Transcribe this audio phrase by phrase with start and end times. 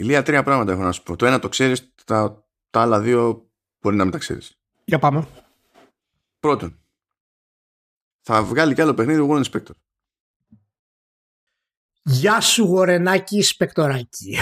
[0.00, 1.16] Ηλία, τρία πράγματα έχω να σου πω.
[1.16, 3.50] Το ένα το ξέρεις, τα, τα άλλα δύο
[3.80, 4.58] μπορεί να μην τα ξέρεις.
[4.84, 5.28] Για πάμε.
[6.38, 6.80] Πρώτον,
[8.20, 9.74] θα βγάλει κι άλλο παιχνίδι ο Warren Spector.
[12.02, 14.34] Γεια σου γορενάκι σπεκτοράκι.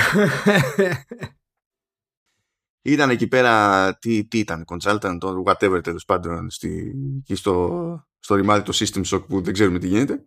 [2.82, 8.34] Ήταν εκεί πέρα, τι, τι ήταν, consultant, το whatever τέλος πάντων, στη, εκεί στο, στο
[8.34, 10.25] ρημάδι το system shock που δεν ξέρουμε τι γίνεται.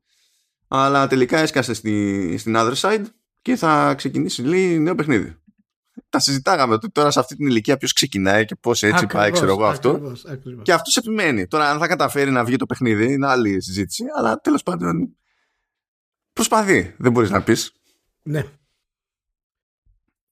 [0.68, 3.06] Αλλά τελικά έσκασε στη, στην other side
[3.42, 5.36] και θα ξεκινήσει λέει, νέο παιχνίδι.
[6.10, 9.52] Τα συζητάγαμε τώρα σε αυτή την ηλικία ποιος ξεκινάει και πώς έτσι Ακριβώς, πάει, ξέρω
[9.52, 9.90] εγώ αυτό.
[9.90, 10.64] ακριβώς, ακριβώς.
[10.64, 11.48] Και αυτός επιμένει.
[11.48, 14.04] Τώρα, αν θα καταφέρει να βγει το παιχνίδι, είναι άλλη συζήτηση.
[14.18, 15.16] Αλλά τέλος πάντων.
[16.34, 16.96] Προσπαθεί.
[16.98, 17.74] Δεν μπορείς να πεις.
[18.22, 18.44] Ναι.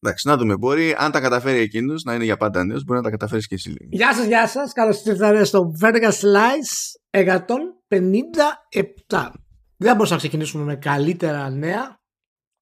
[0.02, 0.58] Εντάξει, να δούμε.
[0.58, 3.55] Μπορεί, αν τα καταφέρει εκείνος να είναι για πάντα νέος, μπορεί να τα καταφέρεις και
[3.55, 3.89] εσύ λίγο.
[3.89, 4.73] Γεια σας, γεια σας.
[4.73, 9.31] Καλώς ήρθατε στο Vertical Slice 157.
[9.78, 11.98] Δεν μπορούσα να ξεκινήσουμε με καλύτερα νέα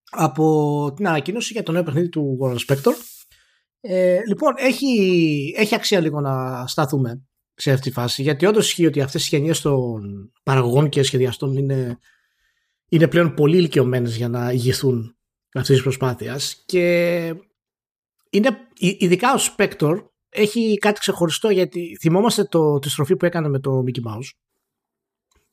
[0.10, 2.94] από την ανακοίνωση για το νέο παιχνίδι του Warren Spector.
[3.82, 7.22] Ε, λοιπόν, έχει, έχει αξία λίγο να σταθούμε
[7.54, 11.58] σε αυτή τη φάση, γιατί όντως ισχύει ότι αυτές οι γενιές των παραγωγών και σχεδιαστών
[11.58, 12.00] είναι,
[12.90, 15.18] είναι πλέον πολύ ηλικιωμένες για να ηγηθούν
[15.54, 16.64] αυτής της προσπάθειας.
[16.66, 17.26] και
[18.30, 23.48] είναι, ει- ειδικά ο Spector έχει κάτι ξεχωριστό γιατί θυμόμαστε το, τη στροφή που έκανε
[23.50, 24.30] με το Mickey Mouse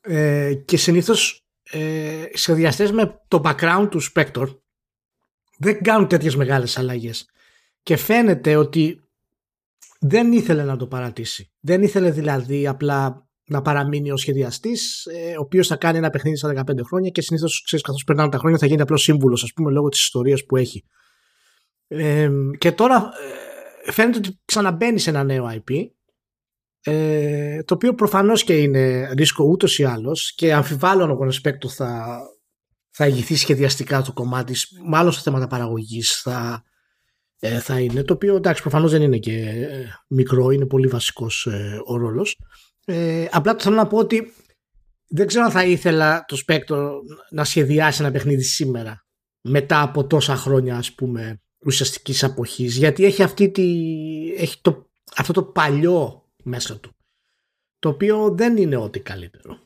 [0.01, 4.57] ε, και συνήθως ε, σχεδιαστές με το background του Spector
[5.59, 7.29] δεν κάνουν τέτοιες μεγάλες αλλαγές
[7.83, 9.01] και φαίνεται ότι
[10.01, 11.53] δεν ήθελε να το παρατήσει.
[11.61, 16.37] Δεν ήθελε δηλαδή απλά να παραμείνει ο σχεδιαστής ε, ο οποίος θα κάνει ένα παιχνίδι
[16.37, 19.53] στα 15 χρόνια και συνήθως ξέρεις καθώς περνάνε τα χρόνια θα γίνει απλώς σύμβουλος ας
[19.53, 20.85] πούμε λόγω της ιστορίας που έχει.
[21.89, 23.11] Ε, και τώρα
[23.87, 25.87] ε, φαίνεται ότι ξαναμπαίνει σε ένα νέο IP
[26.87, 31.69] ε, το οποίο προφανώς και είναι ρίσκο ούτως ή άλλως και αμφιβάλλω αν ο Κονεσπέκτο
[31.69, 32.21] θα,
[32.91, 34.55] θα ηγηθεί σχεδιαστικά το κομμάτι
[34.87, 36.63] μάλλον σε θέματα παραγωγής θα,
[37.39, 41.47] ε, θα είναι το οποίο εντάξει προφανώς δεν είναι και ε, μικρό είναι πολύ βασικός
[41.47, 42.39] ε, ο ρόλος.
[42.85, 44.33] Ε, απλά το θέλω να πω ότι
[45.09, 46.91] δεν ξέρω αν θα ήθελα το Spectre
[47.31, 49.07] να σχεδιάσει ένα παιχνίδι σήμερα
[49.41, 53.63] μετά από τόσα χρόνια ας πούμε ουσιαστικής αποχής γιατί έχει, αυτή τη,
[54.37, 56.91] έχει το, αυτό το παλιό μέσα του
[57.79, 59.59] το οποίο δεν είναι ό,τι καλύτερο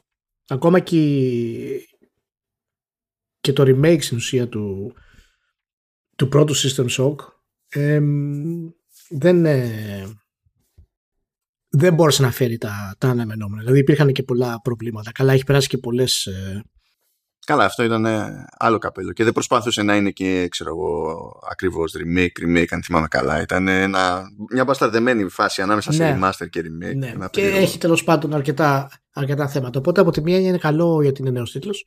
[0.48, 1.88] ακόμα και,
[3.40, 4.94] και το remake στην ουσία του,
[6.16, 7.16] του πρώτου System Shock
[7.68, 8.70] εμ,
[9.08, 10.06] δεν ε,
[11.70, 13.62] δεν μπόρεσε να φέρει τα, τα αναμενόμενα.
[13.62, 15.12] Δηλαδή υπήρχαν και πολλά προβλήματα.
[15.12, 16.62] Καλά, έχει περάσει και πολλές ε,
[17.48, 19.12] Καλά, αυτό ήταν ε, άλλο καπέλο.
[19.12, 21.14] Και δεν προσπάθησε να είναι και, ξέρω εγώ,
[21.50, 23.40] ακριβώς remake, remake, αν θυμάμαι καλά.
[23.42, 24.22] Ήταν ένα,
[24.52, 26.18] μια μπασταρδεμένη φάση ανάμεσα σε Ναι.
[26.20, 26.94] remaster και remake.
[26.96, 27.06] Ναι.
[27.06, 27.58] Ένα Και περίεργο.
[27.62, 29.78] έχει τέλος πάντων αρκετά, αρκετά θέματα.
[29.78, 31.86] Οπότε από τη μία είναι καλό γιατί είναι νέος τίτλος.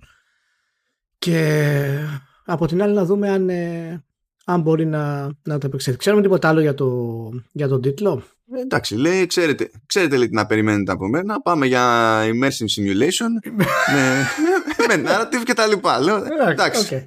[1.18, 1.98] Και
[2.46, 4.04] από την άλλη να δούμε αν, ε,
[4.46, 6.00] αν μπορεί να, να το επεξέλθει.
[6.00, 7.08] Ξέρουμε τίποτα άλλο για, το,
[7.52, 8.24] για τον τίτλο;
[8.56, 11.42] Ε, Εντάξει, λέει, ξέρετε, ξέρετε λέει, τι να περιμένετε από μένα.
[11.42, 11.84] Πάμε για
[12.24, 13.66] immersive simulation με,
[14.88, 16.00] με narrative και τα λοιπά.
[16.00, 17.02] Λέω, εντάξει, οκ.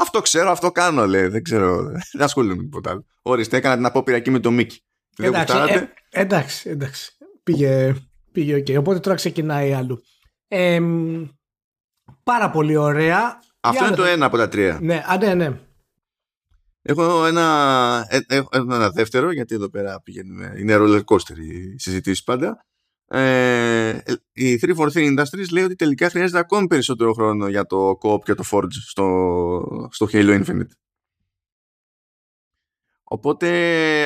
[0.00, 1.26] αυτό ξέρω, αυτό κάνω, λέει.
[1.26, 1.82] Δεν ξέρω,
[2.12, 3.04] δεν ασχολούμαι με τίποτα άλλο.
[3.22, 4.76] Ορίστε, έκανα την απόπειρα εκεί με το Mickey.
[5.16, 5.92] Δεν Εντάξει, γουστάρατε.
[6.10, 7.12] ε, εντάξει, εντάξει.
[7.42, 7.94] Πήγε,
[8.32, 8.66] πήγε οκ.
[8.78, 10.02] Οπότε τώρα ξεκινάει άλλο.
[10.48, 11.24] Ε, μ,
[12.22, 13.38] πάρα πολύ ωραία.
[13.60, 14.78] Αυτό Για είναι το άλλο- ένα από τα τρία.
[14.82, 15.58] Ναι, α, ναι, ναι.
[16.82, 22.22] Έχω ένα, ε, έχω ένα δεύτερο, γιατί εδώ πέρα πηγαίνουμε, είναι roller coaster οι συζητήσεις
[22.24, 22.66] πάντα.
[23.10, 23.98] Ε,
[24.32, 28.44] η 343 Industries λέει ότι τελικά χρειάζεται ακόμη περισσότερο χρόνο για το co-op και το
[28.50, 30.70] Forge στο, στο Halo Infinite.
[33.10, 33.48] Οπότε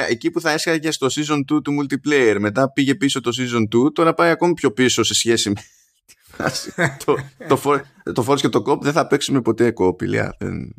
[0.09, 3.93] εκεί που θα έσχαγε στο Season 2 του multiplayer, μετά πήγε πίσω το Season 2,
[3.93, 5.55] τώρα πάει ακόμη πιο πίσω σε σχέση με
[6.07, 6.73] τη φάση.
[7.05, 7.15] το,
[7.49, 10.37] το, For- το Forge και το co-op δεν θα παίξουμε ποτέ co-op, ηλιά.
[10.39, 10.75] Δεν-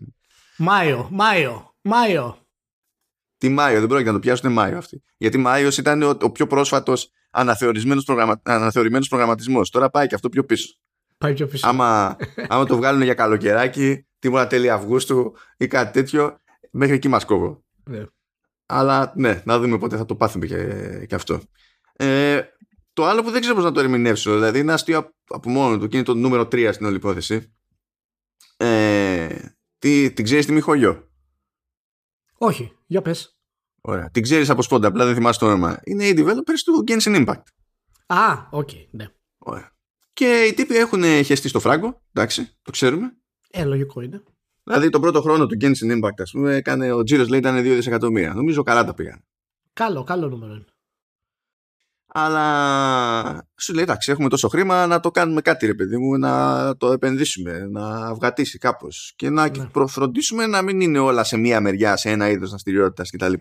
[0.58, 2.38] Μάιο, Μάιο, Μάιο.
[3.38, 5.04] Τι Μάιο, δεν πρόκειται να το πιάσουν Μάιο αυτή.
[5.18, 9.70] Γιατί Μάιος ήταν ο, ο πιο πρόσφατος αναθεωρημένος, προγραμμα, αναθεωρημένος προγραμματισμός.
[9.70, 10.76] Τώρα πάει και αυτό πιο πίσω.
[11.18, 11.68] Πάει πιο πίσω.
[11.68, 12.16] άμα,
[12.50, 16.38] άμα το βγάλουν για καλοκαιράκι, τίποτα τέλη Αυγούστου ή κάτι τέτοιο,
[16.72, 17.64] μέχρι εκεί μας κόβω.
[17.84, 18.06] Ναι.
[18.66, 20.66] Αλλά ναι, να δούμε πότε θα το πάθουμε και,
[21.08, 21.42] και αυτό.
[21.94, 22.42] Ε,
[22.94, 25.88] το άλλο που δεν ξέρω πώς να το ερμηνεύσω, δηλαδή είναι αστείο από μόνο του
[25.88, 27.54] και είναι το νούμερο 3 στην όλη υπόθεση.
[28.58, 29.36] Ε,
[29.80, 31.12] τι, την ξέρεις τη Μιχολιό.
[32.38, 33.38] Όχι, για πες.
[33.86, 34.10] Ωραία.
[34.10, 35.80] Την ξέρεις από σπόντα, απλά δεν θυμάσαι το όνομα.
[35.84, 37.44] Είναι οι developers του Genshin Impact.
[38.06, 39.08] Α, οκ, ναι.
[39.38, 39.72] Ωραία.
[40.14, 43.18] Και οι τύποι έχουν χεστεί στο φράγκο, εντάξει, το ξέρουμε.
[43.52, 44.24] Ε, λογικό είναι.
[44.64, 47.62] Δηλαδή τον πρώτο χρόνο του Genshin Impact, ας πούμε, έκανε, ο τζίρος λέει ήταν 2
[47.62, 48.34] δισεκατομμύρια.
[48.34, 49.24] Νομίζω καλά τα πήγαν.
[49.74, 50.66] Καλό, καλό νούμερο είναι.
[52.08, 56.76] αλλά σου λέει εντάξει έχουμε τόσο χρήμα να το κάνουμε κάτι ρε παιδί μου να
[56.78, 59.66] το επενδύσουμε να αβγατίσει κάπως και να ναι.
[59.66, 63.34] προφροντίσουμε να μην είναι όλα σε μία μεριά σε ένα είδος δραστηριότητας κτλ.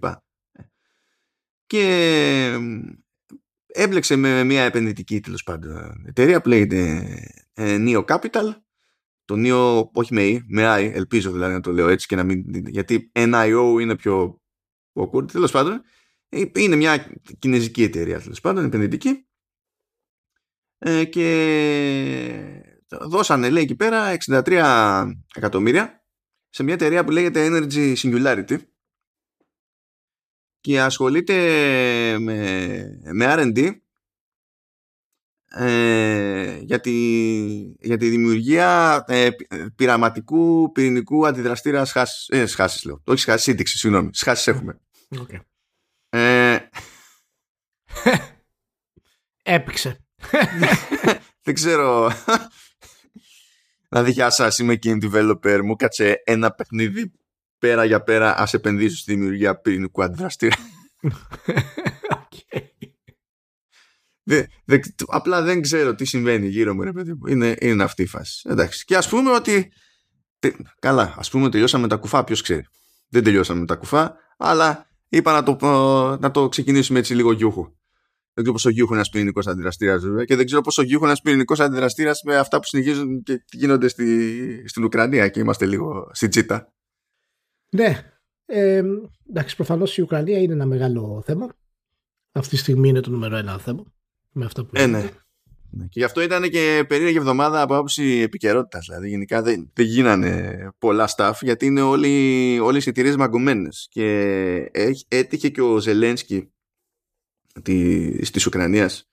[1.72, 2.58] Και
[3.66, 7.02] έμπλεξε με μια επενδυτική τέλος πάντων εταιρεία που λέγεται
[7.52, 8.54] ε, Neo Capital.
[9.24, 12.24] Το Neo όχι με E, με I ελπίζω δηλαδή να το λέω έτσι και να
[12.24, 14.40] μην γιατί NIO είναι πιο
[14.92, 15.82] awkward τέλος πάντων.
[16.28, 19.26] Ε, είναι μια κινέζικη εταιρεία τέλος πάντων επενδυτική.
[20.78, 26.04] Ε, και δώσανε λέει εκεί πέρα 63 εκατομμύρια
[26.48, 28.58] σε μια εταιρεία που λέγεται Energy Singularity
[30.62, 31.34] και ασχολείται
[32.18, 33.70] με, με R&D
[35.54, 36.92] ε, για, τη,
[37.80, 39.28] για τη δημιουργία ε,
[39.76, 44.80] πειραματικού πυρηνικού αντιδραστήρα σχάσης, ε, σχάσης λέω, όχι σχάσης, σύνδεξης, συγγνώμη, σχάσεις έχουμε.
[45.14, 45.38] Okay.
[46.08, 46.58] Ε,
[49.42, 50.04] Έπηξε.
[51.44, 52.12] δεν ξέρω.
[53.88, 55.60] Δηλαδή, γεια σας, είμαι game developer.
[55.64, 57.12] Μου κάτσε ένα παιχνίδι
[57.62, 58.36] πέρα για πέρα.
[58.36, 60.56] Α επενδύσω στη δημιουργία πυρηνικού αντιδραστήρα.
[64.24, 67.26] Δε, δε, απλά δεν ξέρω τι συμβαίνει γύρω μου, ρε παιδί μου.
[67.26, 68.48] Είναι, είναι αυτή η φάση.
[68.50, 68.84] Εντάξει.
[68.84, 69.72] Και ας πούμε ότι.
[70.38, 72.64] Τε, καλά, ας πούμε τελειώσαμε τα κουφά, ποιος ξέρει.
[73.08, 75.56] Δεν τελειώσαμε τα κουφά, αλλά είπα να το,
[76.20, 77.62] να το ξεκινήσουμε έτσι λίγο γιούχου.
[78.34, 81.12] Δεν ξέρω πόσο γιούχου είναι ένα πυρηνικό αντιδραστήρας, βέβαια, και δεν ξέρω πόσο γιούχου είναι
[81.12, 86.10] ένα πυρηνικό αντιδραστήρας με αυτά που συνεχίζουν και γίνονται στη, στην Ουκρανία και είμαστε λίγο
[86.12, 86.72] στην τσίτα.
[87.72, 88.12] Ναι.
[88.46, 88.82] Ε,
[89.28, 91.54] εντάξει, προφανώς η Ουκρανία είναι ένα μεγάλο θέμα.
[92.32, 93.84] Αυτή τη στιγμή είναι το νούμερο ένα θέμα.
[94.32, 95.10] Με αυτά που ε, ναι.
[95.70, 95.84] ναι.
[95.84, 98.86] Και γι' αυτό ήταν και περίεργη εβδομάδα από άποψη επικαιρότητας.
[98.86, 103.88] Δηλαδή, γενικά δεν, δεν γίνανε πολλά staff γιατί είναι όλοι, όλες οι εταιρείε μαγκωμένες.
[103.90, 104.70] Και
[105.08, 106.52] έτυχε και ο Ζελένσκι
[107.62, 109.10] τη, της Ουκρανίας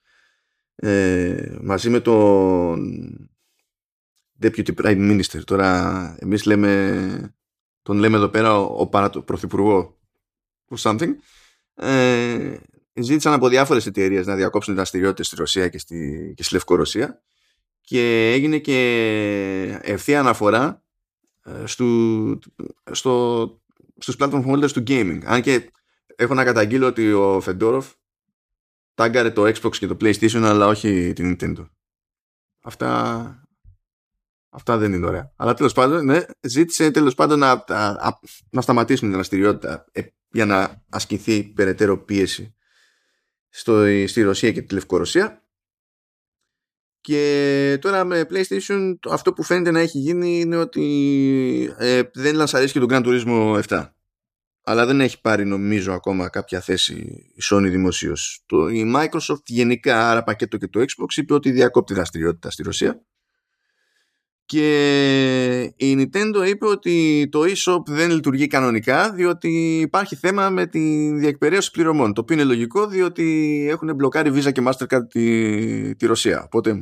[0.76, 3.30] ε, μαζί με τον
[4.42, 5.44] Deputy Prime Minister.
[5.44, 7.34] Τώρα εμείς λέμε
[7.90, 9.98] τον λέμε εδώ πέρα ο, ο παραπρωθυπουργό
[10.78, 11.10] something
[11.76, 12.58] ε,
[12.94, 17.22] ζήτησαν από διάφορες εταιρείες να διακόψουν δραστηριότητε στη Ρωσία και στη, και στη Λευκορωσία
[17.82, 20.84] και έγινε και ευθεία αναφορά
[21.44, 21.86] ε, στο,
[22.92, 23.62] στο,
[23.98, 25.20] στους platform holders του gaming.
[25.26, 25.72] Αν και
[26.16, 27.92] έχω να καταγγείλω ότι ο Φεντόροφ
[28.94, 31.70] τάγκαρε το Xbox και το PlayStation αλλά όχι την Nintendo.
[32.62, 33.49] Αυτά,
[34.50, 35.34] αυτά δεν είναι ωραία.
[35.36, 38.20] Αλλά τέλος πάντων, ναι, ζήτησε τέλος πάντων να, να,
[38.50, 40.02] να σταματήσουν την δραστηριότητα ε,
[40.32, 42.56] για να ασκηθεί περαιτέρω πίεση
[43.50, 45.44] στο, στη Ρωσία και τη Λευκορωσία.
[47.02, 52.74] Και τώρα με PlayStation αυτό που φαίνεται να έχει γίνει είναι ότι ε, δεν λανσαρίσει
[52.74, 53.90] και τον Grand Turismo 7
[54.70, 56.94] αλλά δεν έχει πάρει νομίζω ακόμα κάποια θέση
[57.36, 58.46] η Sony δημοσίως.
[58.74, 63.02] Η Microsoft γενικά, άρα πακέτο και το Xbox, είπε ότι διακόπτει δραστηριότητα στη Ρωσία.
[64.50, 71.12] Και η Nintendo είπε ότι το eShop δεν λειτουργεί κανονικά διότι υπάρχει θέμα με τη
[71.12, 72.14] διεκπαιρέωση πληρωμών.
[72.14, 76.44] Το οποίο είναι λογικό διότι έχουν μπλοκάρει Visa και Mastercard τη, τη Ρωσία.
[76.44, 76.78] Οπότε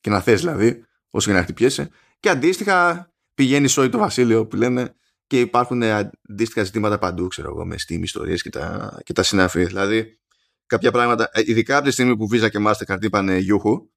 [0.00, 1.90] και να θες δηλαδή όσο και να χτυπιέσαι.
[2.20, 4.94] Και αντίστοιχα πηγαίνει σόι το Βασίλειο που λένε
[5.26, 9.64] και υπάρχουν αντίστοιχα ζητήματα παντού, ξέρω εγώ, με Steam ιστορίες και τα, και τα συνάφη.
[9.64, 10.18] Δηλαδή,
[10.66, 13.88] κάποια πράγματα, ε, ειδικά από τη στιγμή που Visa και Mastercard είπαν Γιούχου,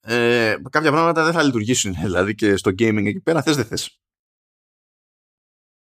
[0.00, 1.92] ε, κάποια πράγματα δεν θα λειτουργήσουν.
[2.04, 4.00] Δηλαδή και στο gaming εκεί πέρα θες δεν θες.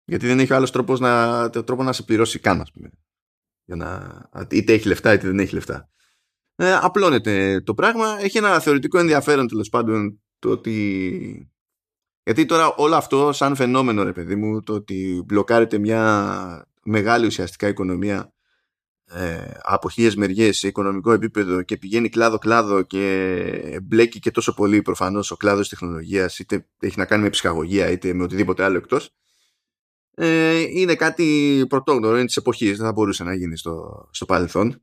[0.04, 2.90] Γιατί δεν έχει άλλος τρόπος να, τρόπο να σε πληρώσει καν, ας πούμε.
[3.64, 4.20] Για να,
[4.50, 5.90] είτε έχει λεφτά είτε δεν έχει λεφτά.
[6.54, 8.18] Ε, απλώνεται το πράγμα.
[8.20, 11.50] Έχει ένα θεωρητικό ενδιαφέρον τέλος πάντων το ότι
[12.22, 17.68] γιατί τώρα όλο αυτό σαν φαινόμενο ρε παιδί μου το ότι μπλοκάρεται μια μεγάλη ουσιαστικά
[17.68, 18.32] οικονομία
[19.12, 24.82] ε, από χίλιες μεριές σε οικονομικό επίπεδο και πηγαίνει κλάδο-κλάδο και μπλέκει και τόσο πολύ
[24.82, 29.14] προφανώς ο κλάδος τεχνολογίας είτε έχει να κάνει με ψυχαγωγία είτε με οτιδήποτε άλλο εκτός
[30.22, 34.82] ε, είναι κάτι πρωτόγνωρο, είναι της εποχής, δεν θα μπορούσε να γίνει στο, στο παρελθόν.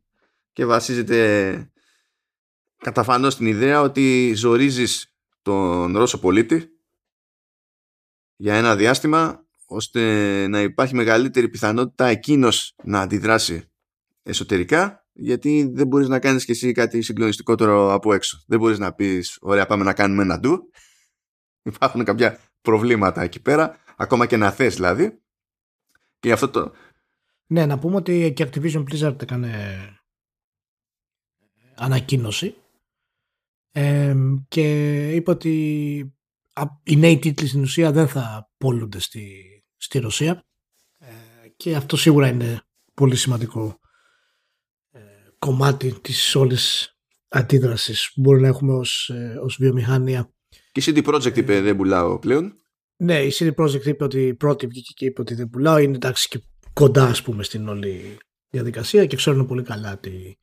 [0.54, 1.72] Και βασίζεται
[2.78, 6.70] καταφανώς στην ιδέα ότι ζορίζεις τον Ρώσο πολίτη
[8.36, 10.02] για ένα διάστημα ώστε
[10.48, 13.72] να υπάρχει μεγαλύτερη πιθανότητα εκείνος να αντιδράσει
[14.28, 18.44] εσωτερικά γιατί δεν μπορείς να κάνεις και εσύ κάτι συγκλονιστικότερο από έξω.
[18.48, 20.72] Δεν μπορείς να πεις ωραία πάμε να κάνουμε ένα ντου.
[21.74, 25.22] Υπάρχουν κάποια προβλήματα εκεί πέρα ακόμα και να θες δηλαδή
[26.20, 26.72] και αυτό το...
[27.48, 29.80] Ναι, να πούμε ότι και Activision Blizzard έκανε
[31.76, 32.56] ανακοίνωση
[33.72, 34.16] ε,
[34.48, 35.52] και είπε ότι
[36.84, 39.44] οι νέοι τίτλοι στην ουσία δεν θα πόλονται στη,
[39.78, 40.46] στη Ρωσία
[40.98, 41.14] ε,
[41.58, 42.62] και αυτό σίγουρα είναι
[42.94, 43.87] πολύ σημαντικό ε,
[45.40, 46.96] κομμάτι της όλης
[47.28, 50.32] αντίδρασης που μπορεί να έχουμε ως, ε, ως βιομηχανία.
[50.72, 52.56] Και η CD Projekt είπε δεν πουλάω πλέον.
[52.98, 55.78] Ναι, η CD Projekt είπε ότι η πρώτη βγήκε και είπε ότι δεν πουλάω.
[55.78, 56.42] Είναι εντάξει και
[56.74, 58.18] κοντά ας πούμε στην όλη
[58.50, 60.38] διαδικασία και ξέρουν πολύ καλά τι,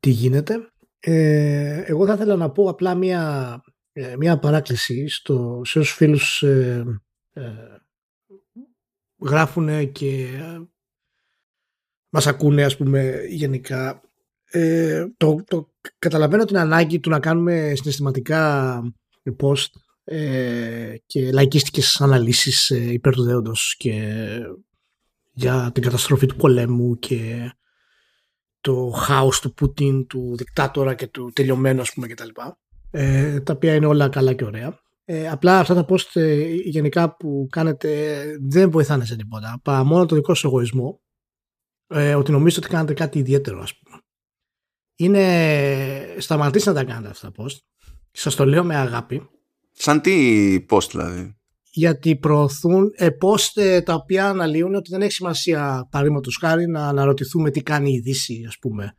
[0.00, 0.68] τι γίνεται.
[1.00, 3.60] Ε, εγώ θα ήθελα να πω απλά μια,
[3.92, 6.84] ε, μια παράκληση στο, σε όσους φίλους ε,
[7.32, 7.42] ε,
[9.18, 10.60] γράφουν και ε,
[12.14, 14.00] μας ακούνε ας πούμε γενικά
[14.44, 18.82] ε, το, το καταλαβαίνω την ανάγκη του να κάνουμε συναισθηματικά
[19.42, 19.66] post
[20.04, 24.18] ε, και λαϊκίστικες αναλύσεις ε, υπέρ του δέοντος και
[25.32, 27.52] για την καταστροφή του πολέμου και
[28.60, 32.28] το χάος του Πούτιν, του δικτάτορα και του τελειωμένου ας πούμε κτλ.
[32.90, 34.82] Ε, τα οποία είναι όλα καλά και ωραία.
[35.04, 39.60] Ε, απλά αυτά τα post ε, γενικά που κάνετε δεν βοηθάνε σε τίποτα.
[39.62, 41.02] Παρά μόνο το δικό σου εγωισμό
[41.86, 43.98] ε, ότι νομίζετε ότι κάνετε κάτι ιδιαίτερο ας πούμε.
[44.96, 47.56] Είναι σταματήστε να τα κάνετε αυτά τα post.
[48.10, 49.28] Σας το λέω με αγάπη.
[49.72, 51.36] Σαν τι post δηλαδή;
[51.70, 56.88] Γιατί προωθούν ε, post ε, τα οποία αναλύουν ότι δεν έχει σημασία παραδείγματος χάρη να
[56.88, 58.96] αναρωτηθούμε τι κάνει η Δύση ας πούμε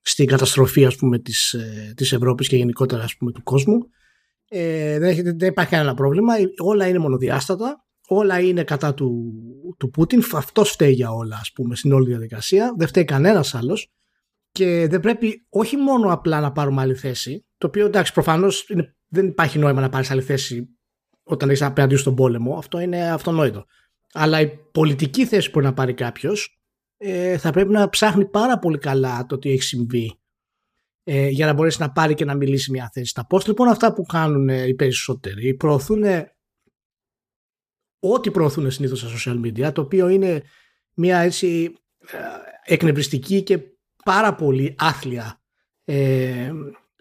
[0.00, 3.78] στην καταστροφή ας πούμε της, ε, της Ευρώπης και γενικότερα ας πούμε του κόσμου
[4.48, 9.32] ε, δεν, έχει, δεν υπάρχει κανένα πρόβλημα όλα είναι μονοδιάστατα όλα είναι κατά του,
[9.78, 10.22] του Πούτιν.
[10.32, 12.74] Αυτός φταίει για όλα ας πούμε στην όλη διαδικασία.
[12.76, 13.92] Δεν φταίει κανένας άλλος.
[14.50, 18.66] Και δεν πρέπει όχι μόνο απλά να πάρουμε άλλη θέση το οποίο εντάξει προφανώς
[19.08, 20.68] δεν υπάρχει νόημα να πάρεις άλλη θέση
[21.22, 22.56] όταν είσαι απέναντι στον πόλεμο.
[22.56, 23.64] Αυτό είναι αυτονόητο.
[24.12, 26.60] Αλλά η πολιτική θέση που μπορεί να πάρει κάποιος
[26.96, 30.20] ε, θα πρέπει να ψάχνει πάρα πολύ καλά το τι έχει συμβεί
[31.02, 33.14] ε, για να μπορέσει να πάρει και να μιλήσει μια θέση.
[33.14, 36.02] Τα post λοιπόν αυτά που κάνουν ε, οι περισσότεροι προωθούν
[38.02, 40.42] ό,τι προωθούν συνήθως στα social media το οποίο είναι
[40.94, 42.18] μια έτσι ε,
[42.64, 43.58] εκνευριστική και
[44.04, 45.40] πάρα πολύ άθλια
[45.84, 46.52] ε,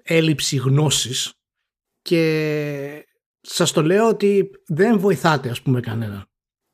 [0.03, 1.33] έλλειψη γνώσης
[2.01, 3.05] και
[3.41, 6.27] σας το λέω ότι δεν βοηθάτε ας πούμε κανένα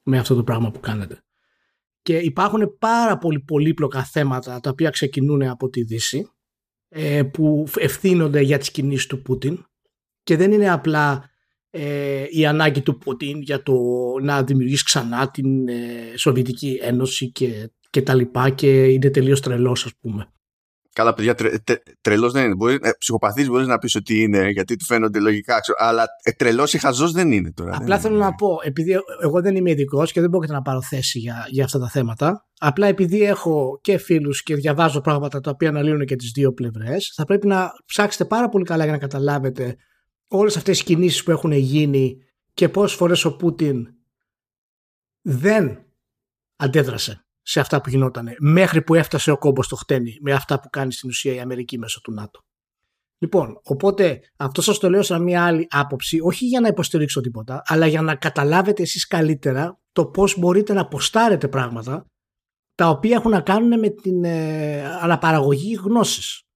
[0.03, 1.22] με αυτό το πράγμα που κάνετε.
[2.01, 6.31] Και υπάρχουν πάρα πολύ πολύπλοκα θέματα τα οποία ξεκινούν από τη Δύση
[6.89, 9.65] ε, που ευθύνονται για τις κινήσεις του Πούτιν
[10.24, 11.29] και δεν είναι απλά
[11.69, 13.74] ε, η ανάγκη του Πούτιν για το
[14.21, 15.74] να δημιουργήσει ξανά την ε,
[16.15, 20.31] Σοβιετική Ένωση και, και τα λοιπά και είναι τελείως τρελός ας πούμε.
[20.97, 22.55] Καλά, παιδιά, τρε, τρε, τρελός δεν είναι.
[22.55, 25.59] Μπορεί, ε, ψυχοπαθής μπορείς να πεις ότι είναι, γιατί του φαίνονται λογικά.
[25.59, 27.75] Ξέρω, αλλά ε, τρελός ή χαζός δεν είναι τώρα.
[27.75, 28.24] Απλά δεν θέλω είναι.
[28.24, 31.63] να πω, επειδή εγώ δεν είμαι ειδικός και δεν μπορώ να πάρω θέση για, για
[31.63, 36.15] αυτά τα θέματα, απλά επειδή έχω και φίλους και διαβάζω πράγματα τα οποία αναλύουν και
[36.15, 39.75] τις δύο πλευρές, θα πρέπει να ψάξετε πάρα πολύ καλά για να καταλάβετε
[40.27, 43.93] όλες αυτές τι κινήσεις που έχουν γίνει και πόσες φορές ο Πούτιν
[45.22, 45.86] δεν
[46.55, 50.69] αντέδρασε σε αυτά που γινόταν μέχρι που έφτασε ο κόμπος στο χτένι με αυτά που
[50.69, 52.41] κάνει στην ουσία η Αμερική μέσω του ΝΑΤΟ.
[53.19, 57.62] Λοιπόν, οπότε αυτό σας το λέω σαν μια άλλη άποψη, όχι για να υποστηρίξω τίποτα,
[57.65, 62.05] αλλά για να καταλάβετε εσείς καλύτερα το πώς μπορείτε να αποστάρετε πράγματα
[62.75, 66.47] τα οποία έχουν να κάνουν με την ε, αναπαραγωγή γνώσης.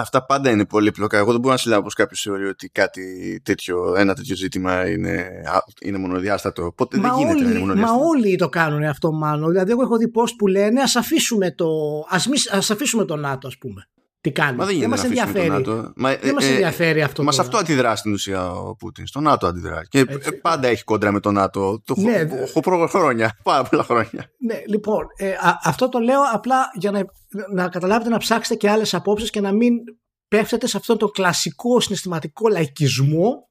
[0.00, 1.18] Αυτά πάντα είναι πολύπλοκα.
[1.18, 5.28] Εγώ δεν μπορώ να συλλάβω πως κάποιος θεωρεί ότι κάτι τέτοιο, ένα τέτοιο ζήτημα είναι,
[5.82, 6.64] είναι μονοδιάστατο.
[6.64, 8.06] Οπότε μα δεν γίνεται όλοι, να είναι Μα μονοδιάστατο.
[8.08, 9.50] όλοι το κάνουν αυτό μάλλον.
[9.50, 11.66] Δηλαδή εγώ έχω δει πώ που λένε ας αφήσουμε το,
[12.08, 13.88] ας, μη, ας αφήσουμε το ΝΑΤΟ ας πούμε.
[14.20, 14.56] Τι κάνει.
[14.56, 15.62] Μα δεν γίνεται μας να αφήσουμε ενδιαφέρει.
[15.64, 15.92] το ΝΑΤΟ.
[15.96, 17.48] Μα, Δεν μας ενδιαφέρει αυτό Μας τώρα.
[17.48, 19.06] σε αυτό αντιδρά στην ουσία ο Πούτιν.
[19.06, 19.80] Στο ΝΑΤΟ αντιδρά.
[19.88, 20.18] Και Έτσι.
[20.22, 21.82] ε, πάντα έχει κόντρα με το ΝΑΤΟ.
[21.84, 23.38] Το Ναι, ναι, δε- έχω προ χρόνια.
[23.42, 24.30] Πάρα πολλά χρόνια.
[24.38, 26.98] Ναι, λοιπόν, ε, α- αυτό το λέω απλά για να,
[27.52, 29.74] να καταλάβετε να ψάξετε και άλλες απόψεις και να μην
[30.28, 33.48] πέφτετε σε αυτόν τον κλασικό συναισθηματικό λαϊκισμό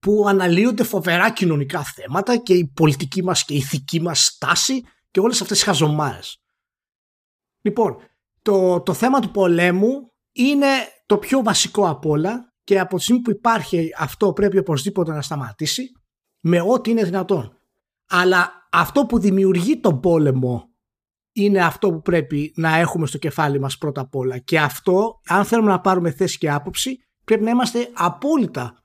[0.00, 5.20] που αναλύονται φοβερά κοινωνικά θέματα και η πολιτική μας και η ηθική μας στάση και
[5.20, 6.42] όλες αυτές τις χαζομάρες.
[7.60, 7.96] Λοιπόν,
[8.42, 10.66] το, το θέμα του πολέμου είναι
[11.06, 15.22] το πιο βασικό απ' όλα και από τη στιγμή που υπάρχει αυτό πρέπει οπωσδήποτε να
[15.22, 15.92] σταματήσει
[16.40, 17.56] με ό,τι είναι δυνατόν.
[18.08, 20.71] Αλλά αυτό που δημιουργεί τον πόλεμο
[21.32, 24.38] είναι αυτό που πρέπει να έχουμε στο κεφάλι μας πρώτα απ' όλα.
[24.38, 28.84] Και αυτό, αν θέλουμε να πάρουμε θέση και άποψη, πρέπει να είμαστε απόλυτα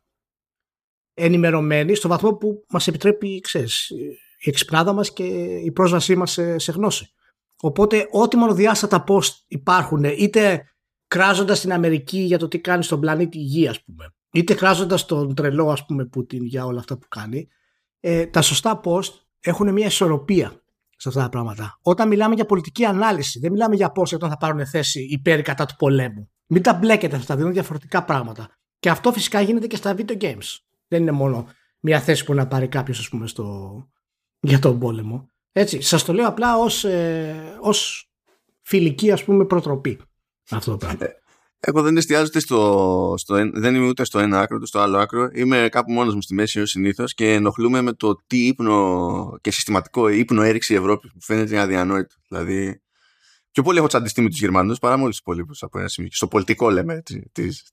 [1.14, 3.90] ενημερωμένοι στο βαθμό που μας επιτρέπει, ξέρεις,
[4.38, 5.24] η εξυπνάδα μας και
[5.64, 7.12] η πρόσβασή μας σε, σε γνώση.
[7.62, 10.64] Οπότε, ό,τι μονοδιάστατα post υπάρχουν, είτε
[11.08, 15.36] κράζοντας την Αμερική για το τι κάνει στον πλανήτη Γη, ας πούμε, είτε κράζοντας τον
[15.36, 17.48] τρελό, ας πούμε, Πούτιν για όλα αυτά που κάνει,
[18.00, 20.62] ε, τα σωστά post έχουν μια ισορροπία
[20.98, 21.80] σε αυτά τα πράγματα.
[21.82, 25.42] Όταν μιλάμε για πολιτική ανάλυση, δεν μιλάμε για πώς όταν θα πάρουν θέση υπέρ ή
[25.42, 26.30] κατά του πολέμου.
[26.48, 28.50] Μην τα μπλέκετε αυτά, δίνουν διαφορετικά πράγματα.
[28.80, 30.58] Και αυτό φυσικά γίνεται και στα video games.
[30.88, 31.48] Δεν είναι μόνο
[31.80, 33.88] μια θέση που να πάρει κάποιος, ας πούμε, στο...
[34.40, 35.30] για τον πόλεμο.
[35.52, 38.10] Έτσι, σας το λέω απλά ως, ε, ως
[38.62, 40.00] φιλική ας πούμε προτροπή
[40.50, 41.06] αυτό το πράγμα.
[41.60, 45.30] Εγώ δεν εστιάζω στο, στο, δεν είμαι ούτε στο ένα άκρο, ούτε στο άλλο άκρο.
[45.34, 49.52] Είμαι κάπου μόνος μου στη μέση ως συνήθως και ενοχλούμε με το τι ύπνο και
[49.52, 52.16] συστηματικό ύπνο έριξε η Ευρώπη που φαίνεται αδιανόητο.
[52.28, 52.82] Δηλαδή,
[53.52, 56.10] πιο πολύ έχω τσαντιστεί με τους Γερμανούς παρά με όλους τους υπόλοιπους από ένα σημείο.
[56.14, 57.04] Στο πολιτικό λέμε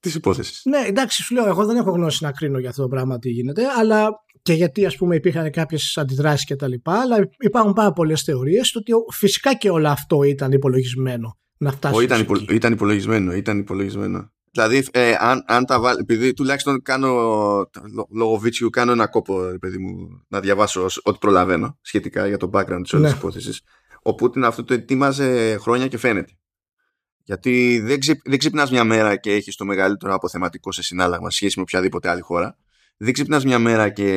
[0.00, 0.60] της υπόθεσης.
[0.64, 3.30] Ναι, εντάξει, σου λέω, εγώ δεν έχω γνώση να κρίνω για αυτό το πράγμα τι
[3.30, 4.08] γίνεται, αλλά
[4.42, 8.74] και γιατί ας πούμε υπήρχαν κάποιες αντιδράσεις και τα λοιπά, αλλά υπάρχουν πάρα πολλές θεωρίες
[8.74, 11.96] ότι φυσικά και όλο αυτό ήταν υπολογισμένο να φτάσει.
[11.96, 14.32] Ο, ήταν, υπο, ήταν υπολογισμένο, ήταν υπολογισμένο.
[14.50, 17.10] Δηλαδή, ε, αν, αν τα βάλει, επειδή τουλάχιστον κάνω
[18.10, 22.80] λόγω βίτσιου, κάνω ένα κόπο, παιδί μου, να διαβάσω ό,τι προλαβαίνω σχετικά για το background
[22.82, 23.16] της όλης ναι.
[23.16, 23.60] υπόθεσης.
[24.02, 26.32] Ο Πούτιν αυτό το ετοίμαζε χρόνια και φαίνεται.
[27.24, 31.56] Γιατί δεν, ξυπ, δεν ξυπνάς μια μέρα και έχεις το μεγαλύτερο αποθεματικό σε συνάλλαγμα σχέση
[31.56, 32.56] με οποιαδήποτε άλλη χώρα.
[32.96, 34.08] Δεν ξυπνάς μια μέρα και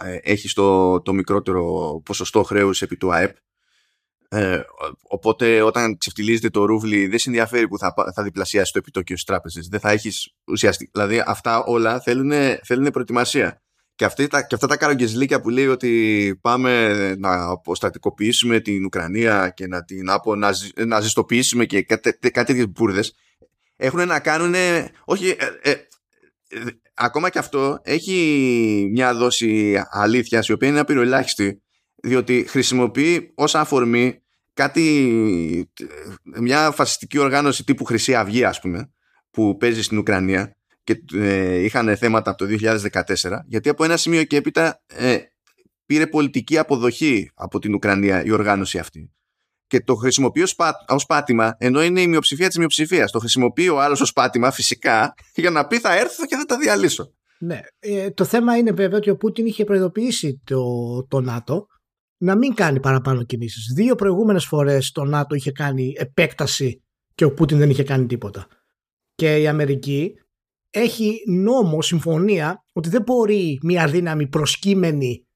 [0.00, 1.62] ε, έχεις το, το μικρότερο
[2.04, 3.36] ποσοστό χρέους επί του ΑΕΠ
[4.34, 4.64] ε,
[5.02, 9.28] οπότε όταν ξεφτιλίζεται το ρούβλι δεν σε ενδιαφέρει που θα, θα διπλασιάσει το επιτόκιο στις
[9.28, 9.68] τράπεζες.
[9.68, 10.90] Δεν θα έχεις ουσιαστικά.
[10.92, 13.62] Δηλαδή αυτά όλα θέλουν, θέλουν προετοιμασία.
[13.94, 19.48] Και, αυτή, τα, και αυτά τα καρογκεζλίκια που λέει ότι πάμε να αποστατικοποιήσουμε την Ουκρανία
[19.48, 20.50] και να την απο, να,
[20.86, 23.14] να ζεστοποιήσουμε και κάτι, κάτι τέτοιες μπουρδες
[23.76, 24.54] έχουν να κάνουν
[25.04, 25.74] όχι ε, ε,
[26.94, 31.62] ακόμα και αυτό έχει μια δόση αλήθειας η οποία είναι απειροελάχιστη
[32.02, 34.23] διότι χρησιμοποιεί ως αφορμή
[34.54, 35.70] κάτι,
[36.40, 38.92] μια φασιστική οργάνωση τύπου Χρυσή Αυγή ας πούμε
[39.30, 42.56] που παίζει στην Ουκρανία και ε, είχαν θέματα από το
[42.90, 43.04] 2014
[43.46, 45.18] γιατί από ένα σημείο και έπειτα ε,
[45.86, 49.12] πήρε πολιτική αποδοχή από την Ουκρανία η οργάνωση αυτή.
[49.66, 50.42] Και το χρησιμοποιεί
[50.86, 53.10] ως, πάτημα ενώ είναι η μειοψηφία της μειοψηφίας.
[53.10, 56.58] Το χρησιμοποιεί ο άλλος ως πάτημα φυσικά για να πει θα έρθω και θα τα
[56.58, 60.62] διαλύσω ναι, ε, το θέμα είναι βέβαια ότι ο Πούτιν είχε προειδοποιήσει το,
[61.08, 61.66] το ΝΑΤΟ
[62.24, 63.72] να μην κάνει παραπάνω κινήσεις.
[63.74, 66.82] Δύο προηγούμενες φορές το ΝΑΤΟ είχε κάνει επέκταση
[67.14, 68.46] και ο Πούτιν δεν είχε κάνει τίποτα.
[69.14, 70.14] Και η Αμερική
[70.70, 75.26] έχει νόμο, συμφωνία, ότι δεν μπορεί μια δύναμη προσκύμενη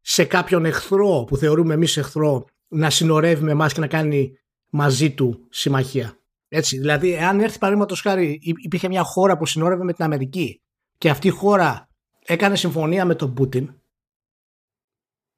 [0.00, 4.32] σε κάποιον εχθρό που θεωρούμε εμείς εχθρό να συνορεύει με εμάς και να κάνει
[4.70, 6.18] μαζί του συμμαχία.
[6.48, 10.60] Έτσι, δηλαδή, εάν έρθει παραδείγματος χάρη, υπήρχε μια χώρα που συνόρευε με την Αμερική
[10.98, 11.88] και αυτή η χώρα
[12.26, 13.74] έκανε συμφωνία με τον Πούτιν,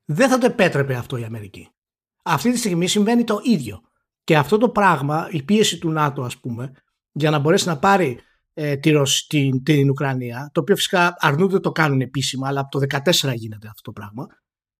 [0.07, 1.69] δεν θα το επέτρεπε αυτό η Αμερική.
[2.23, 3.81] Αυτή τη στιγμή συμβαίνει το ίδιο.
[4.25, 6.73] Και αυτό το πράγμα, η πίεση του ΝΑΤΟ ας πούμε,
[7.13, 8.19] για να μπορέσει να πάρει
[8.55, 8.93] ε, τη
[9.29, 13.69] την, την Ουκρανία, το οποίο φυσικά αρνούνται το κάνουν επίσημα, αλλά από το 2014 γίνεται
[13.69, 14.27] αυτό το πράγμα,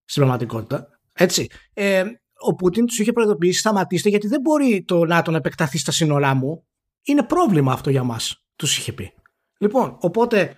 [0.05, 0.89] στην πραγματικότητα.
[1.13, 1.47] Έτσι.
[1.73, 2.05] Ε,
[2.39, 6.35] ο Πούτιν τους είχε προειδοποιήσει σταματήστε γιατί δεν μπορεί το ΝΑΤΟ να επεκταθεί στα σύνορά
[6.35, 6.67] μου.
[7.03, 9.13] Είναι πρόβλημα αυτό για μας, τους είχε πει.
[9.59, 10.57] Λοιπόν, οπότε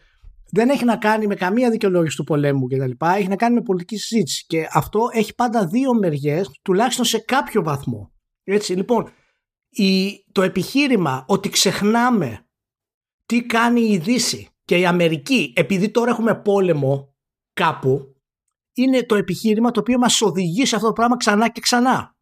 [0.50, 2.90] δεν έχει να κάνει με καμία δικαιολόγηση του πολέμου κτλ.
[3.04, 4.44] Έχει να κάνει με πολιτική συζήτηση.
[4.46, 8.12] Και αυτό έχει πάντα δύο μεριές, τουλάχιστον σε κάποιο βαθμό.
[8.44, 9.10] Έτσι, λοιπόν,
[9.68, 12.46] η, το επιχείρημα ότι ξεχνάμε
[13.26, 17.14] τι κάνει η Δύση και η Αμερική, επειδή τώρα έχουμε πόλεμο
[17.52, 18.14] κάπου,
[18.72, 22.16] είναι το επιχείρημα το οποίο μας οδηγεί σε αυτό το πράγμα ξανά και ξανά.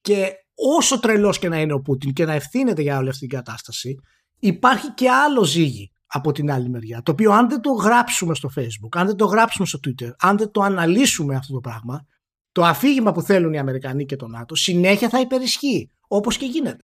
[0.00, 3.36] Και όσο τρελός και να είναι ο Πούτιν και να ευθύνεται για όλη αυτή την
[3.36, 3.96] κατάσταση,
[4.38, 7.02] υπάρχει και άλλο ζύγι από την άλλη μεριά.
[7.02, 10.36] Το οποίο αν δεν το γράψουμε στο facebook, αν δεν το γράψουμε στο twitter, αν
[10.36, 12.06] δεν το αναλύσουμε αυτό το πράγμα,
[12.52, 16.84] το αφήγημα που θέλουν οι Αμερικανοί και το ΝΑΤΟ συνέχεια θα υπερισχύει, όπως και γίνεται.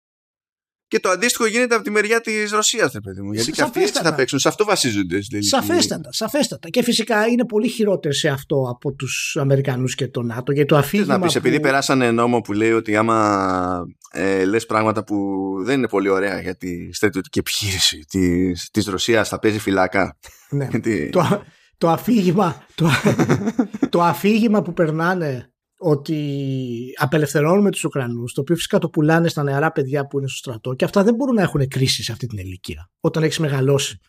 [0.88, 3.34] Και το αντίστοιχο γίνεται από τη μεριά της Ρωσίας, παιδί μου.
[3.34, 4.40] Γιατί και αυτοί έτσι θα παίξουν.
[4.40, 5.20] Σε αυτό βασίζονται.
[5.40, 6.70] Σαφέστατα, σαφέστατα.
[6.70, 10.52] Και φυσικά είναι πολύ χειρότεροι σε αυτό από τους Αμερικανούς και το ΝΑΤΟ.
[10.52, 11.18] Γιατί το αφήγημα.
[11.18, 11.38] Να πεις, που...
[11.38, 15.18] επειδή περάσανε νόμο που λέει ότι άμα ε, λες πράγματα που
[15.64, 18.06] δεν είναι πολύ ωραία για τη στρατιωτική επιχείρηση
[18.72, 20.18] της Ρωσίας, θα παίζει φυλάκα.
[20.50, 20.70] Ναι.
[21.12, 21.44] το,
[21.78, 22.90] το αφήγημα, το,
[23.90, 29.72] το αφήγημα που περνάνε ότι απελευθερώνουμε τους Ουκρανούς, το οποίο φυσικά το πουλάνε στα νεαρά
[29.72, 32.38] παιδιά που είναι στο στρατό και αυτά δεν μπορούν να έχουν κρίση σε αυτή την
[32.38, 32.90] ηλικία.
[33.00, 34.00] Όταν έχεις μεγαλώσει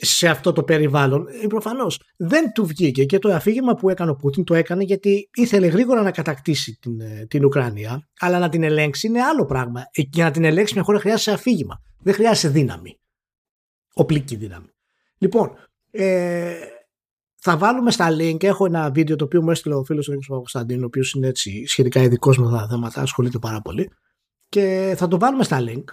[0.00, 4.14] σε, αυτό το περιβάλλον, ε, προφανώς δεν του βγήκε και το αφήγημα που έκανε ο
[4.14, 8.62] Πούτιν το έκανε γιατί ήθελε γρήγορα να κατακτήσει την, ε, την Ουκρανία, αλλά να την
[8.62, 9.80] ελέγξει είναι άλλο πράγμα.
[9.92, 11.82] Ε, για να την ελέγξει μια χώρα χρειάζεται αφήγημα.
[12.02, 12.98] Δεν χρειάζεται δύναμη.
[13.94, 14.68] Οπλική δύναμη.
[15.18, 15.50] Λοιπόν,
[15.90, 16.54] ε,
[17.40, 18.44] θα βάλουμε στα link.
[18.44, 21.26] Έχω ένα βίντεο το οποίο μου έστειλε ο φίλος ο Νίκο Παπακοσταντίνου, ο οποίος είναι
[21.26, 23.90] έτσι σχετικά ειδικός με αυτά τα θέματα, ασχολείται πάρα πολύ.
[24.48, 25.84] Και θα το βάλουμε στα link.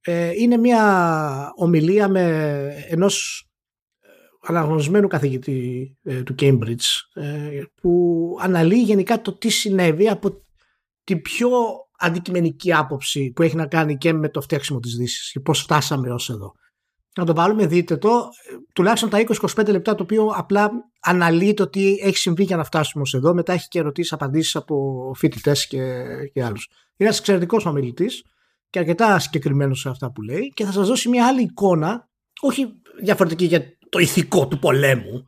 [0.00, 2.24] Ε, είναι μια ομιλία με
[2.88, 3.46] ενός
[4.00, 4.08] ε,
[4.40, 10.44] αναγνωρισμένου καθηγητή ε, του Cambridge ε, που αναλύει γενικά το τι συνέβη από
[11.04, 11.48] την πιο
[11.98, 16.12] αντικειμενική άποψη που έχει να κάνει και με το φτιάξιμο της Δύσης και πώς φτάσαμε
[16.12, 16.52] ως εδώ.
[17.16, 18.28] Να το βάλουμε, δείτε το,
[18.74, 19.24] τουλάχιστον τα
[19.56, 20.70] 20-25 λεπτά το οποίο απλά
[21.00, 23.34] αναλύει το τι έχει συμβεί για να φτάσουμε ως εδώ.
[23.34, 26.68] Μετά έχει και ερωτήσεις, απαντήσεις από φοιτητές και, και άλλους.
[26.96, 28.24] Είναι ένας εξαιρετικός ομιλητής
[28.70, 32.08] και αρκετά συγκεκριμένος σε αυτά που λέει και θα σας δώσει μια άλλη εικόνα,
[32.40, 32.72] όχι
[33.02, 35.24] διαφορετική για το ηθικό του πολέμου,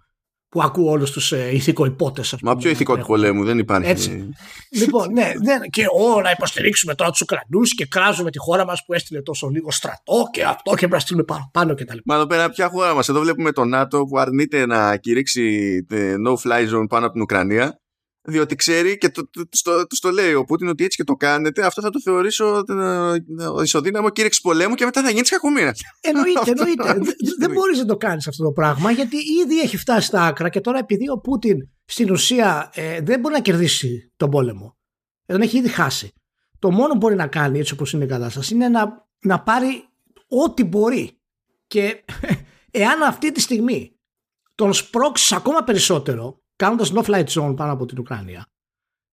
[0.54, 2.22] που ακούω όλους τους ε, ηθικοϊπώτε.
[2.42, 3.90] Μα πιο ηθικό του πολέμου, δεν υπάρχει.
[3.90, 4.28] Έτσι.
[4.70, 8.84] λοιπόν, ναι, ναι, και όλα να υποστηρίξουμε τώρα τους Ουκρανούς και κράζουμε τη χώρα μας
[8.86, 11.96] που έστειλε τόσο λίγο στρατό και αυτό και πρέπει να στείλουμε παραπάνω κτλ.
[12.04, 16.14] Μα εδώ πέρα, ποια χώρα μας; Εδώ βλέπουμε το ΝΑΤΟ που αρνείται να κηρύξει ε,
[16.26, 17.78] no-fly zone πάνω από την Ουκρανία
[18.24, 21.14] διότι ξέρει και του το, το, το, το, λέει ο Πούτιν ότι έτσι και το
[21.14, 25.72] κάνετε, αυτό θα το θεωρήσω ε, ισοδύναμο κήρυξη πολέμου και μετά θα γίνει κακομοίρα.
[26.00, 27.14] Εννοείται, εννοείται.
[27.38, 30.60] δεν μπορείς να το κάνεις αυτό το πράγμα γιατί ήδη έχει φτάσει στα άκρα και
[30.60, 34.76] τώρα επειδή ο Πούτιν στην ουσία ε, δεν μπορεί να κερδίσει τον πόλεμο.
[35.26, 36.12] Τον έχει ήδη χάσει.
[36.58, 39.88] Το μόνο που μπορεί να κάνει έτσι όπως είναι η κατάσταση είναι να, να πάρει
[40.28, 41.20] ό,τι μπορεί.
[41.66, 42.04] Και
[42.70, 43.98] εάν αυτή τη στιγμή
[44.54, 48.46] τον σπρώξεις ακόμα περισσότερο κάνοντας no flight zone πάνω από την Ουκρανία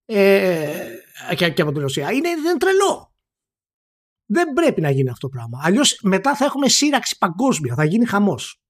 [0.06, 3.13] ε, και, και από την Ρωσία είναι, είναι τρελό.
[4.25, 5.60] Δεν πρέπει να γίνει αυτό το πράγμα.
[5.63, 7.75] Αλλιώς μετά θα έχουμε σύραξη παγκόσμια.
[7.75, 8.62] Θα γίνει χαμός.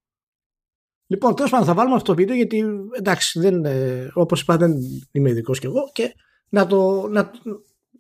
[1.08, 2.66] Λοιπόν, τέλος πάντων, θα βάλουμε αυτό το βίντεο γιατί
[2.98, 4.74] εντάξει, δεν, ε, όπως είπα, δεν
[5.12, 6.14] είμαι ειδικός κι εγώ και
[6.50, 7.08] να το.
[7.08, 7.32] Να,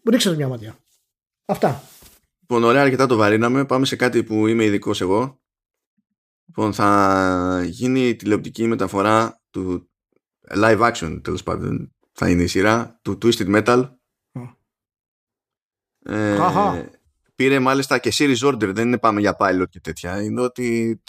[0.10, 0.77] ρίξετε μια ματιά.
[1.45, 1.84] Αυτά.
[2.39, 3.65] Λοιπόν, ωραία, αρκετά το βαρύναμε.
[3.65, 5.41] Πάμε σε κάτι που είμαι ειδικός εγώ.
[6.45, 9.90] Λοιπόν, θα γίνει τηλεοπτική μεταφορά του
[10.55, 13.89] live action τέλος πάντων θα είναι η σειρά του Twisted Metal.
[16.03, 16.89] Ε,
[17.35, 20.21] πήρε μάλιστα και series order, δεν είναι πάμε για pilot και τέτοια.
[20.21, 21.01] Είναι ότι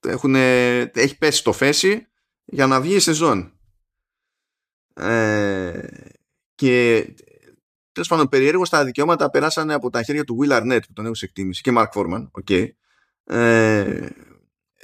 [0.00, 2.06] έχουν, έχει πέσει το φέση
[2.44, 3.52] για να βγει η σεζόν.
[4.94, 5.88] Ε,
[6.54, 7.04] και
[7.92, 11.14] τέλος πάντων περίεργο τα δικαιώματα περάσανε από τα χέρια του Will Arnett που τον έχω
[11.14, 12.26] σε εκτίμηση και Mark Forman.
[12.42, 12.68] Okay.
[13.24, 14.08] Ε,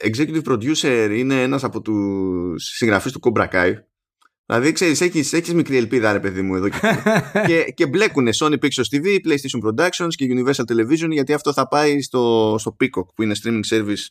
[0.03, 3.75] executive producer είναι ένας από τους συγγραφείς του Cobra Kai
[4.47, 6.79] Δηλαδή, ξέρεις, έχεις, έχεις μικρή ελπίδα, ρε παιδί μου, εδώ και,
[7.47, 12.03] και, και μπλέκουνε Sony Pictures TV, PlayStation Productions και Universal Television, γιατί αυτό θα πάει
[12.03, 14.07] στο, στο Peacock, που είναι streaming service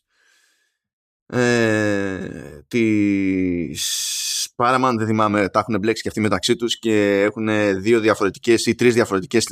[1.25, 7.49] ε, της Paramount, δεν θυμάμαι, τα έχουν μπλέξει και αυτοί μεταξύ τους και έχουν
[7.81, 9.43] δύο διαφορετικές ή τρεις διαφορετικές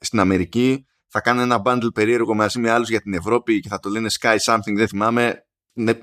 [0.00, 0.86] στην Αμερική.
[1.16, 4.08] Θα κάνουν ένα bundle περίεργο μαζί με άλλους για την Ευρώπη και θα το λένε
[4.20, 5.46] Sky Something, δεν θυμάμαι.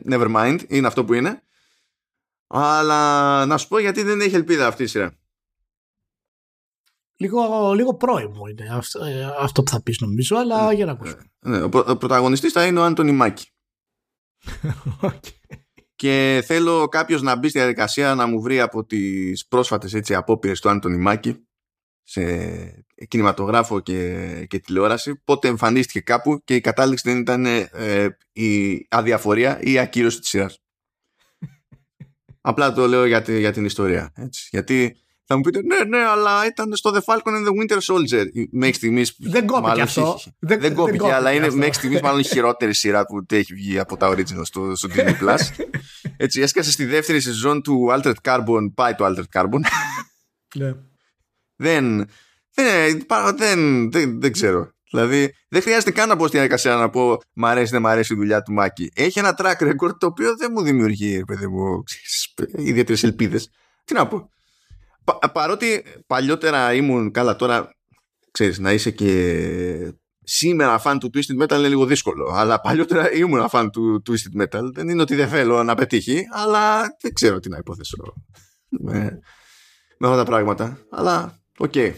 [0.09, 1.41] Never mind, είναι αυτό που είναι.
[2.47, 5.17] Αλλά να σου πω γιατί δεν έχει ελπίδα αυτή η σειρά.
[7.15, 10.91] Λίγο, λίγο πρόημο είναι αυτό, ε, αυτό που θα πεις νομίζω, αλλά ναι, για να
[10.91, 11.31] ακούσουμε.
[11.39, 13.51] Ναι, ο, ο πρωταγωνιστής θα είναι ο Άντωνη Μάκη.
[15.95, 20.59] Και θέλω κάποιος να μπει στη διαδικασία να μου βρει από τις πρόσφατες έτσι απόπειρες
[20.59, 21.45] του Άντωνη Μάκη
[22.03, 28.85] σε κινηματογράφο και, και τηλεόραση πότε εμφανίστηκε κάπου και η κατάληξη δεν ήταν ε, η
[28.89, 30.61] αδιαφορία ή η ακύρωση της σειράς.
[32.41, 34.11] Απλά το λέω για, για την ιστορία.
[34.15, 34.47] Έτσι.
[34.51, 34.95] Γιατί
[35.31, 38.25] θα μου πείτε, ναι, ναι, αλλά ήταν στο The Falcon and the Winter Soldier.
[38.51, 39.15] Μέχρι στιγμής.
[39.19, 40.19] Δεν κόπηκε αυτό.
[40.39, 43.97] Δεν, δεν κόπηκε, αλλά είναι μέχρι στιγμής μάλλον η χειρότερη σειρά που έχει βγει από
[43.97, 45.65] τα original στο, στο Disney Plus.
[46.17, 48.71] Έτσι, έσκασε στη δεύτερη σεζόν του Altered Carbon.
[48.73, 49.59] Πάει το Altered Carbon.
[50.55, 50.73] Ναι.
[51.61, 52.09] Δεν,
[52.53, 54.71] δεν, δεν, δεν, δεν ξέρω.
[54.91, 58.13] Δηλαδή, δεν χρειάζεται καν να πω στη διαδικασία να πω Μ' αρέσει, δεν μ' αρέσει
[58.13, 58.91] η δουλειά του Μάκη.
[58.95, 61.83] Έχει ένα track record το οποίο δεν μου δημιουργεί, παιδί μου,
[62.55, 63.49] ιδιαίτερες ελπίδες.
[63.85, 64.29] Τι να πω.
[65.03, 67.69] Πα, παρότι παλιότερα ήμουν καλά τώρα,
[68.31, 69.93] ξέρεις, να είσαι και
[70.23, 72.31] σήμερα φαν του Twisted Metal είναι λίγο δύσκολο.
[72.33, 74.63] Αλλά παλιότερα ήμουν φαν του Twisted Metal.
[74.73, 77.97] Δεν είναι ότι δεν θέλω να πετύχει, αλλά δεν ξέρω τι να υποθέσω
[78.69, 79.19] με,
[79.97, 80.79] με αυτά τα πράγματα.
[80.89, 81.71] Αλλά, OK.
[81.75, 81.93] Okay.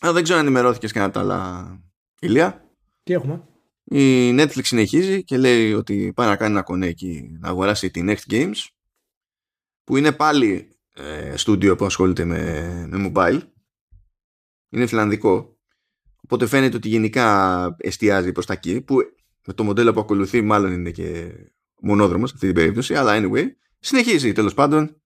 [0.00, 1.80] δεν ξέρω αν ενημερώθηκες και τα άλλα
[2.20, 2.70] Ηλία.
[3.02, 3.48] Τι έχουμε;
[3.84, 8.32] Η Netflix συνεχίζει και λέει ότι πάει να κάνει ένα κονέ να αγοράσει τη Next
[8.32, 8.66] Games
[9.84, 13.40] που είναι πάλι ε, στούντιο που ασχολείται με, με mobile.
[14.68, 15.58] Είναι φινλανδικό.
[16.22, 18.96] Οπότε φαίνεται ότι γενικά εστιάζει προς τα εκεί που
[19.46, 21.32] με το μοντέλο που ακολουθεί μάλλον είναι και
[21.80, 23.46] μονόδρομος σε αυτή την περίπτωση αλλά anyway
[23.78, 25.02] συνεχίζει τέλος πάντων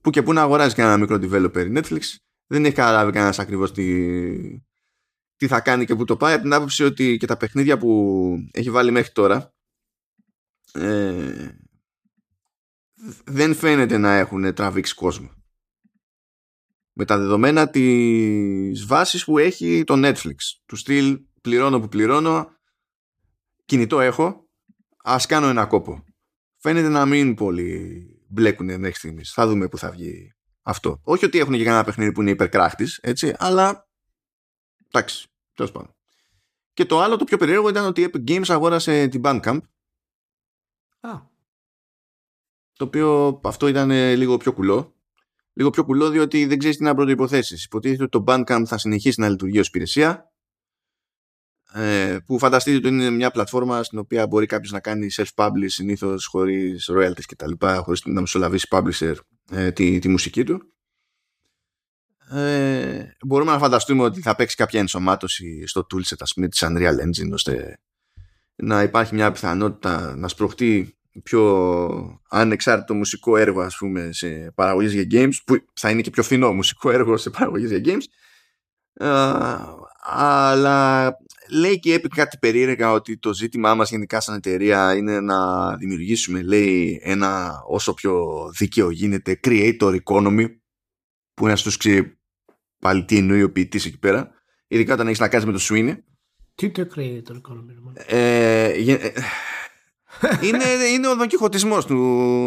[0.00, 2.00] που και που να αγοράζει και ένα μικρό developer Netflix
[2.46, 4.60] δεν έχει καταλάβει κανένας ακριβώς τι,
[5.36, 8.36] τι θα κάνει και που το πάει από την άποψη ότι και τα παιχνίδια που
[8.52, 9.54] έχει βάλει μέχρι τώρα
[10.72, 11.48] ε,
[13.24, 15.30] δεν φαίνεται να έχουν τραβήξει κόσμο.
[16.92, 20.34] Με τα δεδομένα της βάσης που έχει το Netflix.
[20.66, 22.50] Τους στυλ πληρώνω που πληρώνω,
[23.64, 24.48] κινητό έχω,
[24.96, 26.04] ας κάνω ένα κόπο.
[26.56, 29.32] Φαίνεται να μην πολύ μπλέκουν μέχρι στιγμής.
[29.32, 30.33] Θα δούμε που θα βγει
[30.64, 31.00] αυτό.
[31.04, 33.88] Όχι ότι έχουν και κανένα παιχνίδι που είναι υπερκράχτης, έτσι, αλλά
[34.86, 35.94] εντάξει, τέλος πάντων.
[36.72, 39.60] Και το άλλο το πιο περίεργο ήταν ότι η Epic Games αγόρασε την Bandcamp
[41.00, 41.20] Α.
[42.72, 44.94] Το οποίο αυτό ήταν ε, λίγο πιο κουλό.
[45.52, 47.56] Λίγο πιο κουλό διότι δεν ξέρεις τι να πρωτοϋποθέσει.
[47.64, 50.32] Υποτίθεται ότι το Bandcamp θα συνεχίσει να λειτουργεί ως υπηρεσία
[51.72, 56.26] ε, που φανταστείτε ότι είναι μια πλατφόρμα στην οποία μπορεί κάποιος να κάνει self-publish συνήθως
[56.26, 57.52] χωρίς royalties κτλ.
[57.66, 59.14] Χωρίς να μεσολαβήσει publisher
[59.50, 60.74] ε, τη, τη μουσική του.
[62.30, 67.00] Ε, μπορούμε να φανταστούμε ότι θα παίξει κάποια ενσωμάτωση στο toolset ας πούμε, της Unreal
[67.00, 67.78] Engine ώστε
[68.56, 75.06] να υπάρχει μια πιθανότητα να σπροχτεί πιο ανεξάρτητο μουσικό έργο ας πούμε σε παραγωγές για
[75.10, 78.04] games που θα είναι και πιο φθηνό μουσικό έργο σε παραγωγές για games
[78.92, 79.08] ε,
[80.02, 81.16] αλλά
[81.50, 86.42] λέει και έπειτα κάτι περίεργα ότι το ζήτημά μας γενικά σαν εταιρεία είναι να δημιουργήσουμε
[86.42, 88.24] λέει ένα όσο πιο
[88.58, 90.46] δίκαιο γίνεται creator economy
[91.34, 92.18] που να στους ξέρει
[92.78, 94.30] πάλι τι εννοεί ο ποιητής εκεί πέρα
[94.66, 95.96] ειδικά όταν έχεις να κάνεις με το Sweeney
[96.54, 99.12] Τι το creator economy ε, ε,
[100.42, 101.96] είναι, είναι ο δοκιχωτισμός του,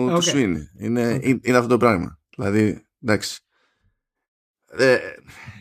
[0.09, 0.23] okay.
[0.23, 1.39] του Sweeney είναι, okay.
[1.41, 3.39] είναι, αυτό το πράγμα δηλαδή εντάξει
[4.71, 4.97] ε,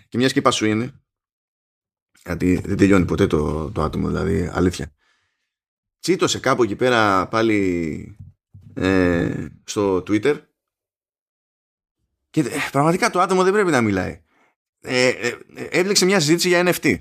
[0.09, 0.89] και μιας και είπα Sweeney
[2.27, 4.93] γιατί δεν τελειώνει ποτέ το, το άτομο, δηλαδή αλήθεια.
[6.01, 8.17] Τσίτωσε κάπου εκεί πέρα πάλι
[8.75, 10.41] ε, στο Twitter
[12.31, 14.23] και ε, πραγματικά το άτομο δεν πρέπει να μιλάει.
[14.81, 16.97] Ε, ε, έβλεξε μια συζήτηση για NFT.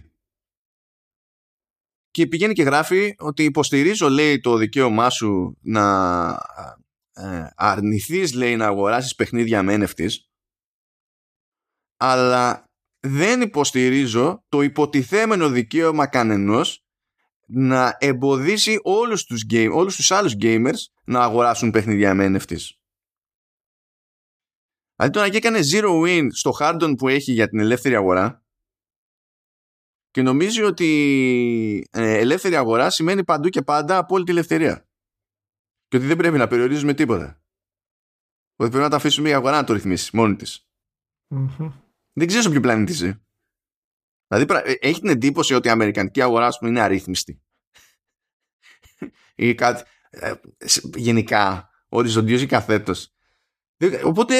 [2.12, 6.28] Και πηγαίνει και γράφει ότι υποστηρίζω, λέει, το δικαίωμά σου να
[7.14, 10.12] ε, αρνηθείς, λέει, να αγοράσεις παιχνίδια με NFTs
[11.98, 12.65] αλλά
[13.06, 16.86] δεν υποστηρίζω το υποτιθέμενο δικαίωμα κανενός
[17.46, 22.70] να εμποδίσει όλους τους, game, όλους τους άλλους gamers να αγοράσουν παιχνίδια με NFTs.
[24.96, 28.44] Δηλαδή τώρα και έκανε zero win στο hardon που έχει για την ελεύθερη αγορά
[30.12, 34.88] και νομίζει ότι ε, ελεύθερη αγορά σημαίνει παντού και πάντα απόλυτη ελευθερία.
[35.88, 37.42] Και ότι δεν πρέπει να περιορίζουμε τίποτα.
[38.56, 40.68] Ότι πρέπει να τα αφήσουμε η αγορά να το ρυθμίσει μόνη της.
[42.18, 43.22] Δεν ξέρω σε ποιο πλανήτη είσαι.
[44.28, 47.42] Δηλαδή, ε, έχει την εντύπωση ότι η Αμερικανική αγορά πούμε, είναι αρρύθμιστη.
[49.36, 49.84] ή κάτι.
[50.10, 50.34] Ε,
[50.96, 53.10] γενικά, οριζοντίως ή καθέτος.
[54.04, 54.36] Οπότε,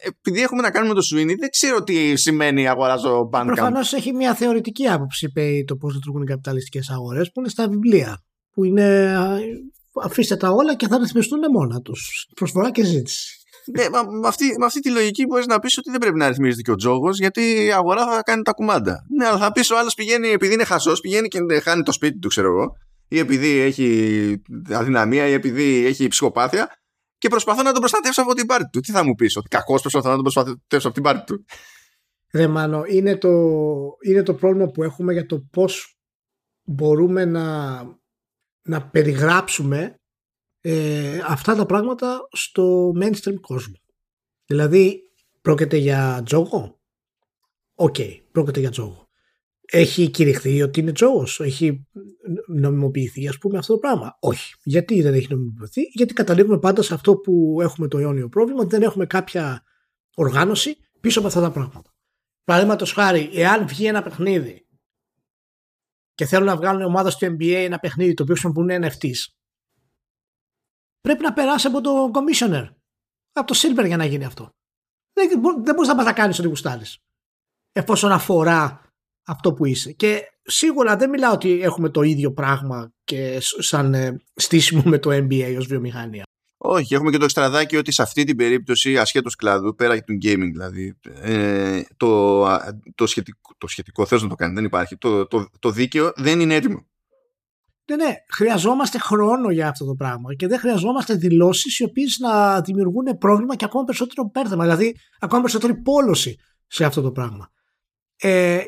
[0.00, 3.46] επειδή έχουμε να κάνουμε το Sweeney, δεν ξέρω τι σημαίνει αγοράζω Bandcamp.
[3.46, 7.68] Προφανώς έχει μια θεωρητική άποψη είπε το πώς λειτουργούν οι καπιταλιστικές αγορές, που είναι στα
[7.68, 8.24] βιβλία.
[8.50, 9.16] Που είναι
[10.02, 12.28] αφήστε τα όλα και θα ρυθμιστούν μόνα τους.
[12.34, 13.37] Προσφορά και ζήτηση
[13.76, 13.88] ναι,
[14.20, 16.70] με, αυτή, με αυτή τη λογική μπορείς να πεις ότι δεν πρέπει να ρυθμίζεται και
[16.70, 19.06] ο τζόγος, γιατί η αγορά θα κάνει τα κουμάντα.
[19.16, 22.18] Ναι, αλλά θα πεις ο άλλος πηγαίνει επειδή είναι χασό, πηγαίνει και χάνει το σπίτι
[22.18, 22.76] του, ξέρω εγώ,
[23.08, 26.68] ή επειδή έχει αδυναμία, ή επειδή έχει ψυχοπάθεια,
[27.18, 28.80] και προσπαθώ να τον προστατεύσω από την πάρτη του.
[28.80, 31.44] Τι θα μου πεις, Ότι κακώ προσπαθώ να τον προστατεύσω από την πάρτη του;
[32.32, 33.30] Ρε Μάνο, είναι το,
[34.06, 35.98] είναι το πρόβλημα που έχουμε για το πώς
[36.62, 37.80] μπορούμε να,
[38.62, 39.97] να περιγράψουμε
[40.60, 43.76] ε, αυτά τα πράγματα στο mainstream κόσμο.
[44.46, 45.00] Δηλαδή,
[45.40, 46.80] πρόκειται για τζόγο;
[47.74, 49.08] OK, okay, πρόκειται για τζόγο.
[49.70, 51.86] Έχει κηρυχθεί ότι είναι τζόγος, έχει
[52.46, 54.54] νομιμοποιηθεί, ας πούμε, αυτό το πράγμα; Όχι.
[54.62, 58.70] Γιατί δεν έχει νομιμοποιηθεί, Γιατί καταλήγουμε πάντα σε αυτό που έχουμε το αιώνιο πρόβλημα, ότι
[58.70, 59.62] δεν έχουμε κάποια
[60.14, 61.92] οργάνωση πίσω από αυτά τα πράγματα.
[62.44, 64.66] Παραδείγματος χάρη, εάν βγει ένα παιχνίδι
[66.14, 69.37] και θέλουν να βγάλουν ομάδα στο NBA ένα παιχνίδι το οποίο χρησιμοποιούν NFTs,
[71.00, 72.68] πρέπει να περάσει από το commissioner.
[73.32, 74.50] Από το silver για να γίνει αυτό.
[75.12, 76.98] Δεν, δεν μπορείς να πας να κάνεις ό,τι γουστάρεις.
[77.72, 78.80] Εφόσον αφορά
[79.22, 79.92] αυτό που είσαι.
[79.92, 85.10] Και σίγουρα δεν μιλάω ότι έχουμε το ίδιο πράγμα και σαν ε, στήσιμο με το
[85.12, 86.22] NBA ως βιομηχανία.
[86.60, 90.18] Όχι, έχουμε και το εξτραδάκι ότι σε αυτή την περίπτωση ασχέτως κλάδου, πέρα και του
[90.22, 92.40] gaming δηλαδή, ε, το,
[92.94, 96.40] το, σχετικό, το σχετικό θες να το κάνει, δεν υπάρχει, το, το, το δίκαιο δεν
[96.40, 96.86] είναι έτοιμο.
[97.88, 102.60] Ναι, ναι, χρειαζόμαστε χρόνο για αυτό το πράγμα και δεν χρειαζόμαστε δηλώσεις οι οποίες να
[102.60, 107.50] δημιουργούν πρόβλημα και ακόμα περισσότερο πέρδεμα, δηλαδή ακόμα περισσότερη πόλωση σε αυτό το πράγμα.
[108.16, 108.60] Ε,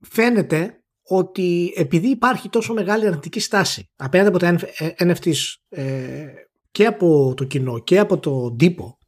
[0.00, 4.58] φαίνεται ότι επειδή υπάρχει τόσο μεγάλη αρνητική στάση απέναντι από τα
[4.98, 5.36] NFTs
[5.68, 6.26] ε,
[6.70, 8.98] και από το κοινό και από το τύπο,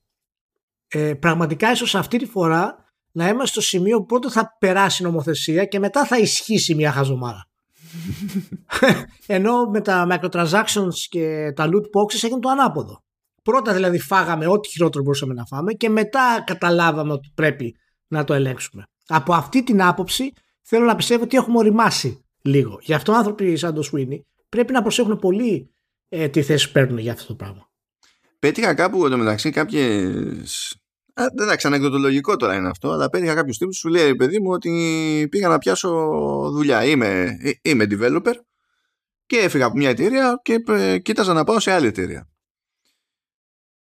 [0.89, 5.07] ε, πραγματικά ίσως αυτή τη φορά να είμαστε στο σημείο που πρώτα θα περάσει η
[5.07, 7.49] νομοθεσία και μετά θα ισχύσει μια χαζομάρα.
[9.37, 13.05] Ενώ με τα microtransactions και τα loot boxes έγινε το ανάποδο.
[13.43, 17.77] Πρώτα δηλαδή φάγαμε ό,τι χειρότερο μπορούσαμε να φάμε και μετά καταλάβαμε ότι πρέπει
[18.09, 18.83] να το ελέγξουμε.
[19.07, 20.33] Από αυτή την άποψη
[20.63, 22.79] θέλω να πιστεύω ότι έχουμε οριμάσει λίγο.
[22.83, 25.71] Γι' αυτό άνθρωποι σαν το Sweeney πρέπει να προσέχουν πολύ
[26.09, 27.71] ε, τι θέση παίρνουν για αυτό το πράγμα.
[28.39, 30.77] Πέτυχα κάπου εντωμεταξύ κάποιες
[31.19, 35.49] Εντάξει, ανεκδοτολογικό τώρα είναι αυτό, αλλά πέτυχα κάποιους τύπους σου λέει, παιδί μου, ότι πήγα
[35.49, 35.91] να πιάσω
[36.53, 36.85] δουλειά.
[36.85, 38.35] Είμαι, είμαι developer
[39.27, 40.63] και έφυγα από μια εταιρεία και
[41.03, 42.29] κοίταζα να πάω σε άλλη εταιρεία.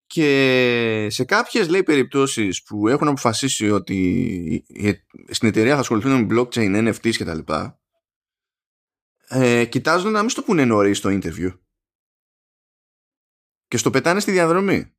[0.06, 4.64] και σε κάποιες λέει περιπτώσεις που έχουν αποφασίσει ότι
[5.28, 7.52] στην εταιρεία θα ασχοληθούν με blockchain, NFTs κτλ.
[9.28, 11.58] Ε, κοιτάζουν να μην στο πούνε νωρίς στο interview.
[13.68, 14.94] Και στο πετάνε στη διαδρομή.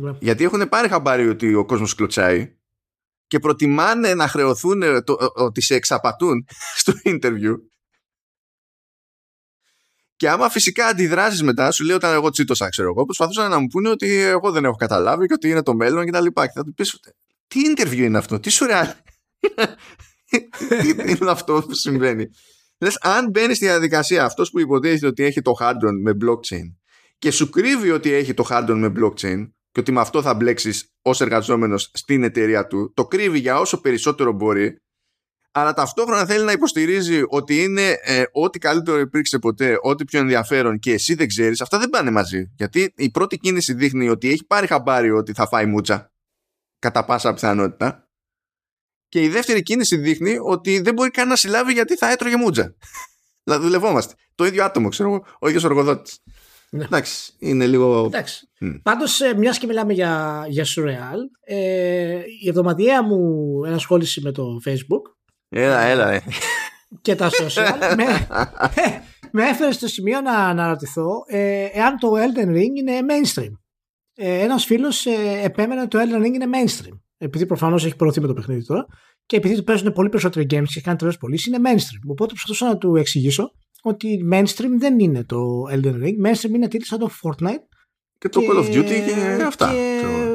[0.00, 0.12] Ναι.
[0.20, 2.56] Γιατί έχουν πάρει χαμπάρι ότι ο κόσμος κλωτσάει
[3.26, 6.46] και προτιμάνε να χρεωθούν το, ότι σε εξαπατούν
[6.80, 7.54] στο interview
[10.16, 13.66] και άμα φυσικά αντιδράσεις μετά, σου λέει όταν εγώ τσίτωσα, ξέρω εγώ, προσπαθούσαν να μου
[13.66, 16.46] πούνε ότι εγώ δεν έχω καταλάβει και ότι είναι το μέλλον και τα λοιπά.
[16.46, 17.00] Και θα του πεις,
[17.46, 18.86] τι interview είναι αυτό, τι σουρεάλ.
[20.82, 22.26] τι είναι αυτό που συμβαίνει;
[22.78, 26.74] Λες, αν μπαίνει στη διαδικασία αυτός που υποτίθεται ότι έχει το hardware με blockchain
[27.18, 30.92] και σου κρύβει ότι έχει το hardware με blockchain και ότι με αυτό θα μπλέξεις
[31.02, 34.78] ως εργαζόμενος στην εταιρεία του, το κρύβει για όσο περισσότερο μπορεί
[35.58, 40.78] αλλά ταυτόχρονα θέλει να υποστηρίζει ότι είναι ε, ό,τι καλύτερο υπήρξε ποτέ, ό,τι πιο ενδιαφέρον
[40.78, 42.50] και εσύ δεν ξέρεις, αυτά δεν πάνε μαζί.
[42.56, 46.12] Γιατί η πρώτη κίνηση δείχνει ότι έχει πάρει χαμπάρι ότι θα φάει μούτσα,
[46.78, 48.08] κατά πάσα πιθανότητα.
[49.08, 52.74] Και η δεύτερη κίνηση δείχνει ότι δεν μπορεί καν να συλλάβει γιατί θα έτρωγε μούτσα.
[53.44, 54.14] δηλαδή δουλευόμαστε.
[54.34, 56.12] Το ίδιο άτομο, ξέρω εγώ, ο ίδιος εργοδότη.
[56.70, 56.84] Ναι.
[56.84, 58.04] Εντάξει, είναι λίγο.
[58.04, 58.48] Εντάξει.
[58.60, 58.80] Mm.
[58.82, 63.20] Πάντως, ε, μιας και μιλάμε για, για Surreal, ε, η εβδομαδιαία μου
[63.64, 66.12] ενασχόληση με το Facebook Έλα, έλα.
[66.12, 66.22] Ε.
[67.00, 68.26] Και τα social με,
[69.32, 73.52] με έφερε στο σημείο να αναρωτηθώ ε, εάν το Elden Ring είναι mainstream.
[74.14, 76.98] Ε, ένας φίλος ε, επέμενε ότι το Elden Ring είναι mainstream.
[77.18, 78.86] Επειδή προφανώς έχει προωθεί με το παιχνίδι τώρα
[79.26, 82.08] και επειδή του παίζουν πολύ περισσότεροι games και κάνει τρελές πωλήσεις, είναι mainstream.
[82.08, 83.52] Οπότε προσπαθούσα να του εξηγήσω
[83.82, 86.26] ότι mainstream δεν είναι το Elden Ring.
[86.26, 87.66] Mainstream είναι τίτλοι σαν το Fortnite.
[88.18, 88.84] Και το Call of Duty
[89.36, 89.72] και αυτά.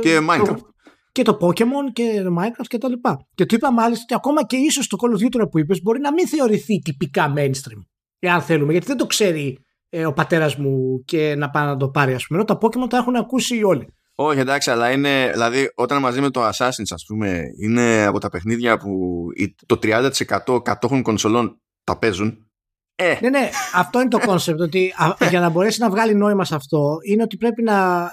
[0.02, 0.74] Και, και Minecraft
[1.14, 3.28] και το Pokemon και το Minecraft και τα λοιπά.
[3.36, 6.00] Και του είπα μάλιστα ότι ακόμα και ίσως το Call of Duty που είπες μπορεί
[6.00, 7.82] να μην θεωρηθεί τυπικά mainstream.
[8.20, 9.58] Εάν θέλουμε, γιατί δεν το ξέρει
[9.90, 12.40] ε, ο πατέρας μου και να πάει να το πάρει, ας πούμε.
[12.40, 13.88] Ενώ τα Pokemon τα έχουν ακούσει όλοι.
[14.16, 15.30] Όχι, εντάξει, αλλά είναι.
[15.32, 19.26] Δηλαδή, όταν μαζί με το Assassin's, ας πούμε, είναι από τα παιχνίδια που
[19.66, 22.52] το 30% κατόχων κονσολών τα παίζουν.
[22.96, 23.18] Ε.
[23.22, 24.62] Ναι, ναι, αυτό είναι το concept.
[24.62, 24.94] ότι
[25.30, 28.10] για να μπορέσει να βγάλει νόημα σε αυτό, είναι ότι πρέπει να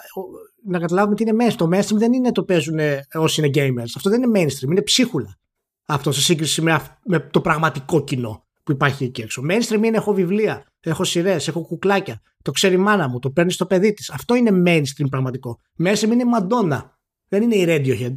[0.65, 1.57] να καταλάβουμε τι είναι mainstream.
[1.57, 2.79] Το mainstream δεν είναι το παίζουν
[3.15, 3.89] όσοι είναι gamers.
[3.97, 5.39] Αυτό δεν είναι mainstream, είναι ψίχουλα.
[5.87, 9.43] Αυτό σε σύγκριση με, με το πραγματικό κοινό που υπάρχει εκεί έξω.
[9.51, 12.21] Mainstream είναι έχω βιβλία, έχω σειρές, έχω κουκλάκια.
[12.43, 14.11] Το ξέρει η μάνα μου, το παίρνει στο παιδί της.
[14.11, 15.59] Αυτό είναι mainstream πραγματικό.
[15.79, 16.81] Mainstream είναι Madonna.
[17.29, 18.15] Δεν είναι η Radiohead.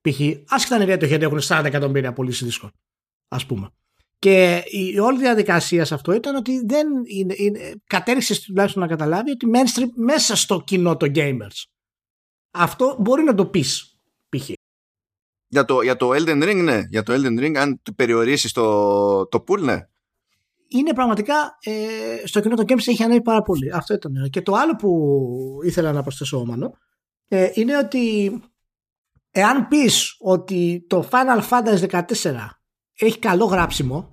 [0.00, 0.20] Π.χ.
[0.48, 2.70] άσχετα είναι η Radiohead έχουν 40 εκατομμύρια πωλήσει δίσκων.
[3.28, 3.70] Α πούμε.
[4.22, 9.30] Και η όλη διαδικασία σε αυτό ήταν ότι δεν είναι, είναι, κατέληξες τουλάχιστον να καταλάβει
[9.30, 11.64] ότι mainstream μέσα στο κοινό των gamers.
[12.50, 14.50] Αυτό μπορεί να το πεις π.χ.
[15.46, 16.82] Για το, για το Elden Ring, ναι.
[16.88, 19.78] Για το Elden Ring, αν το περιορίσεις το, το pool, ναι.
[20.68, 23.72] Είναι πραγματικά ε, στο κοινό των games έχει ανέβει πάρα πολύ.
[23.72, 24.28] Αυτό ήταν.
[24.30, 26.72] Και το άλλο που ήθελα να προσθέσω, Όμανο,
[27.28, 28.32] ε, είναι ότι
[29.30, 32.02] εάν πεις ότι το Final Fantasy 14
[32.94, 34.11] έχει καλό γράψιμο,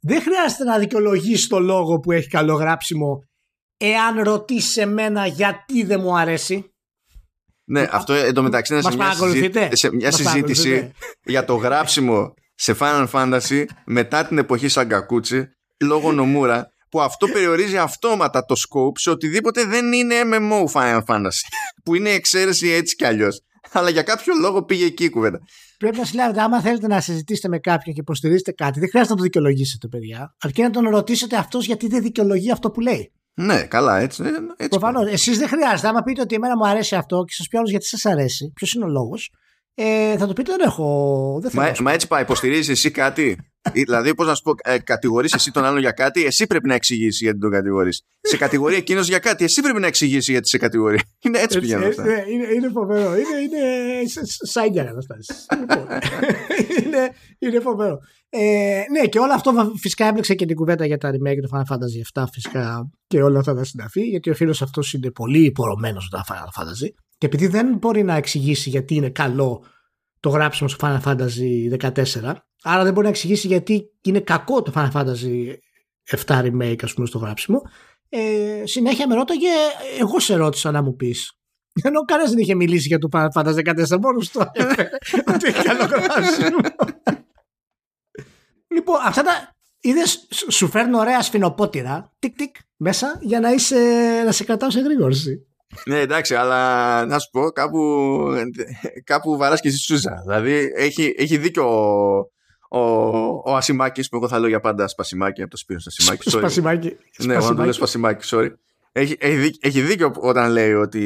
[0.00, 3.22] δεν χρειάζεται να δικαιολογήσει το λόγο που έχει καλό γράψιμο
[3.76, 6.72] εάν ρωτήσεις εμένα γιατί δεν μου αρέσει.
[7.64, 10.92] Ναι, αυτό εντωμεταξύ είναι σε μια, σε μια συζήτηση
[11.24, 15.48] για το γράψιμο σε Final Fantasy μετά την εποχή Σαγκακούτσι
[15.84, 21.42] λόγω Νομούρα που αυτό περιορίζει αυτόματα το scope σε οτιδήποτε δεν είναι MMO Final Fantasy
[21.84, 25.40] που είναι εξαίρεση έτσι κι αλλιώς αλλά για κάποιο λόγο πήγε εκεί η κουβέντα.
[25.78, 29.18] Πρέπει να συλλάβετε, άμα θέλετε να συζητήσετε με κάποιον και υποστηρίζετε κάτι, δεν χρειάζεται να
[29.18, 30.34] το δικαιολογήσετε, παιδιά.
[30.40, 33.12] Αρκεί να τον ρωτήσετε αυτό γιατί δεν δικαιολογεί αυτό που λέει.
[33.34, 34.22] Ναι, καλά, έτσι.
[34.56, 35.12] έτσι Προφανώς.
[35.12, 35.88] Εσείς δεν χρειάζεται.
[35.88, 38.72] Άμα πείτε ότι εμένα μου αρέσει αυτό και σας πει άλλο γιατί σας αρέσει, ποιος
[38.72, 39.30] είναι ο λόγος,
[39.80, 41.38] ε, θα το πείτε δεν έχω.
[41.42, 43.38] Δεν μα, μα έτσι πάει, υποστηρίζεις εσύ κάτι;
[43.72, 46.74] δηλαδή, πώς να σου πω, ε, κατηγορείς εσύ τον άλλον για κάτι, εσύ πρέπει να
[46.74, 48.02] εξηγήσεις γιατί τον κατηγορείς.
[48.20, 50.98] σε κατηγορεί εκείνος για κάτι, εσύ πρέπει να εξηγήσεις γιατί σε κατηγορεί.
[51.24, 52.02] Είναι έτσι πηγαίνουν αυτά.
[52.02, 53.14] Είναι, είναι, είναι φοβερό.
[53.14, 53.62] Είναι, είναι
[54.44, 55.32] σάγκια καταστάσει.
[55.58, 55.86] Λοιπόν,
[56.84, 57.98] είναι, είναι φοβερό.
[58.28, 61.74] Ε, ναι, και όλο αυτό φυσικά έμπλεξε και την κουβέντα για τα remake του Final
[61.74, 66.04] Fantasy 7 φυσικά και όλα αυτά τα συναφή, γιατί ο φίλος αυτός είναι πολύ υπορωμένος
[66.04, 66.88] στο Final Fantasy.
[67.18, 69.64] Και επειδή δεν μπορεί να εξηγήσει γιατί είναι καλό
[70.20, 74.72] το γράψιμο στο Final Fantasy 14, άρα δεν μπορεί να εξηγήσει γιατί είναι κακό το
[74.74, 75.54] Final Fantasy
[76.26, 77.62] 7 remake ας πούμε στο γράψιμο,
[78.08, 79.48] ε, συνέχεια με ρώταγε,
[80.00, 81.32] εγώ σε ρώτησα να μου πεις.
[81.82, 84.40] Ενώ κανένας δεν είχε μιλήσει για το Final Fantasy 14, μόνος το
[85.34, 86.58] ότι έχει καλό γράψιμο.
[88.74, 93.76] λοιπόν, αυτά τα, Είδες, σου φέρνω ωραία σφινοπότηρα, τικ τικ, μέσα για να, είσαι,
[94.24, 95.47] να σε κρατάω σε γρήγορση.
[95.86, 97.80] Ναι, εντάξει, αλλά να σου πω, κάπου,
[99.04, 100.20] κάπου βαράς και εσύ Σούζα.
[100.26, 101.64] Δηλαδή, έχει, έχει δίκιο
[102.68, 102.80] ο, ο,
[103.44, 106.30] ο Ασημάκης, που εγώ θα λέω για πάντα Σπασιμάκη από το Σπύρο Ασημάκη.
[106.30, 106.96] Σπασιμάκη.
[107.18, 108.50] Ναι, εγώ να το λέω Σπασιμάκη, sorry.
[108.92, 111.02] έχει, έχει, έχει δίκιο όταν λέει ότι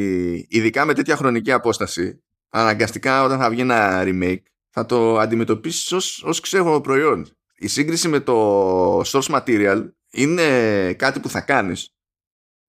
[0.50, 6.22] ειδικά με τέτοια χρονική απόσταση αναγκαστικά όταν θα βγει ένα remake θα το αντιμετωπίσεις ως,
[6.24, 7.26] ως ξέχωρο προϊόν.
[7.56, 11.94] Η σύγκριση με το source material είναι κάτι που θα κάνεις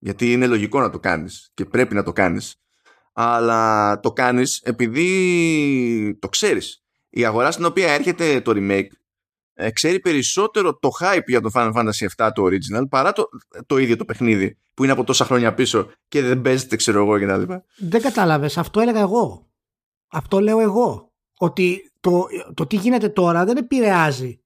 [0.04, 2.56] γιατί είναι λογικό να το κάνεις και πρέπει να το κάνεις
[3.12, 6.84] αλλά το κάνεις επειδή το ξέρεις.
[7.10, 8.86] Η αγορά στην οποία έρχεται το remake
[9.54, 13.28] ε, ξέρει περισσότερο το hype για το Final Fantasy VII το original παρά το,
[13.66, 17.18] το ίδιο το παιχνίδι που είναι από τόσα χρόνια πίσω και δεν παίζεται ξέρω εγώ
[17.18, 17.64] και τα λοιπά.
[17.76, 19.50] Δεν κατάλαβες, αυτό έλεγα εγώ.
[20.08, 21.12] Αυτό λέω εγώ.
[21.38, 24.43] Ότι το, το τι γίνεται τώρα δεν επηρεάζει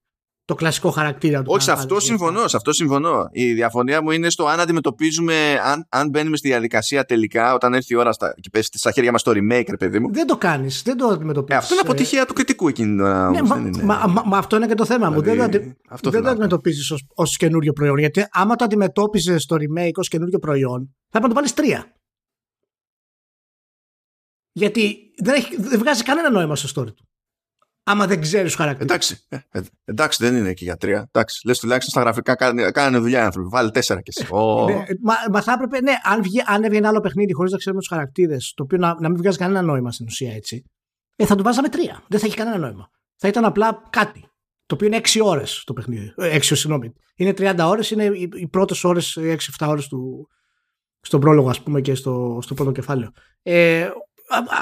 [0.49, 1.51] το κλασικό χαρακτήρα του.
[1.53, 3.29] Όχι, σε αυτό συμφωνώ, σε αυτό συμφωνώ.
[3.31, 7.93] Η διαφωνία μου είναι στο αν αντιμετωπίζουμε, αν, αν μπαίνουμε στη διαδικασία τελικά, όταν έρθει
[7.93, 10.13] η ώρα στα, και πέσει στα χέρια μας το remake, ρε παιδί μου.
[10.13, 11.55] Δεν το κάνεις, δεν το αντιμετωπίζεις.
[11.55, 13.29] Ε, αυτό είναι αποτυχία του κριτικού εκείνη την ώρα.
[13.29, 15.21] Ναι, μα, μα, μα, μα, αυτό είναι και το θέμα μου.
[15.21, 17.97] Δηλαδή, δεν το, αυτό δεν το αντιμετωπίζεις ως καινούριο προϊόν.
[17.97, 21.93] Γιατί άμα το αντιμετώπιζες στο remake ως καινούριο προϊόν, θα έπρεπε να το βάλεις τρία.
[24.51, 27.08] Γιατί δεν, έχει, δεν βγάζει κανένα νόημα στο story του
[27.89, 28.91] άμα δεν ξέρεις τους χαρακτήρες.
[28.91, 31.09] Εντάξει, ε, ε, εντάξει, δεν είναι και για τρία.
[31.11, 32.35] Εντάξει, λες τουλάχιστον στα γραφικά
[32.71, 33.49] κάνανε, δουλειά οι άνθρωποι.
[33.51, 34.27] Βάλει τέσσερα κι εσύ.
[34.31, 34.65] Oh.
[34.65, 37.81] ναι, μα, μα, θα έπρεπε, ναι, αν, βγει, αν έβγαινε άλλο παιχνίδι χωρίς να ξέρουμε
[37.81, 40.63] τους χαρακτήρες, το οποίο να, να μην βγάζει κανένα νόημα στην ουσία έτσι,
[41.15, 42.03] ε, θα του βάζαμε τρία.
[42.07, 42.89] Δεν θα έχει κανένα νόημα.
[43.15, 44.19] Θα ήταν απλά κάτι.
[44.65, 46.13] Το οποίο είναι 6 ώρες το παιχνίδι.
[46.17, 46.93] 6, ε, συγγνώμη.
[47.15, 49.35] Είναι 30 ώρες, είναι οι, οι πρώτες ώρες, 6-7
[49.67, 50.29] ώρες του,
[51.01, 53.11] στον πρόλογο, ας πούμε, και στο, στο πρώτο κεφάλαιο.
[53.41, 53.89] Ε,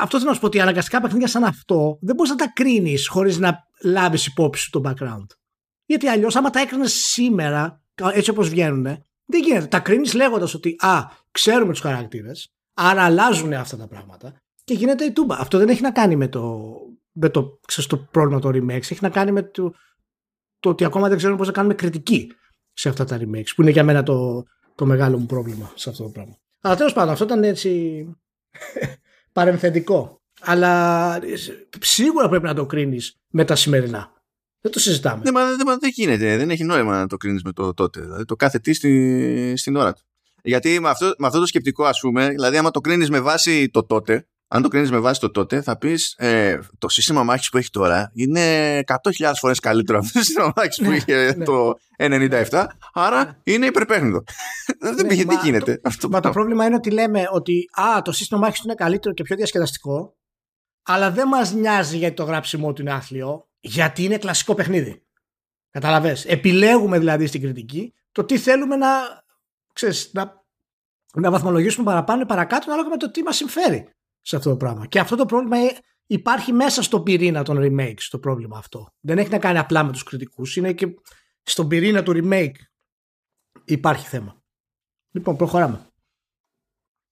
[0.01, 3.07] αυτό θέλω να σου πω ότι αναγκαστικά παιχνίδια σαν αυτό δεν μπορείς να τα κρίνεις
[3.07, 5.26] χωρίς να λάβεις υπόψη σου το background.
[5.86, 7.82] Γιατί αλλιώς, άμα τα έκρινες σήμερα,
[8.13, 8.84] έτσι όπως βγαίνουν,
[9.26, 9.65] δεν γίνεται.
[9.65, 15.03] Τα κρίνεις λέγοντας ότι Α, ξέρουμε τους χαρακτήρες, άρα αλλάζουν αυτά τα πράγματα και γίνεται
[15.03, 15.36] η τούμπα.
[15.38, 16.74] Αυτό δεν έχει να κάνει με το,
[17.11, 19.74] με το, ξέρεις, το πρόβλημα το remakes, έχει να κάνει με το,
[20.59, 22.32] το ότι ακόμα δεν ξέρουμε πώς να κάνουμε κριτική
[22.74, 24.45] σε αυτά τα remakes, που είναι για μένα το,
[24.76, 26.38] το μεγάλο μου πρόβλημα σε αυτό το πράγμα.
[26.61, 28.03] Αλλά τέλος πάντων, αυτό ήταν έτσι
[29.38, 30.21] παρεμφεντικό.
[30.41, 31.19] Αλλά
[31.79, 34.11] σίγουρα πρέπει να το κρίνεις με τα σημερινά.
[34.61, 35.21] Δεν το συζητάμε.
[35.23, 36.38] Ναι, μα, μα δεν γίνεται.
[36.38, 38.01] Δεν έχει νόημα να το κρίνεις με το τότε.
[38.01, 40.01] Δηλαδή το κάθε τι στη, στην ώρα του.
[40.43, 43.69] Γιατί με αυτό, με αυτό το σκεπτικό, ας πούμε, δηλαδή, άμα το κρίνεις με βάση
[43.69, 47.50] το τότε, αν το κρίνεις με βάση το τότε, θα πεις ε, το σύστημα μάχης
[47.50, 51.45] που έχει τώρα είναι 100.000 φορές καλύτερο από το σύστημα μάχης που ναι, είχε ναι.
[51.45, 52.66] το 97.
[52.93, 53.54] Άρα ναι.
[53.54, 54.24] είναι υπερπέχνητο.
[54.80, 55.82] Δεν πήγε, τι γίνεται.
[56.00, 59.24] Το, μα το πρόβλημα είναι ότι λέμε ότι α, το σύστημα μάχης είναι καλύτερο και
[59.24, 60.18] πιο διασκεδαστικό,
[60.84, 65.02] αλλά δεν μας νοιάζει γιατί το γράψιμό του είναι άθλιο, γιατί είναι κλασικό παιχνίδι.
[65.70, 66.26] Καταλαβες.
[66.26, 68.88] Επιλέγουμε δηλαδή στην κριτική το τι θέλουμε να,
[69.74, 70.43] ξέρεις, να,
[71.14, 73.89] να βαθμολογήσουμε παραπάνω ή παρακάτω ανάλογα με το τι μας συμφέρει
[74.28, 74.86] σε αυτό το πράγμα.
[74.86, 75.57] Και αυτό το πρόβλημα
[76.05, 78.93] υπάρχει μέσα στον πυρήνα των remakes το πρόβλημα αυτό.
[78.99, 80.88] Δεν έχει να κάνει απλά με τους κριτικούς, είναι και
[81.43, 82.55] στον πυρήνα του remake
[83.65, 84.41] υπάρχει θέμα.
[85.11, 85.88] Λοιπόν, προχωράμε.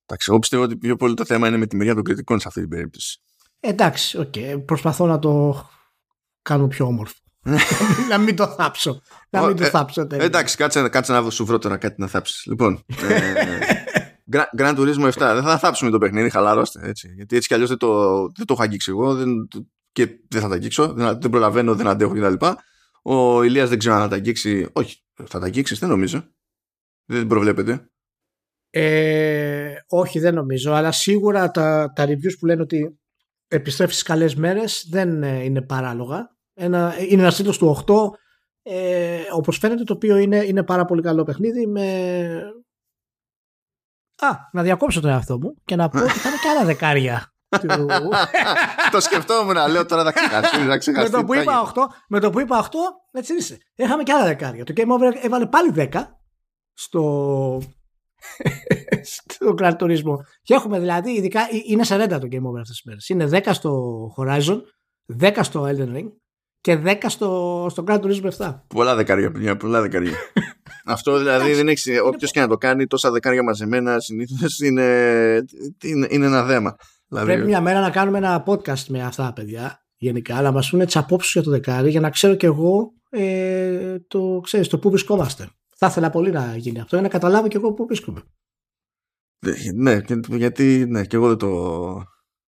[0.05, 2.47] Εντάξει, εγώ πιστεύω ότι πιο πολύ το θέμα είναι με τη μεριά των κριτικών σε
[2.47, 3.19] αυτή την περίπτωση.
[3.59, 4.33] Εντάξει, OK.
[4.35, 4.63] Okay.
[4.65, 5.63] Προσπαθώ να το
[6.41, 7.15] κάνω πιο όμορφο.
[8.09, 9.01] να μην το θάψω.
[9.29, 10.07] Να μην το ε, θάψω.
[10.11, 12.45] εντάξει, κάτσε, κάτσε να σου βρω τώρα κάτι να θάψεις.
[12.45, 13.33] Λοιπόν, ε,
[14.31, 15.11] Gran Turismo 7.
[15.17, 16.79] Δεν θα θάψουμε το παιχνίδι, χαλαρώστε.
[16.83, 17.13] Έτσι.
[17.15, 19.47] Γιατί έτσι κι αλλιώς δεν το, δεν το έχω αγγίξει εγώ δεν,
[19.91, 20.93] και δεν θα τα αγγίξω.
[20.93, 22.45] Δεν, δεν προλαβαίνω, δεν αντέχω κτλ.
[23.01, 24.67] Ο Ηλίας δεν ξέρω αν θα τα αγγίξει.
[24.73, 26.23] Όχι, θα τα αγγίξεις, δεν νομίζω.
[27.05, 27.89] Δεν προβλέπεται.
[28.69, 30.73] Ε, όχι, δεν νομίζω.
[30.73, 32.99] Αλλά σίγουρα τα, τα reviews που λένε ότι
[33.47, 36.35] επιστρέφεις στις καλές μέρες δεν ε, είναι παράλογα.
[36.53, 37.93] Ένα, είναι ένας τίτλος του 8.
[38.61, 41.87] Ε, Όπως φαίνεται, το οποίο είναι, είναι πάρα πολύ καλό παιχνίδι με
[44.19, 47.29] Α, να διακόψω τον εαυτό μου και να πω ότι θα είναι και άλλα δεκάρια.
[48.91, 50.91] το σκεφτόμουν, λέω τώρα θα ξεχαστεί.
[50.91, 52.67] με, το που είπα 8, με το που είπα 8,
[53.11, 53.57] έτσι είσαι.
[53.75, 54.63] Έχαμε και άλλα δεκάρια.
[54.63, 56.03] Το Game Over έβαλε πάλι 10
[56.73, 57.61] στο,
[59.03, 60.15] στο Grand Turismo.
[60.41, 63.09] Και έχουμε δηλαδή, ειδικά είναι 40 το Game Over αυτές τις μέρες.
[63.09, 64.61] Είναι 10 στο Horizon,
[65.21, 66.07] 10 στο Elden Ring
[66.65, 68.55] και 10 στο, στο Grand Turismo 7.
[68.67, 70.13] Πολλά δεκάρια, παιδιά, πολλά δεκάρια.
[70.85, 71.99] Αυτό δηλαδή δεν έχει.
[71.99, 74.83] Όποιος και να το κάνει, τόσα δεκάρια μαζεμένα συνήθως είναι,
[75.83, 76.75] είναι, είναι ένα δέμα.
[77.07, 77.31] Δηλαδή...
[77.31, 79.85] Πρέπει μια μέρα να κάνουμε ένα podcast με αυτά, παιδιά.
[79.95, 83.99] Γενικά, αλλά μας πούνε τις απόψεις για το δεκάρι για να ξέρω κι εγώ ε,
[84.07, 85.49] το, ξέρεις, το πού βρισκόμαστε.
[85.77, 88.21] Θα ήθελα πολύ να γίνει αυτό για να καταλάβω κι εγώ πού βρίσκομαι.
[89.75, 92.03] Ναι, γιατί ναι, και εγώ δεν το,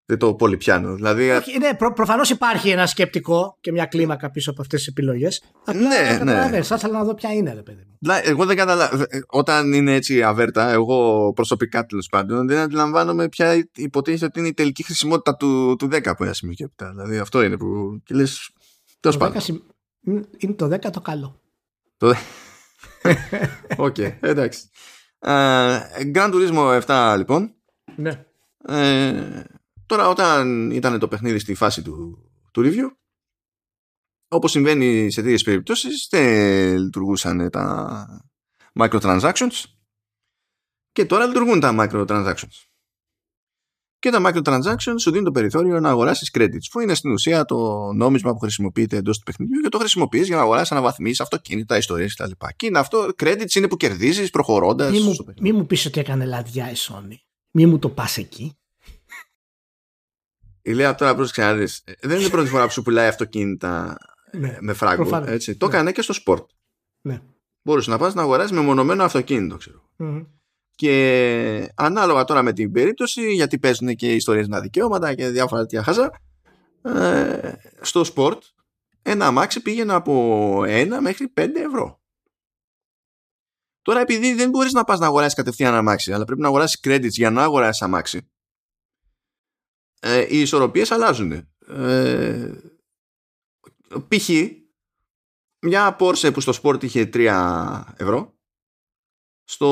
[0.10, 0.96] δεν το πολύ πιάνω.
[0.96, 1.30] Δηλαδή...
[1.30, 5.44] Όχι, ναι, προ, Προφανώς υπάρχει ένα σκεπτικό και μια κλίμακα πίσω από αυτές τις επιλογές.
[5.74, 6.62] Ναι, ναι.
[6.62, 8.12] Θα ήθελα να δω ποια είναι, ρε παιδί μου.
[8.24, 9.06] Εγώ δεν καταλαβαίνω.
[9.28, 14.54] Όταν είναι έτσι αβέρτα, εγώ προσωπικά τέλος πάντων δεν αντιλαμβάνομαι ποια υποτίθεται ότι είναι η
[14.54, 16.92] τελική χρησιμότητα του, του 10 από ένα σημείο και μετά.
[16.92, 18.02] Δηλαδή αυτό είναι που.
[18.04, 18.50] Και λες.
[19.00, 19.42] Τέλος πάντων.
[20.38, 21.42] Είναι το 10 το καλό.
[21.98, 22.08] Το...
[23.78, 24.70] OK, okay, εντάξει.
[25.20, 25.80] Ε,
[26.14, 27.54] Gran Turismo 7 λοιπόν.
[27.96, 28.26] Ναι.
[28.68, 29.44] Ε,
[29.88, 32.96] τώρα όταν ήταν το παιχνίδι στη φάση του, του review
[34.28, 38.22] όπως συμβαίνει σε τέτοιες περιπτώσεις δεν λειτουργούσαν τα
[38.80, 39.64] microtransactions
[40.92, 42.66] και τώρα λειτουργούν τα microtransactions.
[44.00, 47.92] Και τα microtransactions σου δίνουν το περιθώριο να αγοράσεις credits, που είναι στην ουσία το
[47.94, 52.16] νόμισμα που χρησιμοποιείται εντός του παιχνιδιού και το χρησιμοποιείς για να αγοράσεις αναβαθμίσεις αυτοκίνητα, ιστορίες
[52.16, 52.32] κτλ.
[52.56, 54.92] Και είναι αυτό, credits είναι που κερδίζεις προχωρώντας.
[54.92, 57.16] Μη, μου, μη μου πεις ότι έκανε λαδιά η Sony.
[57.52, 58.58] Μη μου το πας εκεί.
[60.68, 61.68] Ηλία τώρα πρόσεξε να δει.
[62.02, 63.98] Δεν είναι η πρώτη φορά που σου πουλάει αυτοκίνητα
[64.32, 65.24] ναι, με φράγκο.
[65.26, 65.58] Έτσι.
[65.58, 65.74] Το ναι.
[65.74, 66.50] έκανε και στο Sport.
[67.02, 67.22] Ναι.
[67.62, 69.82] Μπορούσες να πας να αγοράσεις μεμονωμένο αυτοκίνητο, ξέρω.
[70.00, 70.26] Mm-hmm.
[70.76, 75.84] Και ανάλογα τώρα με την περίπτωση, γιατί παίζουν και ιστορίες με δικαιώματα και διάφορα τέτοια
[75.84, 76.12] χαζά,
[76.82, 78.44] ε, στο Sport
[79.02, 82.02] ένα αμάξι πήγαινε από 1 μέχρι 5 ευρώ.
[83.82, 87.10] Τώρα επειδή δεν μπορείς να πας να αγοράσεις κατευθείαν αμάξι, αλλά πρέπει να αγοράσεις credits
[87.10, 88.30] για να αγοράσεις αμάξι,
[90.00, 91.32] ε, οι ισορροπίες αλλάζουν.
[91.68, 92.52] Ε,
[94.08, 94.30] π.χ.
[95.60, 98.38] μια Porsche που στο Sport είχε 3 ευρώ,
[99.44, 99.70] στο,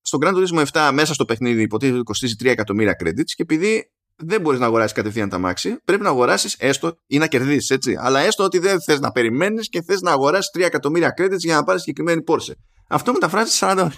[0.00, 3.90] στο Grand Turismo 7 μέσα στο παιχνίδι υποτίθεται ότι κοστίζει 3 εκατομμύρια credits και επειδή
[4.16, 7.96] δεν μπορείς να αγοράσεις κατευθείαν τα μάξι πρέπει να αγοράσεις έστω ή να κερδίσεις έτσι
[7.98, 11.54] αλλά έστω ότι δεν θες να περιμένεις και θες να αγοράσεις 3 εκατομμύρια credits για
[11.54, 12.52] να πάρεις συγκεκριμένη Porsche
[12.88, 13.88] αυτό μεταφράζει 40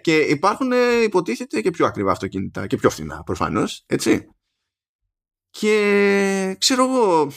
[0.00, 0.72] και υπάρχουν
[1.04, 4.28] υποτίθεται και πιο ακριβά αυτοκίνητα και πιο φθηνά προφανώς έτσι
[5.50, 7.30] και ξέρω εγώ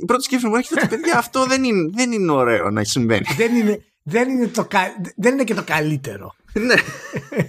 [0.00, 3.26] η πρώτη σκέψη μου έρχεται ότι παιδιά αυτό δεν είναι, δεν είναι ωραίο να συμβαίνει.
[3.36, 4.68] δεν, είναι, δεν, είναι το,
[5.16, 6.34] δεν είναι και το καλύτερο.
[6.52, 6.74] ναι.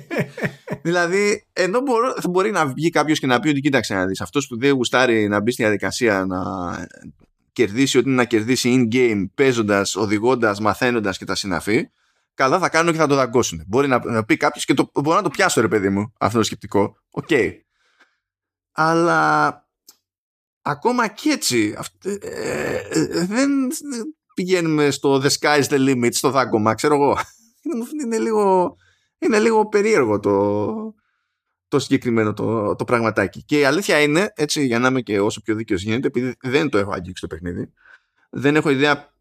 [0.84, 4.22] δηλαδή, ενώ μπορώ, θα μπορεί να βγει κάποιος και να πει ότι κοίταξε να δεις,
[4.22, 6.40] αυτός που δεν γουστάρει να μπει στη διαδικασία να
[7.52, 11.90] κερδίσει ό,τι είναι να κερδίσει in-game, παίζοντας, οδηγώντας, μαθαίνοντας και τα συναφή,
[12.38, 13.64] καλά θα κάνουν και θα το δαγκώσουν.
[13.68, 16.38] Μπορεί να, να πει κάποιος και το, μπορεί να το πιάσω, ρε παιδί μου, αυτό
[16.38, 16.98] το σκεπτικό.
[17.10, 17.28] OK.
[17.30, 17.52] Okay.
[18.72, 19.52] Αλλά
[20.62, 23.50] ακόμα και έτσι ε, ε, δεν
[24.34, 27.18] πηγαίνουμε στο the sky's the limit στο δάγκωμα ξέρω εγώ
[28.04, 28.76] είναι λίγο,
[29.18, 30.96] είναι λίγο περίεργο το,
[31.68, 35.42] το συγκεκριμένο το, το πραγματάκι και η αλήθεια είναι έτσι για να είμαι και όσο
[35.42, 37.74] πιο δίκαιος γίνεται επειδή δεν το έχω αγγίξει το παιχνίδι
[38.30, 39.14] δεν έχω ιδέα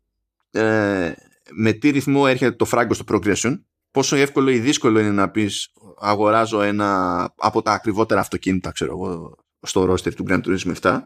[0.51, 1.12] ε,
[1.51, 5.72] με τι ρυθμό έρχεται το φράγκο στο progression πόσο εύκολο ή δύσκολο είναι να πεις
[5.99, 11.01] αγοράζω ένα από τα ακριβότερα αυτοκίνητα ξέρω εγώ στο roster του Grand Turismo 7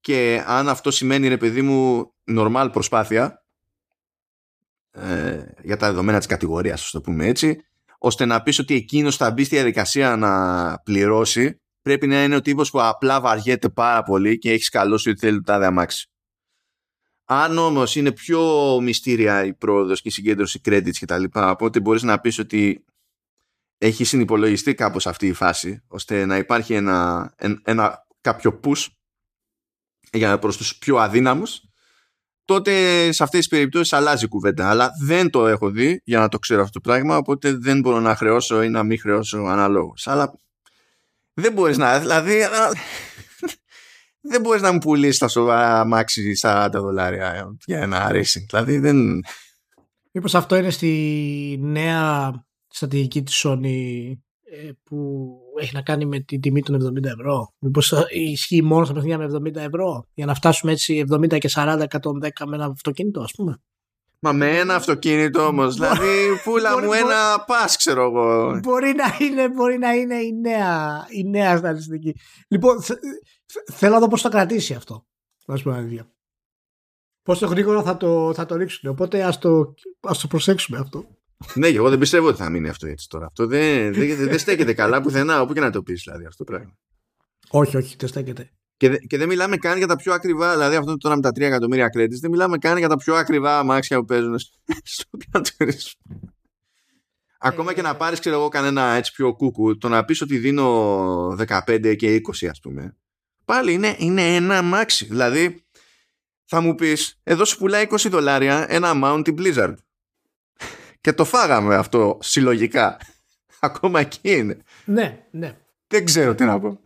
[0.00, 3.44] και αν αυτό σημαίνει ρε παιδί μου normal προσπάθεια
[4.90, 7.56] ε, για τα δεδομένα της κατηγορίας ας το πούμε έτσι
[7.98, 12.40] ώστε να πεις ότι εκείνος θα μπει στη διαδικασία να πληρώσει πρέπει να είναι ο
[12.40, 16.10] τύπος που απλά βαριέται πάρα πολύ και έχεις σκαλώσει ότι θέλει το τάδε αμάξι.
[17.28, 21.24] Αν όμως είναι πιο μυστήρια η πρόοδος και η συγκέντρωση credits κτλ.
[21.32, 22.84] Οπότε μπορείς να πεις ότι
[23.78, 28.86] έχει συνυπολογιστεί κάπως αυτή η φάση ώστε να υπάρχει ένα, ένα κάποιο push
[30.12, 31.60] για προς τους πιο αδύναμους
[32.44, 32.72] τότε
[33.12, 36.38] σε αυτές τις περιπτώσεις αλλάζει η κουβέντα αλλά δεν το έχω δει για να το
[36.38, 40.34] ξέρω αυτό το πράγμα οπότε δεν μπορώ να χρεώσω ή να μην χρεώσω αναλόγως αλλά
[41.32, 42.40] δεν μπορείς να δηλαδή
[44.30, 49.20] δεν μπορείς να μου πουλήσεις τα σοβαρά μάξι 40 δολάρια για ένα racing δηλαδή δεν
[50.18, 52.32] Μήπως αυτό είναι στη νέα
[52.66, 54.12] στρατηγική της Sony
[54.42, 55.28] ε, που
[55.60, 59.50] έχει να κάνει με την τιμή των 70 ευρώ; Μήπως ισχύει μόνος στα παιχνίδια με
[59.50, 63.62] 70 ευρώ; Για να φτάσουμε έτσι 70 και 40, 110 με ένα αυτοκίνητο, ας πούμε.
[64.20, 65.74] Μα με ένα αυτοκίνητο όμως.
[65.74, 68.58] δηλαδή, πουλά μου ένα πα, ξέρω εγώ.
[68.62, 72.14] Μπορεί να είναι, μπορεί να είναι η νέα, η νέα στατιστική.
[72.48, 72.82] Λοιπόν,
[73.72, 75.06] θέλω να δω πώς θα κρατήσει αυτό.
[75.46, 76.10] Να σου πω αλήθεια.
[77.22, 78.90] Πόσο γρήγορα θα το, θα το ρίξουν.
[78.90, 81.16] Οπότε ας το, ας το προσέξουμε αυτό
[81.54, 83.26] ναι, εγώ δεν πιστεύω ότι θα μείνει αυτό έτσι τώρα.
[83.26, 86.52] Αυτό δεν, δεν, δεν στέκεται καλά πουθενά, όπου και να το πεις δηλαδή αυτό το
[86.52, 86.78] πράγμα.
[87.48, 88.50] Όχι, όχι, δεν στέκεται.
[88.76, 91.40] Και, και δεν μιλάμε καν για τα πιο ακριβά, δηλαδή αυτό τώρα με τα 3
[91.40, 95.42] εκατομμύρια credits, δεν μιλάμε καν για τα πιο ακριβά αμάξια που παίζουν στο Gran
[97.38, 100.38] Ακόμα και να ε, πάρεις, ξέρω εγώ, κανένα έτσι πιο κούκου, το να πεις ότι
[100.38, 101.28] δίνω
[101.66, 102.96] 15 και 20, ας πούμε.
[103.44, 105.04] Πάλι είναι, είναι ένα αμάξι.
[105.04, 105.64] Δηλαδή,
[106.44, 109.74] θα μου πεις, εδώ σου πουλάει 20 δολάρια ένα amount in Blizzard
[111.00, 112.96] και το φάγαμε αυτό συλλογικά.
[113.60, 114.58] Ακόμα εκεί είναι.
[114.84, 115.56] Ναι, ναι.
[115.86, 116.80] Δεν ξέρω τι να πω.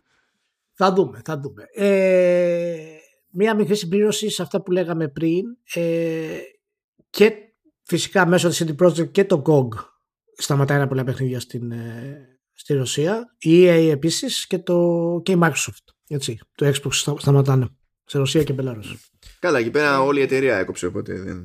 [0.83, 1.63] Θα δούμε, θα δούμε.
[1.73, 2.75] Ε,
[3.29, 6.39] μία μικρή συμπλήρωση σε αυτά που λέγαμε πριν ε,
[7.09, 7.33] και
[7.83, 9.67] φυσικά μέσω της CD Projekt και το GOG
[10.37, 13.35] σταματάει ένα πολλά παιχνίδια στην, ε, στη Ρωσία.
[13.37, 15.93] Η EA επίσης και, το, και η Microsoft.
[16.07, 17.67] Έτσι, το Xbox σταματάνε
[18.05, 18.95] σε Ρωσία και Belarus.
[19.39, 21.43] Καλά, εκεί πέρα όλη η εταιρεία έκοψε, οπότε δεν...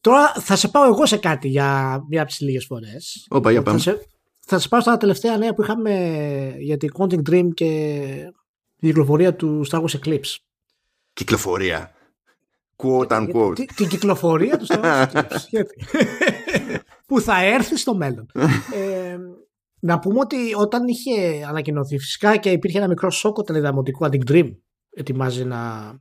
[0.00, 3.26] Τώρα θα σε πάω εγώ σε κάτι για μια από τις λίγες φορές.
[3.30, 3.78] Όπα, για πάμε.
[3.78, 4.06] Θα σε,
[4.50, 8.32] θα σε πάω στα τελευταία νέα που είχαμε για την Quantic Dream και
[8.76, 10.36] την κυκλοφορία του Star Wars Eclipse.
[11.12, 11.90] Κυκλοφορία.
[12.76, 13.54] Quote unquote.
[13.54, 15.36] Την, την κυκλοφορία του Star Wars Eclipse.
[15.50, 15.86] Γιατί;
[17.06, 18.26] που θα έρθει στο μέλλον.
[18.74, 19.18] ε,
[19.80, 23.96] να πούμε ότι όταν είχε ανακοινωθεί φυσικά και υπήρχε ένα μικρό σοκ όταν είδαμε ότι
[24.00, 24.56] Quantic Dream
[24.90, 25.94] ετοιμάζει ένα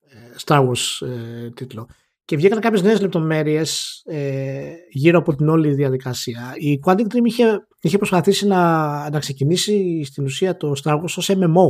[0.00, 1.88] ε, Star Wars ε, τίτλο
[2.32, 6.54] και βγήκαν κάποιες νέες λεπτομέρειες ε, γύρω από την όλη διαδικασία.
[6.56, 11.30] Η Quantic Dream είχε, είχε προσπαθήσει να, να ξεκινήσει στην ουσία το Star Wars ως
[11.32, 11.68] MMO.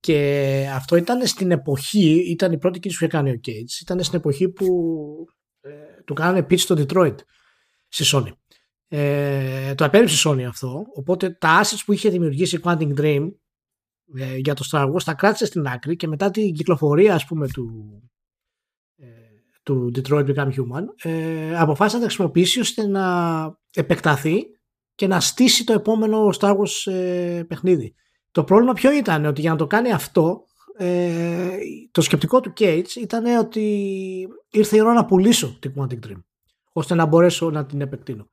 [0.00, 4.02] Και αυτό ήταν στην εποχή, ήταν η πρώτη κίνηση που είχε κάνει ο Cage, ήταν
[4.02, 4.66] στην εποχή που
[5.60, 5.70] ε,
[6.04, 7.16] του κάνανε pitch στο Detroit
[7.88, 8.32] στη Sony.
[8.88, 13.28] Ε, το απέρριψε η Sony αυτό, οπότε τα assets που είχε δημιουργήσει η Quantic Dream
[14.16, 17.48] ε, για το Star Wars τα κράτησε στην άκρη και μετά την κυκλοφορία ας πούμε
[17.48, 18.00] του,
[19.66, 23.06] του Detroit Become Human, ε, αποφάσισε να τα χρησιμοποιήσει ώστε να
[23.74, 24.42] επεκταθεί
[24.94, 27.94] και να στήσει το επόμενο Star Wars ε, παιχνίδι.
[28.30, 30.44] Το πρόβλημα ποιο ήταν, ότι για να το κάνει αυτό,
[30.76, 31.48] ε,
[31.90, 33.62] το σκεπτικό του Cage ήταν ότι
[34.50, 36.22] ήρθε η ώρα να πουλήσω την Quantic Dream,
[36.72, 38.28] ώστε να μπορέσω να την επεκτείνω.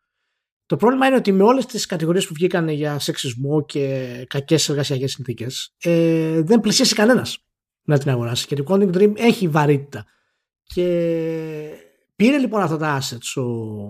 [0.66, 5.12] Το πρόβλημα είναι ότι με όλες τις κατηγορίες που βγήκαν για σεξισμό και κακές εργασιακές
[5.12, 7.46] συνθήκες, ε, δεν πλησίασε κανένας
[7.84, 8.48] να την αγοράσει.
[8.48, 10.06] Και η Quantic Dream έχει βαρύτητα.
[10.74, 10.86] Και
[12.16, 13.90] πήρε λοιπόν αυτά τα assets ο,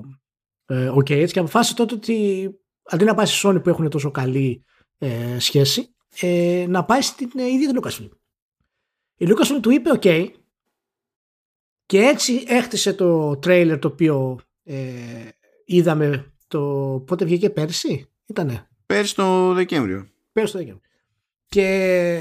[0.66, 2.50] ε, ο Gates και αποφάσισε τότε ότι
[2.84, 4.64] αντί να πάει στη Sony που έχουν τόσο καλή
[4.98, 8.10] ε, σχέση, ε, να πάει στην ε, ίδια την Lucasfilm.
[9.16, 10.30] Η Lucasfilm του είπε OK
[11.86, 14.86] και έτσι έχτισε το τρέιλερ το οποίο ε,
[15.66, 16.60] είδαμε το
[17.08, 20.08] πότε βγήκε πέρσι ήτανε; Πέρσι το Δεκέμβριο.
[20.32, 20.90] Πέρσι το Δεκέμβριο.
[21.48, 22.20] Και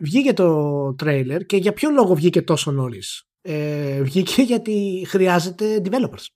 [0.00, 6.26] βγήκε το τρέιλερ και για ποιο λόγο βγήκε τόσο νωρίς; Ε, βγήκε γιατί χρειάζεται developers.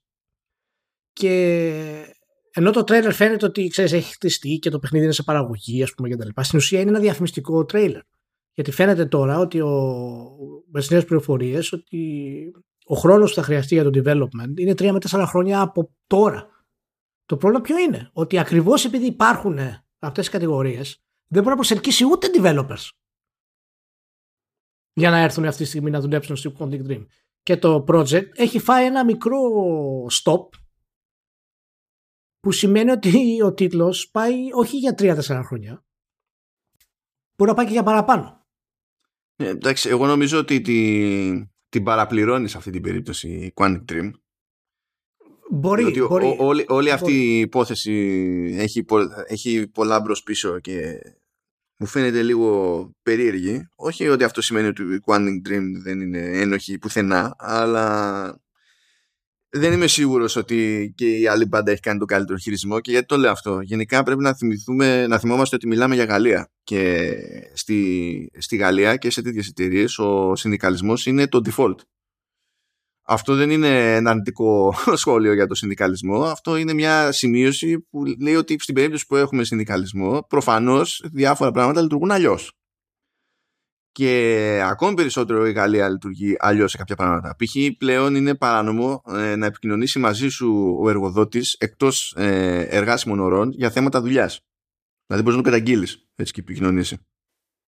[1.13, 2.15] Και
[2.51, 5.93] ενώ το trailer φαίνεται ότι ξέρεις, έχει χτιστεί και το παιχνίδι είναι σε παραγωγή, ας
[5.93, 6.29] πούμε, κτλ.
[6.41, 8.01] Στην ουσία είναι ένα διαφημιστικό trailer.
[8.53, 9.69] Γιατί φαίνεται τώρα ότι ο,
[10.71, 12.51] με τις νέες πληροφορίες ότι
[12.85, 16.47] ο χρόνος που θα χρειαστεί για το development είναι 3 με 4 χρόνια από τώρα.
[17.25, 19.59] Το πρόβλημα ποιο είναι, ότι ακριβώς επειδή υπάρχουν
[19.99, 22.89] αυτές οι κατηγορίες, δεν μπορεί να προσελκύσει ούτε developers
[24.99, 27.05] για να έρθουν αυτή τη στιγμή να δουλέψουν στο Quantic Dream.
[27.43, 29.39] Και το project έχει φάει ένα μικρό
[30.05, 30.47] stop
[32.39, 33.11] που σημαίνει ότι
[33.47, 35.83] ο τίτλος πάει όχι για 3-4 χρόνια
[37.39, 38.47] μπορεί να πάει και για παραπάνω.
[39.35, 44.11] Ε, εντάξει, εγώ νομίζω ότι τη, την παραπληρώνεις σε αυτή την περίπτωση η Quantic Dream.
[45.51, 46.35] Μπορεί, μπορεί.
[46.39, 47.93] όλη, όλη αυτή η υπόθεση
[48.57, 48.85] έχει,
[49.27, 50.99] έχει πολλά μπρος πίσω και
[51.79, 53.67] μου φαίνεται λίγο περίεργη.
[53.75, 58.41] Όχι ότι αυτό σημαίνει ότι η Quantum Dream δεν είναι ένοχη πουθενά, αλλά
[59.49, 63.05] δεν είμαι σίγουρος ότι και η άλλη μπάντα έχει κάνει το καλύτερο χειρισμό και γιατί
[63.05, 63.59] το λέω αυτό.
[63.61, 67.13] Γενικά πρέπει να, θυμηθούμε, να θυμόμαστε ότι μιλάμε για Γαλλία και
[67.53, 71.75] στη, στη Γαλλία και σε τέτοιες εταιρείες ο συνδικαλισμός είναι το default.
[73.11, 76.23] Αυτό δεν είναι ένα αρνητικό σχόλιο για το συνδικαλισμό.
[76.23, 81.81] Αυτό είναι μια σημείωση που λέει ότι στην περίπτωση που έχουμε συνδικαλισμό, προφανώς διάφορα πράγματα
[81.81, 82.53] λειτουργούν αλλιώς.
[83.91, 87.35] Και ακόμη περισσότερο η Γαλλία λειτουργεί αλλιώς σε κάποια πράγματα.
[87.35, 87.55] Π.χ.
[87.77, 93.69] πλέον είναι παράνομο ε, να επικοινωνήσει μαζί σου ο εργοδότης εκτός ε, εργάσιμων ωρών για
[93.69, 94.39] θέματα δουλειάς.
[95.05, 96.97] Δηλαδή μπορείς να το καταγγείλεις έτσι και επικοινωνήσει.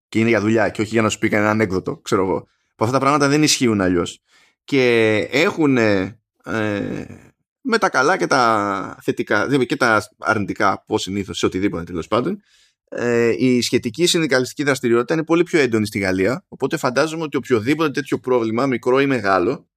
[0.07, 2.47] Και είναι για δουλειά και όχι για να σου πει κανένα ανέκδοτο, ξέρω εγώ.
[2.75, 4.21] Που αυτά τα πράγματα δεν ισχύουν αλλιώς
[4.67, 6.19] και έχουν ε,
[7.61, 12.41] με τα καλά και τα θετικά και τα αρνητικά πώς συνήθως σε οτιδήποτε τέλος πάντων
[12.89, 17.91] ε, η σχετική συνδικαλιστική δραστηριότητα είναι πολύ πιο έντονη στη Γαλλία οπότε φαντάζομαι ότι οποιοδήποτε
[17.91, 19.67] τέτοιο πρόβλημα μικρό ή μεγάλο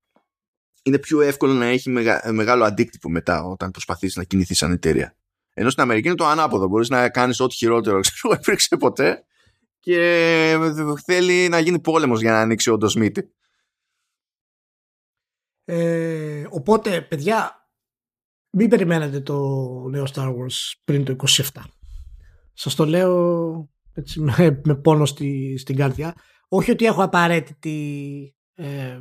[0.82, 1.91] είναι πιο εύκολο να έχει
[2.32, 5.16] μεγάλο αντίκτυπο μετά όταν προσπαθείς να κινηθείς σαν εταιρεία.
[5.55, 9.24] Ενώ στην Αμερική είναι το ανάποδο μπορείς να κάνεις ό,τι χειρότερο ξέρω υπήρξε ποτέ
[9.80, 10.59] και
[11.05, 13.30] θέλει να γίνει πόλεμος για να ανοίξει όντως μύτη
[15.72, 17.68] ε, οπότε, παιδιά,
[18.50, 19.38] μην περιμένετε το
[19.90, 21.42] νέο Star Wars πριν το 27.
[22.52, 26.14] Σας το λέω έτσι, με, με πόνο στη, στην καρδιά.
[26.48, 28.98] Όχι ότι έχω απαραίτητη ε,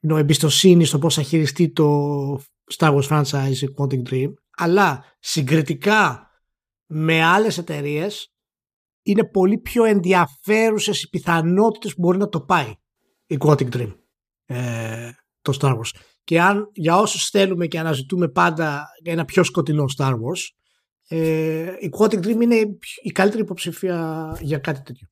[0.00, 2.34] εμπιστοσύνη στο πώς θα χειριστεί το
[2.76, 6.30] Star Wars franchise η Quantic Dream, αλλά συγκριτικά
[6.86, 8.34] με άλλες εταιρείες
[9.02, 12.74] είναι πολύ πιο ενδιαφέρουσες οι πιθανότητες που μπορεί να το πάει
[13.26, 13.94] η Quantic Dream.
[14.46, 15.10] Ε,
[15.42, 16.00] το Star Wars.
[16.24, 20.48] Και αν για όσους θέλουμε και αναζητούμε πάντα ένα πιο σκοτεινό Star Wars,
[21.08, 22.56] ε, η Quantic Dream είναι
[23.02, 25.06] η καλύτερη υποψηφία για κάτι τέτοιο.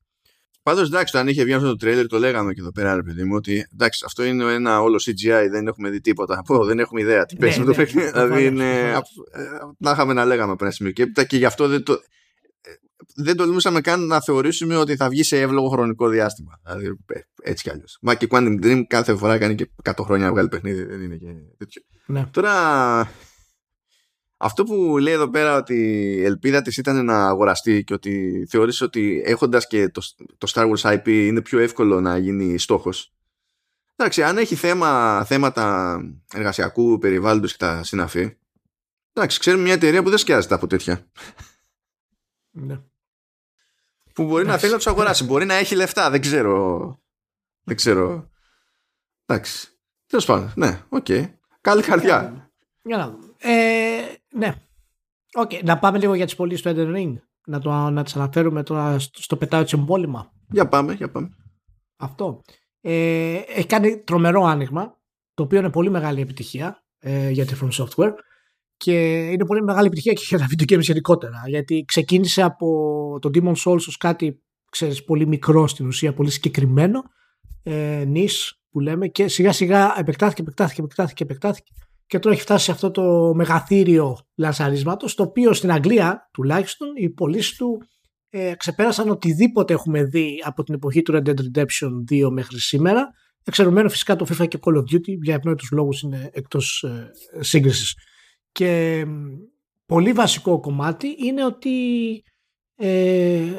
[0.63, 3.03] Πάντως εντάξει, το αν είχε βγει αυτό το τρέλερ, το λέγαμε και εδώ πέρα, ρε
[3.03, 6.41] παιδί μου, ότι εντάξει, αυτό είναι ένα όλο CGI, δεν έχουμε δει τίποτα.
[6.45, 8.05] Πω, δεν έχουμε ιδέα τι Ναι, παίζει με το ναι, παιχνίδι.
[8.05, 8.73] ναι, Δηλαδή είναι.
[8.81, 9.11] προφανώς.
[9.31, 9.41] ε,
[9.77, 10.91] Να είχαμε να λέγαμε πριν ένα σημείο.
[10.91, 11.99] Και, έπειτα και γι' αυτό δεν το.
[13.19, 16.59] Ε, Δεν τολμούσαμε καν να θεωρήσουμε ότι θα βγει σε εύλογο χρονικό διάστημα.
[16.63, 17.97] Δηλαδή, ε, έτσι κι αλλιώς.
[18.01, 20.83] Μα και Quantum Dream κάθε φορά κάνει και 100 χρόνια να βγάλει παιχνίδι.
[20.83, 21.81] Δεν είναι και τέτοιο.
[22.05, 22.25] Ναι.
[22.31, 22.53] Τώρα,
[24.37, 25.75] αυτό που λέει εδώ πέρα ότι
[26.15, 30.01] η ελπίδα της ήταν να αγοραστεί και ότι θεώρησε ότι έχοντας και το,
[30.37, 33.13] το Star Wars IP είναι πιο εύκολο να γίνει στόχος.
[33.95, 35.97] Εντάξει, αν έχει θέμα, θέματα
[36.33, 38.37] εργασιακού περιβάλλοντος και τα συναφή,
[39.13, 41.07] εντάξει, ξέρουμε μια εταιρεία που δεν σκιάζεται από τέτοια.
[42.51, 42.81] ναι.
[44.19, 44.59] Που μπορεί να Εντάξει.
[44.59, 45.23] θέλει να τους αγοράσει.
[45.23, 46.99] Μπορεί να έχει λεφτά, δεν ξέρω.
[47.63, 48.29] Δεν ξέρω.
[49.25, 49.67] Εντάξει.
[50.07, 51.05] Τέλος πάντων, ναι, οκ.
[51.61, 52.49] Καλή καρδιά.
[52.81, 53.33] Για να δούμε.
[53.37, 54.01] Ε,
[54.33, 54.55] ναι.
[55.33, 57.13] Οκ, Να πάμε λίγο για τις πωλήσεις του Elden Ring.
[57.45, 60.31] Να, το, να τις αναφέρουμε τώρα στο, στο πετάω της εμπόλυμα.
[60.49, 61.29] Για πάμε, για πάμε.
[61.97, 62.41] Αυτό.
[62.81, 64.97] Ε, έχει κάνει τρομερό άνοιγμα,
[65.33, 68.13] το οποίο είναι πολύ μεγάλη επιτυχία ε, για τη From Software
[68.83, 72.67] και είναι πολύ μεγάλη επιτυχία και για τα video games γενικότερα γιατί ξεκίνησε από
[73.21, 77.03] το Demon Souls ως κάτι ξέρεις, πολύ μικρό στην ουσία, πολύ συγκεκριμένο
[77.63, 81.71] ε, νης που λέμε και σιγά σιγά επεκτάθηκε, επεκτάθηκε, επεκτάθηκε, επεκτάθηκε
[82.05, 87.09] και τώρα έχει φτάσει σε αυτό το μεγαθύριο λανσαρίσματος το οποίο στην Αγγλία τουλάχιστον οι
[87.09, 87.81] πωλήσει του
[88.29, 93.07] ε, ξεπέρασαν οτιδήποτε έχουμε δει από την εποχή του Red Dead Redemption 2 μέχρι σήμερα.
[93.43, 97.95] Εξαιρουμένο φυσικά το FIFA και Call of Duty για ευνόητους λόγους είναι εκτός ε, σύγκρισης.
[98.51, 99.27] Και μ,
[99.85, 101.69] πολύ βασικό κομμάτι είναι ότι
[102.75, 103.51] ε,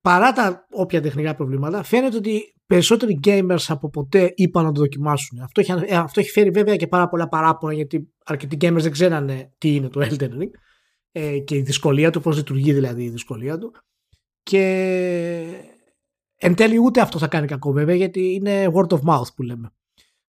[0.00, 5.40] παρά τα όποια τεχνικά προβλήματα φαίνεται ότι περισσότεροι gamers από ποτέ είπαν να το δοκιμάσουν.
[5.40, 8.90] Αυτό έχει, ε, αυτό έχει φέρει βέβαια και πάρα πολλά παράπονα γιατί αρκετοί gamers δεν
[8.92, 10.50] ξέρανε τι είναι το Elden Ring
[11.12, 13.74] ε, και η δυσκολία του, πώς λειτουργεί δηλαδή η δυσκολία του.
[14.42, 14.64] Και
[16.36, 19.72] εν τέλει ούτε αυτό θα κάνει κακό βέβαια γιατί είναι word of mouth που λέμε.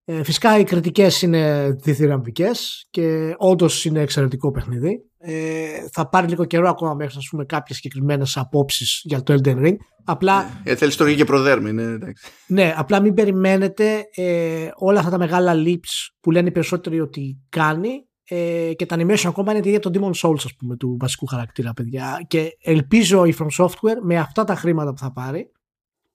[0.05, 5.05] Ε, φυσικά οι κριτικές είναι διθυραμβικές και όντως είναι εξαιρετικό παιχνίδι.
[5.18, 9.66] Ε, θα πάρει λίγο καιρό ακόμα μέχρι να πούμε κάποιες συγκεκριμένες απόψεις για το Elden
[9.66, 9.76] Ring.
[10.05, 12.30] Απλά Ε, θέλεις το και προδέρμη, ναι, εντάξει.
[12.46, 17.40] ναι, απλά μην περιμένετε ε, όλα αυτά τα μεγάλα leaps που λένε οι περισσότεροι ότι
[17.48, 21.26] κάνει ε, και τα animation ακόμα είναι για τον Demon Souls ας πούμε του βασικού
[21.26, 25.51] χαρακτήρα παιδιά και ελπίζω η From Software με αυτά τα χρήματα που θα πάρει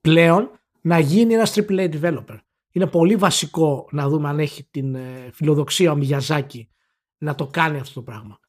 [0.01, 0.49] πλέον
[0.81, 2.37] να γίνει ένας AAA developer.
[2.75, 6.69] Είναι πολύ βασικό να δούμε αν έχει την ε, φιλοδοξία ο Μιγιαζάκη
[7.17, 8.39] να το κάνει αυτό το πράγμα.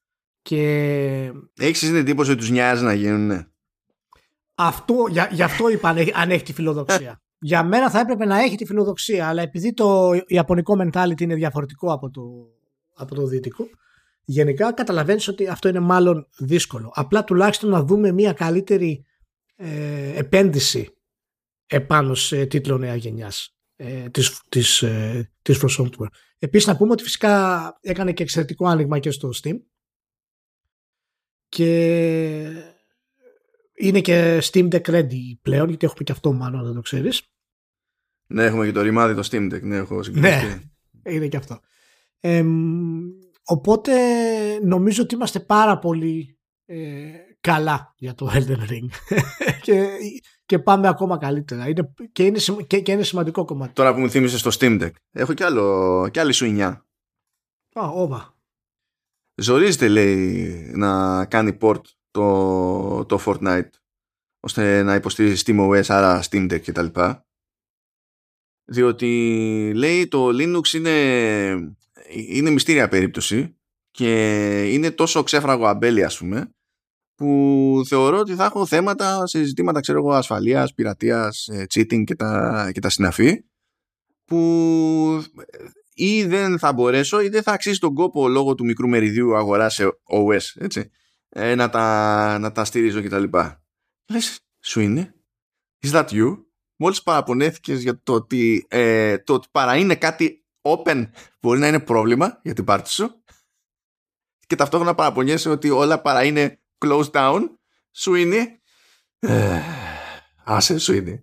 [0.42, 3.26] Και Έχεις την εντύπωση ότι τους νοιάζει να γίνουν.
[3.26, 3.46] Ναι.
[4.54, 7.22] αυτό, για, γι' αυτό είπα αν έχει, αν έχει τη φιλοδοξία.
[7.50, 11.92] για μένα θα έπρεπε να έχει τη φιλοδοξία, αλλά επειδή το ιαπωνικό mentality είναι διαφορετικό
[11.92, 12.22] από το,
[12.94, 13.68] από το δυτικό,
[14.24, 16.92] γενικά καταλαβαίνεις ότι αυτό είναι μάλλον δύσκολο.
[16.94, 19.04] Απλά τουλάχιστον να δούμε μια καλύτερη
[19.56, 20.96] ε, επένδυση
[21.66, 26.10] επάνω σε τίτλο νέα γενιάς ε, της, της, ε, της From Software.
[26.38, 29.56] Επίσης να πούμε ότι φυσικά έκανε και εξαιρετικό άνοιγμα και στο Steam
[31.48, 31.72] και
[33.74, 37.22] είναι και Steam Deck ready πλέον γιατί έχουμε και αυτό μάλλον δεν το ξέρεις
[38.26, 39.62] Ναι, έχουμε και το ρημάδι το Steam Deck.
[39.62, 40.70] Ναι, έχω συγκεκριθεί.
[41.02, 41.60] είναι και αυτό
[42.20, 43.08] Εμ,
[43.44, 43.92] οπότε
[44.62, 47.12] νομίζω ότι είμαστε πάρα πολύ ε,
[47.46, 48.88] καλά για το Elden Ring
[49.62, 49.88] και,
[50.46, 54.00] και πάμε ακόμα καλύτερα είναι, και, είναι, σημα- και, και είναι σημαντικό κομμάτι Τώρα που
[54.00, 56.86] μου θύμισε στο Steam Deck, έχω κι, άλλο, κι άλλη σουινιά.
[57.72, 58.36] Α, όπα.
[59.34, 61.80] Ζορίζεται, λέει, να κάνει port
[62.10, 63.70] το, το Fortnite
[64.40, 67.00] ώστε να υποστηρίζει SteamOS, άρα Steam Deck κτλ.
[68.64, 70.94] Διότι λέει το Linux είναι,
[72.10, 73.56] είναι μυστήρια περίπτωση
[73.90, 76.55] και είναι τόσο ξέφραγο αμπέλι ας πούμε
[77.16, 82.14] που θεωρώ ότι θα έχω θέματα σε ζητήματα ξέρω εγώ ασφαλείας, πειρατείας, ε, cheating και
[82.14, 83.44] τα, και τα συναφή
[84.24, 85.24] που
[85.94, 89.74] ή δεν θα μπορέσω ή δεν θα αξίσει τον κόπο λόγω του μικρού μεριδίου αγοράς
[89.74, 90.90] σε OS έτσι,
[91.28, 93.24] ε, να, τα, να τα στηρίζω κτλ.
[94.10, 95.14] Λες, σου είναι,
[95.86, 96.44] is that you?
[96.76, 101.08] Μόλις παραπονέθηκες για το ότι, ε, το ότι παρά είναι κάτι open
[101.40, 103.22] μπορεί να είναι πρόβλημα για την πάρτι σου
[104.46, 107.40] και ταυτόχρονα παραπονιέσαι ότι όλα παρά είναι closed down,
[107.92, 108.60] σου είναι
[109.18, 109.60] ε,
[110.44, 111.20] άσε σου είναι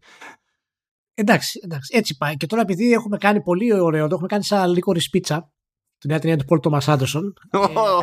[1.15, 2.37] Εντάξει, εντάξει, έτσι πάει.
[2.37, 5.51] Και τώρα επειδή έχουμε κάνει πολύ ωραίο, το έχουμε κάνει σαν λίγο ρησπίτσα,
[5.97, 7.33] τη νέα ταινία του Πολ Τόμας Άντερσον.
[7.51, 7.57] Ε,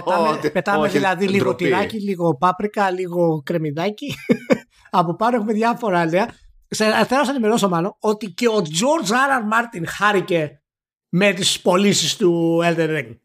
[0.05, 1.65] πετάμε Όχι, πετάμε όχι, δηλαδή λίγο ντροπή.
[1.65, 4.15] τυράκι, λίγο πάπρικα, λίγο κρεμμυδάκι.
[4.91, 6.27] Από πάνω έχουμε διάφορα νέα.
[6.69, 9.13] Σε- Θέλω να σας ενημερώσω μάλλον ότι και ο George R.
[9.13, 9.53] R.
[9.53, 10.63] Martin χάρηκε
[11.09, 13.17] με τις πωλήσεις του Elden Ring.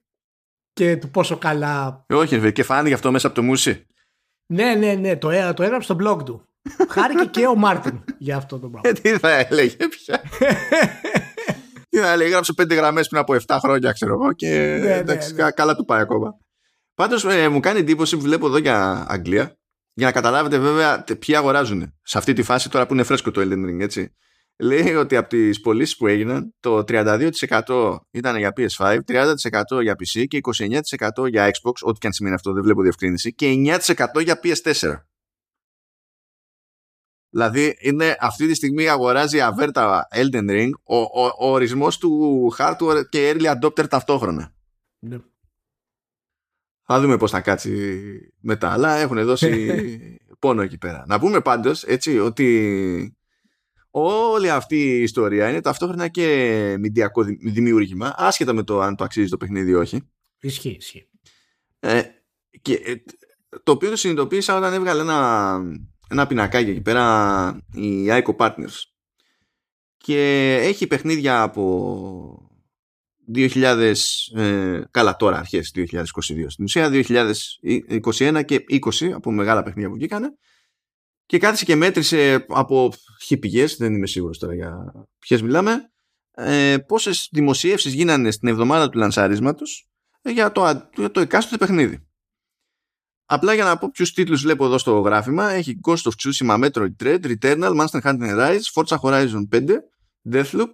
[0.73, 2.05] Και του πόσο καλά.
[2.09, 3.85] όχι ρε, και φάνηκε αυτό μέσα από το μουσι
[4.47, 6.43] Ναι, ναι, ναι, το, έ- το έγραψε στο blog του.
[6.89, 8.89] Χάρηκε και ο Μάρτιν για αυτό το πράγμα.
[8.89, 10.21] Ε, τι θα έλεγε πια.
[11.89, 14.93] τι θα έλεγε, γράψε πέντε γραμμές πριν από 7 χρόνια, ξέρω εγώ, και Ναι, ναι,
[14.93, 15.41] εντάξει, ναι.
[15.41, 16.33] κα- καλά του πάει ακόμα.
[16.95, 19.55] Πάντως μου κάνει εντύπωση που βλέπω εδώ για Αγγλία,
[19.93, 21.93] για να καταλάβετε βέβαια τε- ποιοι αγοράζουν.
[22.01, 24.13] Σε αυτή τη φάση τώρα που είναι φρέσκο το Elden Ring, έτσι.
[24.57, 30.25] Λέει ότι από τις πωλήσεις που έγιναν, το 32% ήταν για PS5, 30% για PC
[30.27, 33.53] και 29% για Xbox, ό,τι και αν σημαίνει αυτό, δεν βλέπω διευκρίνηση, και
[34.15, 34.95] 9% για PS4.
[37.29, 43.01] Δηλαδή είναι αυτή τη στιγμή αγοράζει αβέρτα Elden Ring ο, ο, ο ορισμός του hardware
[43.09, 44.53] και early adopter ταυτόχρονα.
[44.99, 45.17] Ναι.
[46.87, 47.99] Θα δούμε πώς θα κάτσει
[48.39, 48.71] μετά.
[48.71, 49.71] Αλλά έχουν δώσει
[50.39, 51.03] πόνο εκεί πέρα.
[51.07, 53.17] Να πούμε πάντως έτσι ότι
[53.97, 59.03] όλη αυτή η ιστορία είναι ταυτόχρονα και μηντιακό δη- δημιούργημα άσχετα με το αν το
[59.03, 60.01] αξίζει το παιχνίδι ή όχι.
[60.39, 61.09] Ισχύει, ισχύει.
[61.79, 62.01] Ε,
[62.61, 62.95] και, ε,
[63.63, 65.59] το οποίο το συνειδητοποίησα όταν έβγαλε ένα,
[66.09, 68.75] ένα πινακάκι εκεί πέρα η ICO Partners
[69.97, 72.49] και έχει παιχνίδια από
[73.35, 73.93] 2000
[74.35, 76.89] ε, καλά τώρα αρχές 2022 στην ουσία
[78.11, 80.27] 2021 και 20 από μεγάλα παιχνίδια που βγήκανε
[81.25, 85.89] και κάθισε και μέτρησε από χι πηγές, δεν είμαι σίγουρος τώρα για ποιες μιλάμε
[86.31, 89.87] ε, πόσες δημοσιεύσεις γίνανε στην εβδομάδα του λανσαρίσματος
[90.21, 92.07] για το, α- για το εκάστοτε παιχνίδι.
[93.25, 96.95] Απλά για να πω ποιους τίτλους βλέπω εδώ στο γράφημα έχει Ghost of Tsushima, Metroid
[97.03, 99.65] Dread, Returnal, Monster Hunter Rise, Forza Horizon 5,
[100.31, 100.69] Deathloop,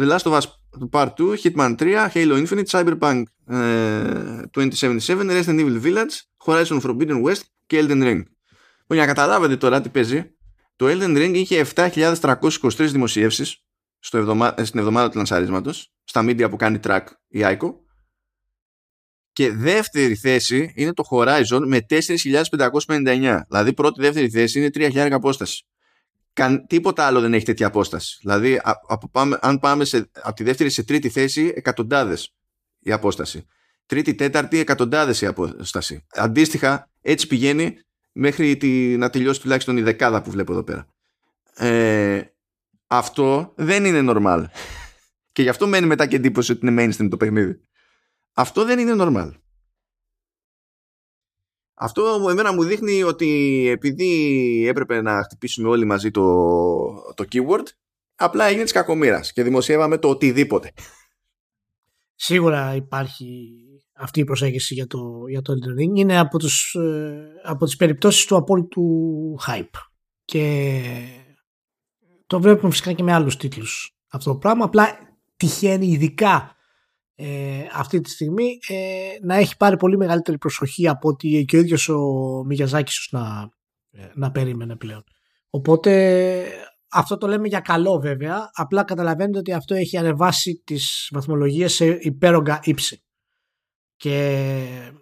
[0.00, 0.46] The Last of Us
[0.90, 6.14] Part 2, Hitman 3, Halo Infinite, Cyberpunk ε, 2077, Resident Evil Village,
[6.44, 8.22] Horizon Forbidden West και Elden Ring.
[8.90, 10.36] Λοιπόν, για να καταλάβετε τώρα τι παίζει,
[10.76, 13.64] το Elden Ring είχε 7.323 δημοσιεύσεις
[13.98, 14.54] στο εβδομα...
[14.56, 17.74] ε, στην εβδομάδα του λανσαρίσματος, στα media που κάνει track η ICO,
[19.32, 23.40] και δεύτερη θέση είναι το Horizon με 4.559.
[23.48, 25.64] Δηλαδή πρώτη δεύτερη θέση είναι 3.000 απόσταση.
[26.32, 28.18] Καν, τίποτα άλλο δεν έχει τέτοια απόσταση.
[28.20, 32.34] Δηλαδή α, από πάμε, αν πάμε σε, από τη δεύτερη σε τρίτη θέση εκατοντάδες
[32.80, 33.46] η απόσταση.
[33.86, 36.06] Τρίτη, τέταρτη εκατοντάδες η απόσταση.
[36.10, 37.76] Αντίστοιχα έτσι πηγαίνει
[38.12, 40.86] μέχρι τη, να τελειώσει τουλάχιστον η δεκάδα που βλέπω εδώ πέρα.
[41.54, 42.22] Ε,
[42.86, 44.44] αυτό δεν είναι normal.
[45.32, 47.60] και γι' αυτό μένει μετά και εντύπωση ότι είναι mainstream το παιχνίδι.
[48.32, 49.30] Αυτό δεν είναι normal.
[51.74, 56.24] Αυτό εμένα μου δείχνει ότι επειδή έπρεπε να χτυπήσουμε όλοι μαζί το,
[57.14, 57.64] το keyword,
[58.14, 60.72] απλά έγινε της κακομήρας και δημοσιεύαμε το οτιδήποτε.
[62.14, 63.64] Σίγουρα υπάρχει
[64.00, 64.98] αυτή η προσέγγιση για το,
[65.28, 65.98] για το Elden Ring.
[65.98, 68.84] Είναι από, τους, ε, από τις περιπτώσεις του απόλυτου
[69.46, 69.78] hype.
[70.24, 70.82] Και
[72.26, 74.64] το βλέπουμε φυσικά και με άλλους τίτλους αυτό το πράγμα.
[74.64, 74.86] Απλά
[75.36, 76.56] τυχαίνει ειδικά
[77.14, 78.76] ε, αυτή τη στιγμή ε,
[79.22, 82.00] να έχει πάρει πολύ μεγαλύτερη προσοχή από ότι και ο ίδιος ο
[82.46, 83.48] Μιγιαζάκης ίσως να,
[83.90, 85.04] ε, να περίμενε πλέον.
[85.50, 86.44] Οπότε
[86.88, 91.86] αυτό το λέμε για καλό βέβαια, απλά καταλαβαίνετε ότι αυτό έχει ανεβάσει τις βαθμολογίες σε
[91.86, 93.04] υπέρογκα ύψη.
[94.00, 94.92] Και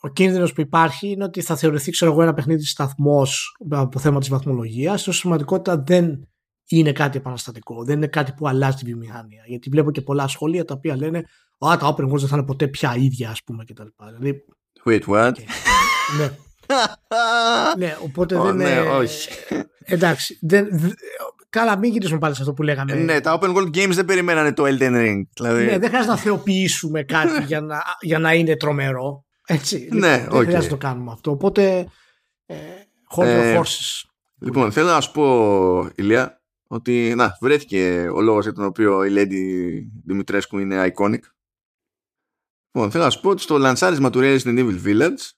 [0.00, 4.18] ο κίνδυνος που υπάρχει είναι ότι θα θεωρηθεί ξέρω εγώ ένα παιχνίδι σταθμός από θέμα
[4.20, 6.28] της βαθμολογίας, όσο σημαντικότητα δεν
[6.68, 9.42] είναι κάτι επαναστατικό, δεν είναι κάτι που αλλάζει τη βιομηχανία.
[9.46, 11.18] Γιατί βλέπω και πολλά σχόλια τα οποία λένε
[11.58, 13.86] Α, τα open worlds δεν θα είναι ποτέ πια ίδια, ας πούμε, κτλ.
[14.06, 14.44] Δηλαδή,
[14.84, 15.32] Wait, what?
[16.18, 16.30] ναι.
[17.86, 18.80] ναι, οπότε Ω, δεν ναι, είναι.
[18.80, 19.28] όχι.
[19.84, 20.38] Εντάξει.
[20.40, 20.92] Δεν, δ-
[21.52, 22.94] καλά, μην γυρίσουμε πάλι σε αυτό που λέγαμε.
[22.94, 25.22] ναι, τα open world games δεν περιμένανε το Elden Ring.
[25.34, 29.24] Δηλαδή, Ναι, δεν χρειάζεται να θεοποιήσουμε κάτι για να, για να είναι τρομερό.
[29.46, 29.88] Έτσι.
[29.92, 30.42] Ναι, δεν οκ.
[30.42, 31.30] χρειάζεται να το κάνουμε αυτό.
[31.30, 31.86] Οπότε.
[32.46, 32.54] Ε,
[33.16, 34.02] hold your Ε, horses.
[34.38, 39.12] Λοιπόν, θέλω να σου πω, Ηλία, ότι να, βρέθηκε ο λόγος για τον οποίο η
[39.16, 39.38] Lady
[40.06, 41.20] Δημητρέσκου είναι iconic.
[42.72, 45.30] Λοιπόν, θέλω να σου πω ότι στο λανσάρισμα του Resident Evil Village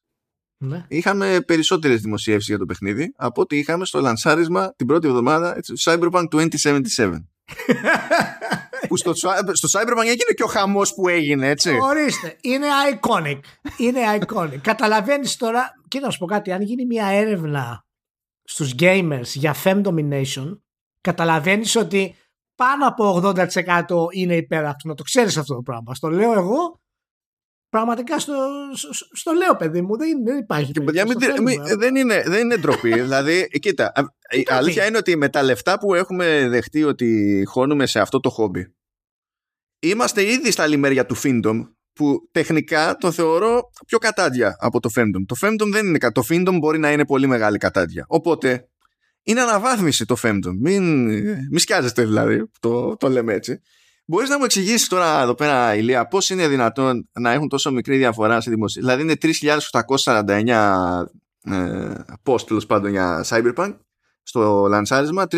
[0.58, 0.84] Ναι.
[0.88, 5.72] είχαμε περισσότερες δημοσιεύσεις για το παιχνίδι από ό,τι είχαμε στο λανσάρισμα την πρώτη εβδομάδα έτσι,
[5.72, 7.12] του Cyberpunk 2077.
[8.88, 9.14] που στο,
[9.52, 11.78] στο Cyberpunk έγινε και ο χαμός που έγινε, έτσι.
[11.82, 13.40] Ορίστε, είναι iconic.
[13.76, 14.58] Είναι iconic.
[14.70, 17.84] Καταλαβαίνεις τώρα, και να σου πω κάτι, αν γίνει μια έρευνα
[18.42, 20.58] στους gamers για fem domination,
[21.00, 22.14] καταλαβαίνεις ότι
[22.54, 24.88] πάνω από 80% είναι υπέρ αυτού.
[24.88, 25.94] Να το ξέρεις αυτό το πράγμα.
[25.94, 26.80] Στο λέω εγώ,
[27.74, 28.34] πραγματικά στο,
[28.74, 30.72] στο, στο λέω παιδί μου, δεν, δεν υπάρχει.
[30.72, 31.84] Και παιδιά, μην, περίπτωση, το μην- θέλουμε.
[31.84, 32.92] δεν, είναι, δεν είναι ντροπή.
[33.02, 34.00] δηλαδή, κοίτα, α-
[34.30, 34.52] η ντροπή.
[34.52, 38.74] αλήθεια είναι ότι με τα λεφτά που έχουμε δεχτεί ότι χώνουμε σε αυτό το χόμπι,
[39.78, 41.60] είμαστε ήδη στα λιμέρια του Findom,
[41.92, 45.24] που τεχνικά το θεωρώ πιο κατάντια από το Femdom.
[45.26, 48.04] Το Femdom δεν είναι κα- Το Findom μπορεί να είναι πολύ μεγάλη κατάντια.
[48.08, 48.68] Οπότε,
[49.22, 50.54] είναι αναβάθμιση το Femdom.
[50.60, 51.04] Μην,
[51.50, 53.60] μη σκιάζεστε δηλαδή, το, το λέμε έτσι.
[54.06, 57.96] Μπορείς να μου εξηγήσεις τώρα εδώ πέρα, Ηλία, πώς είναι δυνατόν να έχουν τόσο μικρή
[57.96, 58.82] διαφορά σε δημοσία.
[58.82, 61.04] Δηλαδή είναι 3.849
[61.44, 61.92] ε,
[62.24, 63.74] post τέλος πάντων για Cyberpunk
[64.22, 65.36] στο λανσάρισμα 3754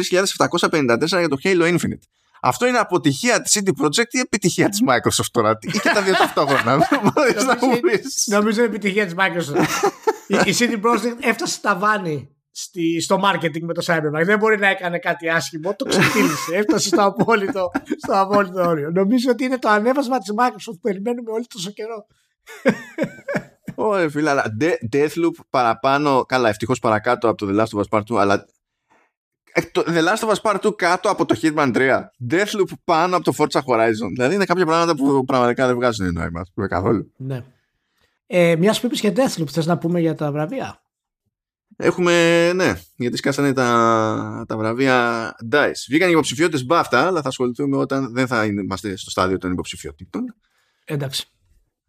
[1.09, 2.03] για το Halo Infinite.
[2.41, 6.15] Αυτό είναι αποτυχία της CD Projekt ή επιτυχία της Microsoft τώρα; Ή και τα δύο
[6.15, 6.79] ταυτόχρονα;
[8.27, 9.67] Νομίζω είναι επιτυχία της Microsoft.
[10.29, 14.25] η CD Projekt έφτασε στα βάνη στη, στο marketing με το Cyberpunk.
[14.25, 15.75] Δεν μπορεί να έκανε κάτι άσχημο.
[15.75, 16.57] Το ξεφύλισε.
[16.57, 18.91] Έφτασε στο απόλυτο, στο απόλυτο όριο.
[18.91, 22.07] Νομίζω ότι είναι το ανέβασμα της Microsoft που περιμένουμε όλοι τόσο καιρό.
[23.75, 24.45] Ωραία, φίλε, αλλά
[24.93, 26.25] Deathloop παραπάνω.
[26.25, 28.47] Καλά, ευτυχώς παρακάτω από το The Last of Us Part 2, αλλά
[29.73, 32.01] το The Last of Us Part 2 κάτω από το Hitman 3.
[32.31, 34.11] Deathloop πάνω από το Forza Horizon.
[34.13, 37.13] Δηλαδή είναι κάποια πράγματα που πραγματικά δεν βγάζουν νόημα καθόλου.
[37.17, 37.43] Ναι.
[38.27, 40.81] Ε, Μια που είπες για Deathloop, θες να πούμε για τα βραβεία;
[41.79, 45.73] Έχουμε, ναι, γιατί σκάσανε τα, τα βραβεία DICE.
[45.89, 50.35] Βγήκαν οι υποψηφιότητες BAFTA, αλλά θα ασχοληθούμε όταν δεν θα είμαστε στο στάδιο των υποψηφιότητων.
[50.85, 51.27] Εντάξει.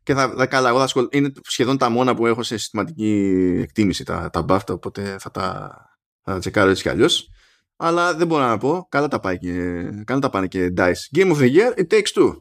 [0.03, 1.07] Και θα, θα καλά, εγώ θα ασχολ...
[1.11, 5.75] είναι σχεδόν τα μόνα που έχω σε συστηματική εκτίμηση τα, τα BAFTA, οπότε θα τα,
[6.23, 7.29] θα τα τσεκάρω έτσι κι αλλιώς.
[7.75, 11.17] Αλλά δεν μπορώ να πω, καλά τα, πάει και, καλά τα πάνε και DICE.
[11.17, 12.33] Game of the Year, it takes two.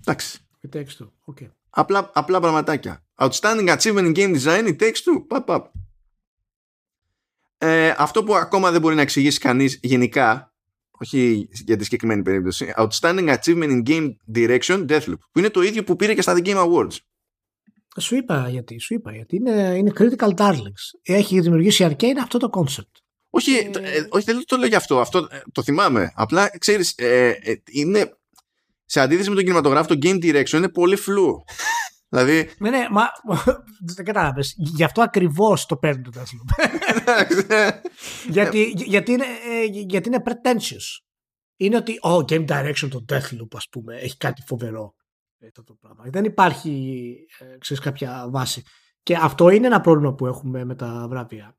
[0.00, 0.38] Εντάξει.
[0.66, 1.48] It takes two, okay.
[1.70, 3.04] Απλά, απλά πραγματάκια.
[3.18, 5.26] Outstanding achievement in game design, it takes two.
[5.28, 5.62] Pap, pap.
[7.58, 10.54] Ε, αυτό που ακόμα δεν μπορεί να εξηγήσει κανείς γενικά
[10.98, 15.84] όχι για τη συγκεκριμένη περίπτωση Outstanding Achievement in Game Direction Deathloop που είναι το ίδιο
[15.84, 16.96] που πήρε και στα The Game Awards.
[18.00, 19.36] Σου είπα γιατί, σου είπα γιατί.
[19.36, 20.98] Είναι, είναι Critical Darlings.
[21.02, 23.02] Έχει δημιουργήσει Arcane αυτό το concept.
[23.30, 23.70] Όχι, ε...
[23.72, 26.12] ε, όχι δεν το λέω γι' αυτό, αυτό ε, το θυμάμαι.
[26.14, 28.16] Απλά ξέρεις ε, ε, είναι
[28.84, 31.44] σε αντίθεση με τον κινηματογράφο το Game Direction είναι πολύ φλού
[32.14, 32.50] Δηλαδή...
[32.58, 33.02] Ναι, ναι, μα
[33.94, 34.54] δεν κατάλαβες.
[34.56, 36.64] Γι' αυτό ακριβώς το παίρνει το Deathloop.
[38.28, 41.02] γιατί, γιατί, είναι, ε, γιατί είναι pretentious.
[41.56, 44.94] Είναι ότι, oh, game direction το Deathloop, ας πούμε, έχει κάτι φοβερό.
[45.46, 46.04] Αυτό το πράγμα.
[46.06, 48.62] Δεν υπάρχει, ε, ξέρεις, κάποια βάση.
[49.02, 51.56] Και αυτό είναι ένα πρόβλημα που έχουμε με τα βραβεία.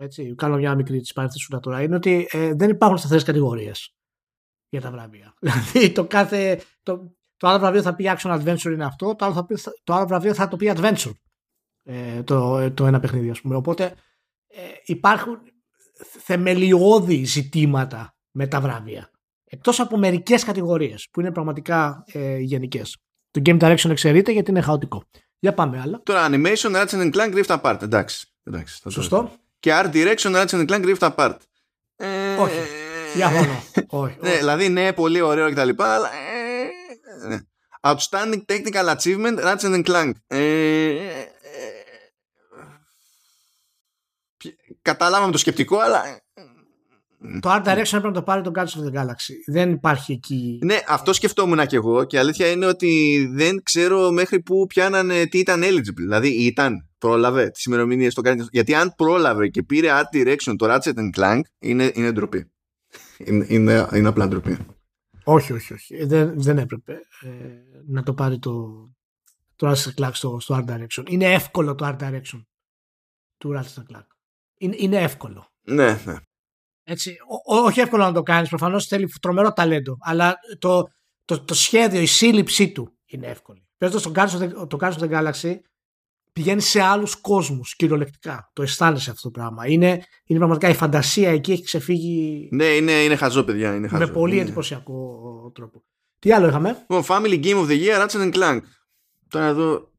[0.00, 1.82] Έτσι, κάνω μια μικρή τη παρένθεση τώρα.
[1.82, 3.94] Είναι ότι ε, δεν υπάρχουν σταθερές κατηγορίες
[4.68, 5.34] για τα βραβεία.
[5.40, 6.62] Δηλαδή το κάθε.
[6.82, 9.94] Το, το άλλο βραβείο θα πει Action Adventure είναι αυτό, το άλλο, θα πει, το
[9.94, 11.12] άλλο βραβείο θα το πει Adventure.
[11.84, 13.56] Ε, το, το ένα παιχνίδι, ας πούμε.
[13.56, 13.84] Οπότε
[14.48, 15.38] ε, υπάρχουν
[16.24, 19.10] θεμελιώδη ζητήματα με τα βραβεία.
[19.44, 22.96] Εκτός από μερικές κατηγορίες που είναι πραγματικά ε, γενικές.
[23.30, 25.04] Το Game Direction εξαιρείται γιατί είναι χαοτικό.
[25.38, 26.00] Για πάμε άλλα.
[26.02, 27.82] Τώρα Animation, Ratchet Clank, Rift Apart.
[27.82, 28.26] Εντάξει.
[28.44, 29.30] Εντάξει Σωστό.
[29.58, 31.36] Και Art Direction, Ratchet Clank, Rift Apart.
[31.96, 32.58] Ε, όχι.
[33.14, 33.62] Διαφωνώ.
[34.04, 35.68] όχι, ναι, δηλαδή ναι, πολύ ωραίο κτλ.
[35.76, 36.10] Αλλά
[37.28, 37.38] ναι.
[37.80, 40.10] Outstanding Technical Achievement Ratchet Clank.
[40.26, 41.20] Ε, ε,
[44.42, 44.48] ε,
[44.82, 46.02] κατάλαβαμε το σκεπτικό, αλλά.
[47.40, 49.34] Το Art Direction έπρεπε να το πάρει το Guardians of the Galaxy.
[49.46, 50.58] Δεν υπάρχει εκεί.
[50.62, 52.04] Ναι, αυτό σκεφτόμουν και εγώ.
[52.04, 55.94] Και η αλήθεια είναι ότι δεν ξέρω μέχρι που πιάνανε τι ήταν eligible.
[55.94, 58.48] Δηλαδή ήταν, πρόλαβε τις ημερομηνίες στο Guardians.
[58.50, 62.50] Γιατί αν πρόλαβε και πήρε Art Direction το Ratchet Clank, είναι, είναι ντροπή.
[63.18, 64.58] Είναι, είναι, είναι απλά ντροπή.
[65.30, 65.94] Όχι, όχι, όχι.
[65.94, 67.28] Ε, δεν, δεν έπρεπε ε,
[67.86, 68.88] να το πάρει το,
[69.56, 71.04] το Ratchet Clank στο, στο Art Direction.
[71.08, 72.44] Είναι εύκολο το Art Direction
[73.36, 74.06] του Ratchet Clank.
[74.58, 75.50] Είναι, είναι εύκολο.
[75.62, 76.16] Ναι, ναι.
[76.82, 80.88] Έτσι, ό, όχι εύκολο να το κάνεις, προφανώς θέλει τρομερό ταλέντο, αλλά το,
[81.24, 83.68] το, το σχέδιο, η σύλληψή του είναι εύκολη.
[83.76, 85.58] Παίζοντας το Guardians of the Galaxy,
[86.38, 88.50] πηγαίνει σε άλλους κόσμους κυριολεκτικά.
[88.52, 89.66] Το αισθάνεσαι αυτό το πράγμα.
[89.66, 89.90] Είναι,
[90.24, 92.48] είναι πραγματικά η φαντασία εκεί έχει ξεφύγει.
[92.52, 93.74] Ναι, είναι, είναι χαζό, παιδιά.
[93.74, 94.06] Είναι χαζό.
[94.06, 94.40] Με πολύ ναι.
[94.40, 95.84] εντυπωσιακό τρόπο.
[96.18, 98.60] Τι άλλο είχαμε; Λοιπόν, Family Game of the Year, Ratchet Clank.
[99.28, 99.92] Τώρα εδώ.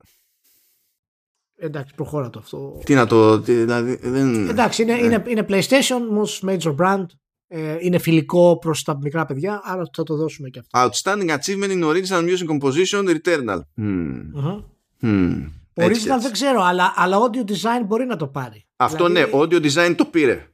[1.56, 2.82] Εντάξει, προχώρα το αυτό.
[2.86, 3.40] Τι να το.
[3.42, 4.50] Τι, δηλαδή, δεν...
[4.50, 5.06] Εντάξει, είναι, ε.
[5.06, 7.06] είναι, είναι PlayStation, most major brand.
[7.48, 10.90] Ε, είναι φιλικό προς τα μικρά παιδιά, άρα θα το δώσουμε και αυτό.
[10.90, 13.60] Outstanding achievement in original music composition, Returnal.
[13.78, 14.22] Mm.
[14.36, 14.64] Uh-huh.
[15.02, 15.59] Mm.
[15.86, 18.68] Original δεν ξέρω, αλλά, αλλά audio design μπορεί να το πάρει.
[18.76, 19.32] Αυτό δηλαδή...
[19.32, 20.48] ναι, audio design το πήρε.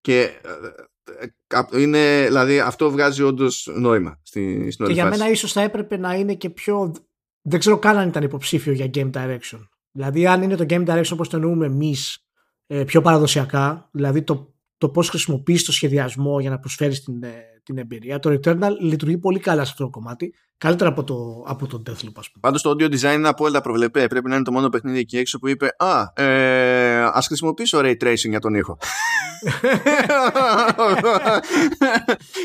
[0.00, 1.26] Και ε,
[1.74, 5.96] ε, είναι, δηλαδή αυτό βγάζει όντως νόημα στη, στην Και για μένα ίσως θα έπρεπε
[5.96, 6.94] να είναι και πιο.
[7.42, 9.68] Δεν ξέρω καν αν ήταν υποψήφιο για game direction.
[9.92, 12.26] Δηλαδή, αν είναι το game direction όπως το εννοούμε εμείς,
[12.66, 14.51] ε, πιο παραδοσιακά, δηλαδή το,
[14.82, 17.24] το πώς χρησιμοποιείς το σχεδιασμό για να προσφέρεις την,
[17.62, 18.18] την εμπειρία.
[18.18, 20.34] Το Returnal λειτουργεί πολύ καλά σε αυτό το κομμάτι.
[20.58, 22.40] Καλύτερα από το, από το Deathloop, ας πούμε.
[22.40, 24.06] Πάντως το audio design είναι απόλυτα προβλεπέ.
[24.06, 27.96] Πρέπει να είναι το μόνο παιχνίδι εκεί έξω που είπε Α, ε, ας χρησιμοποιήσω ray
[28.02, 28.78] tracing για τον ήχο.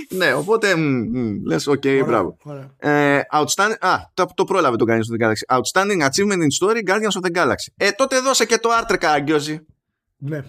[0.18, 0.74] ναι, οπότε
[1.46, 2.38] λες, οκ, μπράβο.
[2.78, 5.58] Ε, outstanding, α, το, το πρόλαβε το Guardians of the Galaxy.
[5.58, 7.72] Outstanding achievement in story Guardians of the Galaxy.
[7.78, 9.66] Ε, τότε δώσε και το Artrek Αγκιόζη.
[10.18, 10.44] Ναι.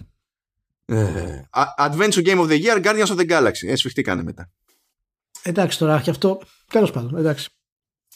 [0.90, 3.68] Ε, Adventure Game of the Year, Guardians of the Galaxy.
[3.68, 4.50] Εσφιχτήκανε μετά.
[5.42, 6.40] Εντάξει τώρα, και αυτό.
[6.72, 7.48] Τέλος πάντων, εντάξει.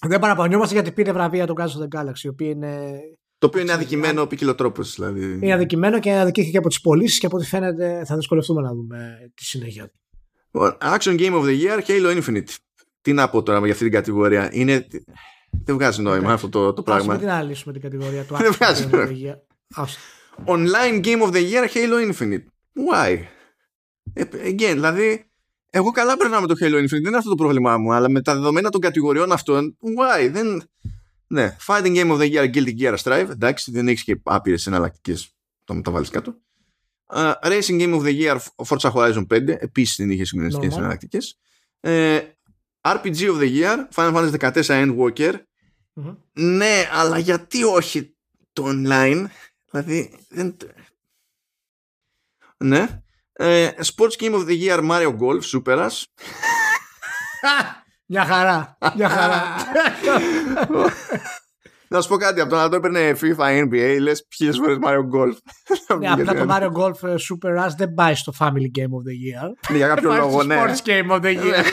[0.00, 3.00] Δεν παραπονιόμαστε γιατί πήρε βραβεία το Guardians of the Galaxy, η οποία είναι
[3.38, 4.94] Το οποίο είναι αδικημένο ποικιλοτρόπως.
[4.94, 5.38] Δηλαδή.
[5.42, 8.74] Είναι αδικημένο και αδικήθηκε και από τις πωλήσεις και από ό,τι φαίνεται θα δυσκολευτούμε να
[8.74, 10.00] δούμε τη συνέχεια του.
[10.80, 12.56] Action Game of the Year, Halo Infinite.
[13.00, 14.48] Τι να πω τώρα για αυτή την κατηγορία.
[14.52, 14.86] Είναι...
[15.64, 17.16] Δεν βγάζει νόημα αυτό το, το πράγμα.
[17.16, 19.86] Δεν να λύσουμε την κατηγορία του Δεν βγάζει Game of the Year.
[20.46, 22.44] Online Game of the Year, Halo Infinite.
[22.74, 23.18] Why?
[24.12, 25.30] Ε, again, δηλαδή,
[25.70, 28.22] εγώ καλά περνάω με το Halo Infinite, δεν είναι αυτό το πρόβλημά μου, αλλά με
[28.22, 30.30] τα δεδομένα των κατηγοριών αυτών, why?
[30.30, 30.62] Δεν...
[31.26, 35.34] Ναι, Fighting Game of the Year, Guilty Gear Strive, εντάξει, δεν έχεις και άπειρες εναλλακτικές.
[35.64, 36.34] Το μεταβάλει κάτω.
[37.14, 38.36] Uh, Racing Game of the Year,
[38.68, 41.38] Forza Horizon 5, επίσης δεν είχε συγκλονιστικέ εναλλακτικές.
[41.80, 42.20] Uh,
[42.80, 45.34] RPG of the Year, Final Fantasy 14 Endwalker.
[45.94, 46.16] Mm-hmm.
[46.32, 48.16] Ναι, αλλά γιατί όχι
[48.52, 49.24] το online,
[49.70, 50.14] δηλαδή.
[50.28, 50.56] Δεν...
[52.62, 53.02] Ναι.
[53.32, 56.02] Ε, Sports Game of the Year Mario Golf, Superas.
[58.06, 58.78] Μια χαρά.
[58.96, 59.42] Μια χαρά.
[61.92, 65.00] Να σου πω κάτι, από το να το έπαιρνε FIFA, NBA, λες ποιες φορές Mario
[65.16, 65.36] Golf.
[65.98, 69.16] Ναι, απλά το Mario Golf ε, Super Rush δεν πάει στο Family Game of the
[69.24, 69.50] Year.
[69.70, 70.62] Ναι, για κάποιο λόγο, ναι.
[70.62, 71.64] Sports Game of the Year.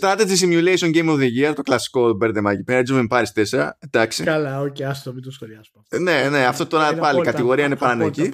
[0.00, 3.68] Strategy Simulation Game of the Year, το κλασικό μπέρδεμα εκεί πέρα, Age of Empires 4.
[3.78, 4.24] Εντάξει.
[4.24, 5.82] Καλά, οκ, άστο, μην το σχολιάσουμε.
[6.00, 8.30] Ναι, ναι, αυτό τώρα πάλι κατηγορία είναι παρανοϊκή.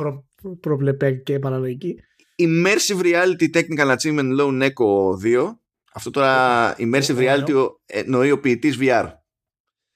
[0.61, 2.01] Προβλεπέ και παρανοϊκή.
[2.38, 5.57] Immersive Reality Technical Achievement Lone Echo 2.
[5.95, 9.12] Αυτό τώρα Immersive Reality εννοεί ο ποιητής VR.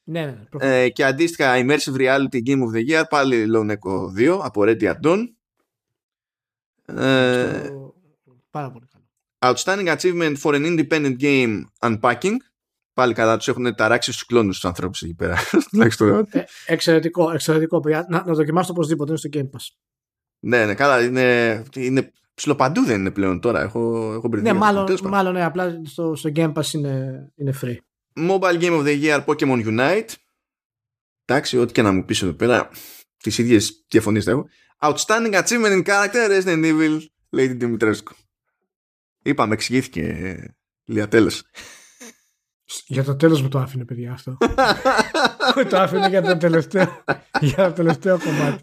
[0.08, 4.38] Ναι, ναι, ε, και αντίστοιχα Immersive Reality Game of the Year πάλι Lone Echo 2
[4.42, 5.24] από Ready at Dawn.
[6.86, 7.70] Ε,
[8.50, 9.04] πάρα πολύ καλό.
[9.38, 12.36] Outstanding Achievement for an Independent Game Unpacking.
[12.94, 15.36] Πάλι καλά, τους έχουν ταράξει στους κλόνους τους ανθρώπους εκεί πέρα.
[16.30, 17.82] ε, εξαιρετικό, εξαιρετικό.
[18.08, 19.66] Να, να δοκιμάσω οπωσδήποτε, είναι στο Game Pass.
[20.40, 21.04] Ναι, ναι, καλά.
[21.04, 23.60] Είναι, είναι ψιλοπαντού δεν είναι πλέον τώρα.
[23.62, 27.76] Έχω, έχω Ναι, μάλλον, μάλλον ναι, απλά στο, στο Game Pass είναι, είναι free.
[28.28, 30.08] Mobile Game of the Year Pokemon Unite.
[31.24, 32.70] Εντάξει, ό,τι και να μου πεις εδώ πέρα,
[33.16, 34.48] τις ίδιες διαφωνίες θα έχω.
[34.80, 36.98] Outstanding Achievement in Character Resident Evil
[37.36, 38.12] Lady Dimitrescu.
[39.22, 40.38] Είπαμε, εξηγήθηκε.
[40.84, 41.42] Λία τέλος.
[42.86, 44.36] Για το τέλος μου το άφηνε, παιδιά, αυτό.
[45.70, 47.04] το άφηνε για το τελευταίο,
[47.40, 48.62] για το τελευταίο κομμάτι.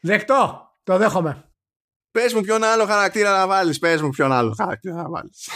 [0.00, 0.69] Δεκτό!
[0.82, 1.44] Το δέχομαι.
[2.10, 3.78] Πες μου ποιον άλλο χαρακτήρα να βάλεις.
[3.78, 5.48] Πες μου ποιον άλλο χαρακτήρα να βάλεις.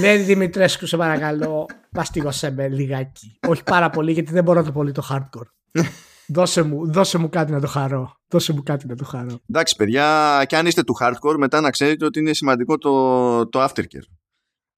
[0.00, 3.38] Λέει Δημητρέσκου, σε παρακαλώ, μαστίγωσέ με λιγάκι.
[3.48, 5.82] Όχι πάρα πολύ, γιατί δεν μπορώ να το πολύ το hardcore.
[6.26, 8.16] δώσε, μου, δώσε μου κάτι να το χαρώ.
[8.28, 9.40] Δώσε μου κάτι να το χαρώ.
[9.48, 13.64] Εντάξει, παιδιά, και αν είστε του hardcore, μετά να ξέρετε ότι είναι σημαντικό το, το
[13.64, 14.08] aftercare.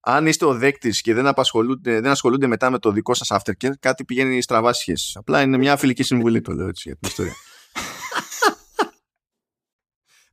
[0.01, 1.33] Αν είστε ο δέκτης και δεν,
[1.81, 5.13] δεν ασχολούνται μετά με το δικό σας aftercare, κάτι πηγαίνει στραβά σχέση.
[5.19, 7.33] Απλά είναι μια φιλική συμβουλή, το λέω έτσι για την ιστορία.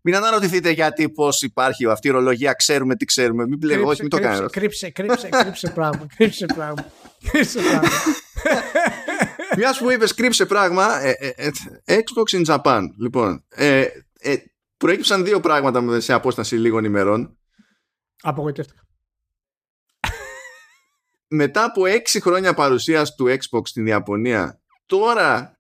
[0.06, 2.54] Μην αναρωτηθείτε γιατί πώς υπάρχει αυτή η ορολογία.
[2.54, 3.48] Ξέρουμε τι ξέρουμε.
[3.48, 4.46] Μην πλέον, όχι, μην το κάνετε.
[4.50, 6.08] Κρύψε, κρύψε, κρύψε πράγμα.
[6.16, 6.86] Κρύψε πράγμα.
[7.32, 7.90] Κρύψε πράγμα.
[9.58, 11.52] Μια που είπες κρύψε πράγμα, ε, ε,
[11.86, 12.82] ε, Xbox in Japan.
[13.00, 13.86] Λοιπόν, ε,
[14.20, 14.36] ε,
[14.78, 17.38] προέκυψαν δύο πράγματα σε απόσταση λίγων ημερών.
[18.22, 18.82] Απογοητεύτηκα.
[21.28, 25.53] Μετά από έξι χρόνια παρουσίας του Xbox στην Ιαπωνία, τώρα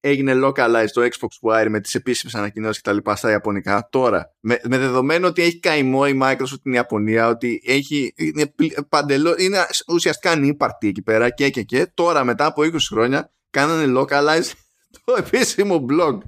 [0.00, 3.88] έγινε localized το Xbox Wire με τις επίσημες ανακοινώσεις και τα λοιπά στα Ιαπωνικά.
[3.90, 8.54] Τώρα με, με δεδομένο ότι έχει καημό η Microsoft στην Ιαπωνία ότι έχει, είναι,
[8.88, 14.00] παντελώ, είναι ουσιαστικά ανύπαρτη εκεί πέρα και και και τώρα μετά από 20 χρόνια κάνανε
[14.00, 14.50] localized
[15.04, 16.18] το επίσημο blog.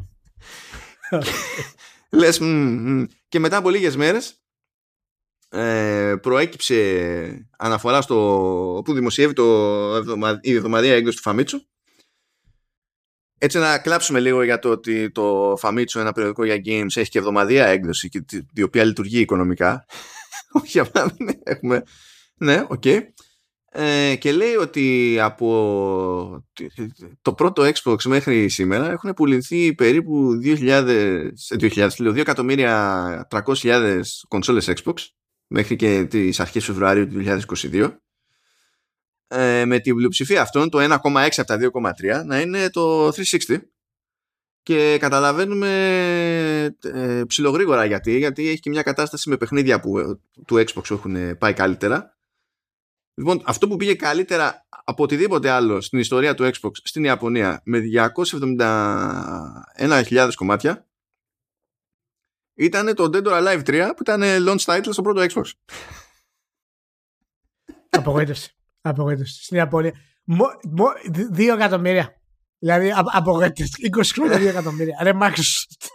[2.10, 2.40] Λες
[3.28, 4.42] και μετά από λίγες μέρες
[5.48, 9.96] ε, προέκυψε αναφορά στο που δημοσιεύει το,
[10.40, 11.60] η εβδομαδία έκδοση του Φαμίτσου
[13.42, 17.18] έτσι να κλάψουμε λίγο για το ότι το Famitsu, ένα περιοδικό για games, έχει και
[17.18, 18.24] εβδομαδία έκδοση και
[18.54, 19.84] η οποία λειτουργεί οικονομικά.
[20.62, 21.82] Όχι απλά έχουμε...
[22.36, 22.82] Ναι, OK.
[22.84, 23.00] Okay.
[23.74, 26.44] Ε, και λέει ότι από
[27.22, 34.94] το πρώτο Xbox μέχρι σήμερα έχουν πουληθεί περίπου 2.000, 2.300.000 κονσόλες Xbox
[35.46, 37.24] μέχρι και τις αρχές Φεβρουαρίου του
[37.70, 37.96] 2022
[39.32, 41.58] ε, με την πλειοψηφία αυτών το 1,6 από τα
[42.20, 43.58] 2,3 να είναι το 360
[44.62, 45.68] και καταλαβαίνουμε
[46.82, 51.52] ε, ψιλογρήγορα γιατί γιατί έχει και μια κατάσταση με παιχνίδια που του Xbox έχουν πάει
[51.52, 52.16] καλύτερα.
[53.14, 57.80] Λοιπόν αυτό που πήγε καλύτερα από οτιδήποτε άλλο στην ιστορία του Xbox στην Ιαπωνία με
[59.78, 60.86] 271.000 κομμάτια
[62.54, 65.50] ήταν το Dead or Alive 3 που ήταν launch title στο πρώτο Xbox.
[67.90, 69.42] Απογοήτευση Απογοήτευση.
[69.42, 69.92] Στην Ιαπωνία.
[71.30, 72.20] δύο εκατομμύρια.
[72.58, 73.90] Δηλαδή απογοήτευση.
[73.96, 74.98] 20 χρόνια δύο εκατομμύρια.
[75.02, 75.88] Ρε Microsoft.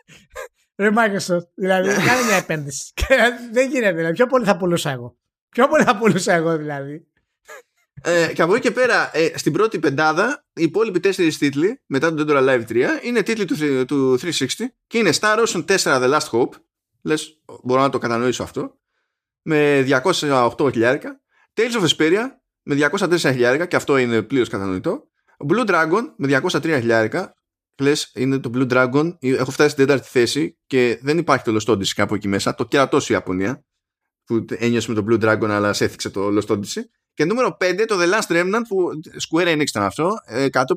[0.75, 1.47] Ρε Microsoft.
[1.55, 2.93] Δηλαδή κάνει μια επένδυση.
[3.53, 3.95] Δεν γίνεται.
[3.95, 4.13] Δηλαδή.
[4.13, 5.17] Πιο πολύ θα πουλούσα εγώ.
[5.49, 7.07] Πιο πολύ θα πουλούσα εγώ δηλαδή.
[8.01, 12.13] Ε, και από εκεί και πέρα, ε, στην πρώτη πεντάδα, οι υπόλοιποι τέσσερις τίτλοι μετά
[12.13, 14.45] το Dead or Alive 3 είναι τίτλοι του, του 360
[14.87, 16.51] και είναι Star Ocean 4 The Last Hope.
[17.01, 18.79] Λες, μπορώ να το κατανοήσω αυτό.
[19.41, 21.21] Με 208 χιλιάρικα.
[21.53, 22.23] Tales of Vesperia
[22.67, 25.03] με 204 χιλιάρικα και αυτό είναι πλήρως κατανοητό.
[25.49, 27.33] Blue Dragon με 203 χιλιάρικα.
[27.79, 29.15] Λες, είναι το Blue Dragon.
[29.19, 32.55] Έχω φτάσει στην τέταρτη θέση και δεν υπάρχει το Lost Odyssey κάπου εκεί μέσα.
[32.55, 33.63] Το κερατώσει η Ιαπωνία.
[34.25, 36.81] Που ένιωσε με το Blue Dragon, αλλά σε έθιξε το Lost Odyssey.
[37.13, 38.89] Και νούμερο 5 το The Last Remnant που
[39.29, 40.11] Square Enix ήταν αυτό.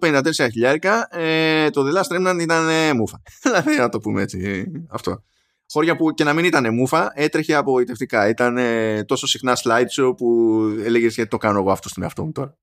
[0.01, 0.23] 154
[0.53, 1.09] χιλιάρικα.
[1.11, 3.23] Ε, το The Last Remnant ήταν ε, μούφα.
[3.43, 4.65] Δηλαδή να το πούμε έτσι.
[4.91, 5.25] Αυτό.
[5.73, 8.29] Χώρια που και να μην ήταν μούφα, έτρεχε απογοητευτικά.
[8.29, 12.33] Ήταν ε, τόσο συχνά slideshow που έλεγες γιατί το κάνω εγώ αυτό στον εαυτό μου
[12.33, 12.59] τώρα.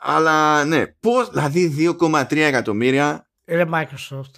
[0.00, 3.30] Αλλά ναι, πώς, δηλαδή 2,3 εκατομμύρια.
[3.46, 4.30] Είναι Microsoft.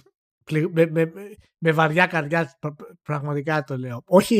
[0.71, 1.11] Με, με,
[1.57, 2.59] με βαριά καρδιά
[3.03, 4.01] πραγματικά το λέω.
[4.05, 4.35] Όχι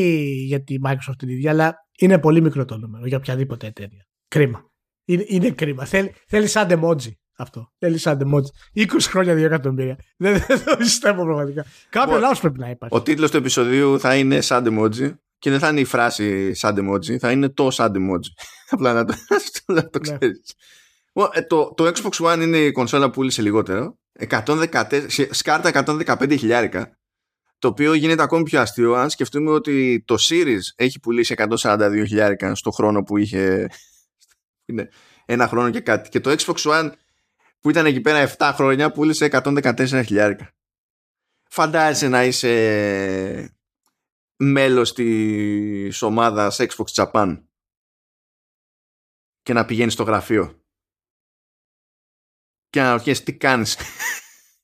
[0.46, 4.06] γιατί η Microsoft την ίδια, αλλά είναι πολύ μικρό το νούμερο για οποιαδήποτε εταιρεία.
[4.28, 4.70] Κρίμα.
[5.04, 5.84] Είναι, είναι κρίμα.
[5.84, 7.12] Θέλει, θέλεις σαν emoji
[7.42, 7.72] αυτό.
[7.78, 8.80] Θέλει σαν emoji.
[8.80, 9.98] 20 χρόνια 2 εκατομμύρια.
[10.16, 11.64] Δεν, δεν το πιστεύω πραγματικά.
[11.88, 12.96] Κάποιο λάθος πρέπει να υπάρχει.
[12.96, 16.76] Ο τίτλος του επεισοδίου θα είναι σαν emoji και δεν θα είναι η φράση σαν
[16.78, 18.44] emoji, θα είναι το σαν emoji.
[18.70, 19.14] Απλά να το,
[19.74, 20.16] να το ναι.
[20.16, 20.54] ξέρεις.
[21.32, 23.98] Ε, το, το Xbox One είναι η κονσόλα που πούλησε λιγότερο.
[24.28, 26.96] 114, σκάρτα 115 χιλιάρικα.
[27.58, 32.54] Το οποίο γίνεται ακόμη πιο αστείο αν σκεφτούμε ότι το Series έχει πουλήσει 142 χιλιάρικα
[32.54, 33.66] στο χρόνο που είχε.
[34.66, 34.88] Είναι
[35.24, 36.08] ένα χρόνο και κάτι.
[36.08, 36.90] Και το Xbox One
[37.62, 40.54] που ήταν εκεί πέρα 7 χρόνια πούλησε 114 χιλιάρικα.
[41.50, 43.56] Φαντάζεσαι να είσαι
[44.36, 47.42] μέλος της ομάδας Xbox Japan
[49.42, 50.62] και να πηγαίνεις στο γραφείο
[52.70, 53.76] και να ρωτιέσαι τι κάνεις;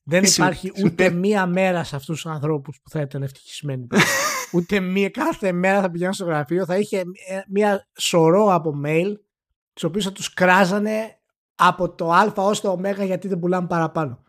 [0.03, 3.87] Δεν υπάρχει ούτε μία μέρα σε αυτούς τους ανθρώπους που θα ήταν ευτυχισμένοι.
[4.53, 7.03] ούτε μία κάθε μέρα θα πηγαίνουν στο γραφείο θα είχε
[7.47, 9.13] μία σωρό από mail
[9.73, 11.18] τις οποίες θα τους κράζανε
[11.61, 14.23] από το α ως το ω γιατί δεν πουλάμε παραπάνω.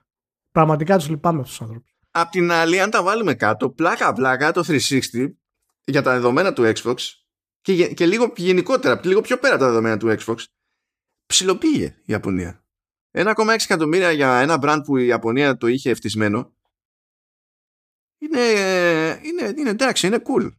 [0.53, 1.99] Πραγματικά τους λυπάμαι αυτούς τους ανθρώπους.
[2.11, 5.35] Απ' την άλλη, αν τα βάλουμε κάτω, πλάκα πλάκα το 360
[5.85, 6.97] για τα δεδομένα του Xbox
[7.61, 10.45] και, και λίγο γενικότερα, λίγο πιο πέρα από τα δεδομένα του Xbox,
[11.27, 12.65] ψιλοπήγε η Ιαπωνία.
[13.13, 16.55] 1,6 εκατομμύρια για ένα brand που η Ιαπωνία το είχε φτυσμένο
[18.19, 18.41] είναι,
[19.23, 20.51] είναι, είναι εντάξει, είναι cool.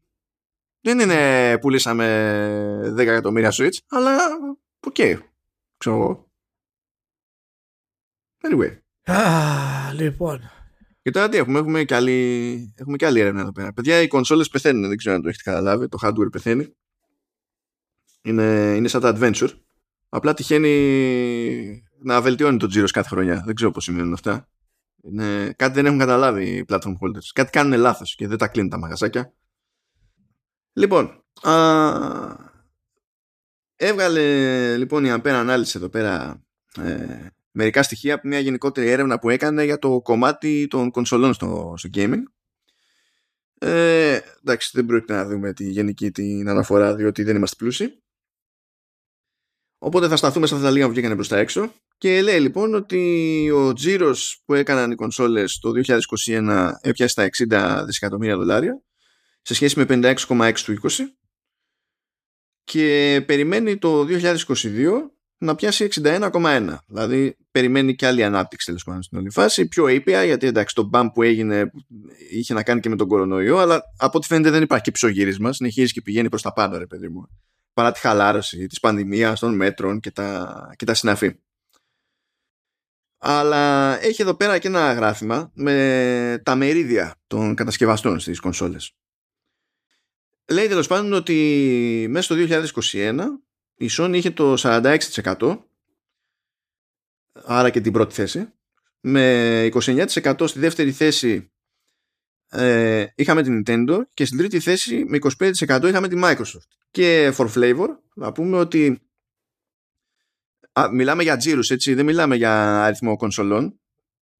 [0.81, 4.17] Δεν είναι πουλήσαμε 10 εκατομμύρια Switch, αλλά
[4.87, 4.95] OK.
[4.97, 5.19] Okay.
[5.77, 6.30] Ξέρω εγώ.
[8.41, 8.77] Anyway.
[9.05, 10.51] Α, λοιπόν.
[11.01, 13.73] Και τώρα τι έχουμε, έχουμε και άλλη, έχουμε και άλλη έρευνα εδώ πέρα.
[13.73, 15.87] Παιδιά, οι κονσόλες πεθαίνουν, δεν ξέρω αν το έχετε καταλάβει.
[15.87, 16.75] Το hardware πεθαίνει.
[18.21, 19.49] Είναι, είναι σαν τα adventure.
[20.09, 23.43] Απλά τυχαίνει να βελτιώνει το τζίρο κάθε χρονιά.
[23.45, 24.49] Δεν ξέρω πώς συμβαίνουν αυτά.
[25.03, 27.25] Είναι, κάτι δεν έχουν καταλάβει οι platform holders.
[27.33, 29.33] Κάτι κάνουν λάθος και δεν τα κλείνουν τα μαγαζάκια.
[30.73, 31.53] Λοιπόν, α,
[33.75, 36.43] έβγαλε λοιπόν η Ampere ανάλυση εδώ πέρα
[36.77, 41.73] ε, μερικά στοιχεία από μια γενικότερη έρευνα που έκανε για το κομμάτι των κονσολών στο,
[41.77, 42.23] στο gaming.
[43.59, 48.03] Ε, εντάξει, δεν πρόκειται να δούμε τη γενική την αναφορά διότι δεν είμαστε πλούσιοι.
[49.77, 52.73] Οπότε θα σταθούμε σε αυτά τα λίγα που βγήκανε προς τα έξω και λέει λοιπόν
[52.73, 55.71] ότι ο τζίρος που έκαναν οι κονσόλες το
[56.25, 57.29] 2021 έπιασε στα
[57.81, 58.81] 60 δισεκατομμύρια δολάρια
[59.41, 59.85] σε σχέση με
[60.27, 60.89] 56,6 του 20
[62.63, 64.45] και περιμένει το 2022
[65.41, 66.77] να πιάσει 61,1.
[66.87, 69.67] Δηλαδή περιμένει και άλλη ανάπτυξη τέλος πάντων στην όλη φάση.
[69.67, 71.71] Πιο ήπια γιατί εντάξει το μπαμ που έγινε
[72.31, 75.53] είχε να κάνει και με τον κορονοϊό, αλλά από ό,τι φαίνεται δεν υπάρχει και ψωγύρισμα.
[75.53, 77.27] Συνεχίζει και πηγαίνει προς τα πάντα, ρε παιδί μου.
[77.73, 81.35] Παρά τη χαλάρωση της πανδημίας, των μέτρων και τα, και τα συναφή.
[83.17, 88.95] Αλλά έχει εδώ πέρα και ένα γράφημα με τα μερίδια των κατασκευαστών στις κονσόλες.
[90.51, 92.35] Λέει τέλος πάντων ότι μέσα στο
[92.83, 93.19] 2021
[93.81, 95.57] η Sony είχε το 46%
[97.33, 98.53] άρα και την πρώτη θέση.
[99.01, 101.51] Με 29% στη δεύτερη θέση
[102.49, 106.67] ε, είχαμε την Nintendo και στην τρίτη θέση με 25% είχαμε τη Microsoft.
[106.91, 109.01] Και for flavor να πούμε ότι
[110.71, 113.79] α, μιλάμε για τζίρους έτσι δεν μιλάμε για αριθμό κονσολών.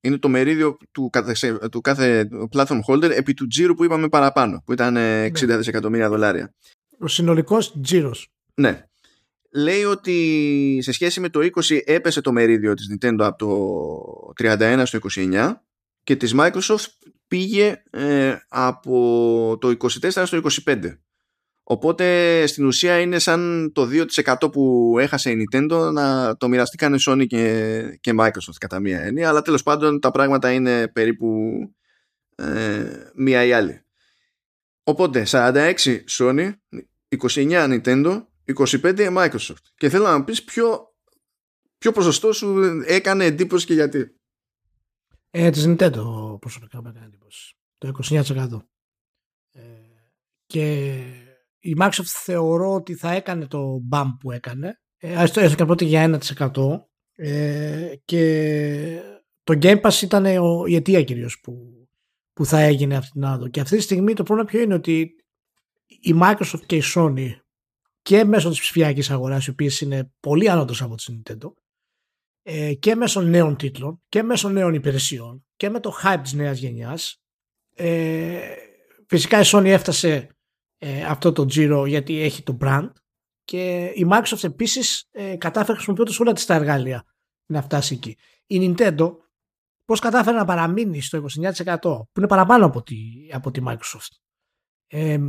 [0.02, 4.62] Είναι το μερίδιο του κάθε, του κάθε platform holder επί του τζίρου που είπαμε παραπάνω
[4.66, 5.58] που ήταν 60 ναι.
[5.58, 6.54] δισεκατομμύρια δολάρια.
[7.00, 8.32] Ο συνολικός τζίρος.
[8.54, 8.86] Ναι
[9.54, 14.82] λέει ότι σε σχέση με το 20 έπεσε το μερίδιο της Nintendo από το 31
[14.86, 15.54] στο 29
[16.04, 16.90] και της Microsoft
[17.28, 20.98] πήγε ε, από το 24 στο 25.
[21.64, 23.88] Οπότε στην ουσία είναι σαν το
[24.42, 29.30] 2% που έχασε η Nintendo να το μοιραστήκαν Sony και, και Microsoft κατά μία έννοια
[29.30, 31.28] αλλά τέλος πάντων τα πράγματα είναι περίπου
[32.36, 32.84] ε,
[33.16, 33.82] μία ή άλλη.
[34.84, 35.74] Οπότε 46
[36.10, 36.52] Sony,
[37.18, 38.26] 29 Nintendo
[38.58, 39.64] 25 Microsoft.
[39.76, 40.96] Και θέλω να πεις ποιο,
[41.78, 44.16] ποιο ποσοστό σου έκανε εντύπωση και γιατί.
[45.30, 47.56] Ε, της Nintendo προσωπικά με έκανε εντύπωση.
[47.78, 48.66] Το 29%.
[49.52, 49.62] Ε,
[50.46, 50.96] και
[51.60, 54.82] η Microsoft θεωρώ ότι θα έκανε το bump που έκανε.
[54.98, 56.90] Ε, έστω και πρώτη για 1%.
[57.16, 59.02] Ε, και
[59.44, 60.26] το Game Pass ήταν
[60.68, 61.88] η αιτία κυρίως που,
[62.34, 63.48] που θα έγινε αυτή την άδο.
[63.48, 65.16] Και αυτή τη στιγμή το πρόβλημα ποιο είναι ότι
[65.88, 67.30] η Microsoft και η Sony
[68.02, 71.54] και μέσω της ψηφιακής αγοράς οι οποίες είναι πολύ ανώτερες από τη Nintendo
[72.42, 76.60] ε, και μέσω νέων τίτλων και μέσω νέων υπηρεσιών και με το hype της νέας
[76.60, 77.22] γενιάς
[77.76, 78.56] ε,
[79.08, 80.30] φυσικά η Sony έφτασε
[80.78, 82.90] ε, αυτό το Giro γιατί έχει το brand
[83.44, 87.06] και η Microsoft επίσης ε, κατάφερε χρησιμοποιώντας όλα τις τα εργάλεια
[87.46, 88.18] να φτάσει εκεί.
[88.46, 89.12] Η Nintendo
[89.86, 91.24] πώς κατάφερε να παραμείνει στο
[91.56, 92.96] 29% που είναι παραπάνω από τη,
[93.32, 94.16] από τη Microsoft
[94.88, 95.20] ε,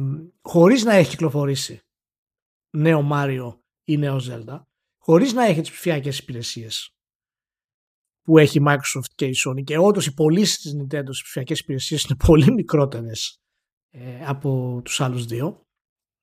[0.42, 1.80] χωρίς να έχει κυκλοφορήσει
[2.72, 4.60] νέο Mario ή νέο Zelda
[4.98, 6.96] χωρίς να έχει τις ψηφιακές υπηρεσίες
[8.22, 11.58] που έχει η Microsoft και η Sony και όντως οι πωλήσεις της Nintendo στις ψηφιακές
[11.58, 13.42] υπηρεσίες είναι πολύ μικρότερες
[13.90, 15.66] ε, από τους άλλους δύο.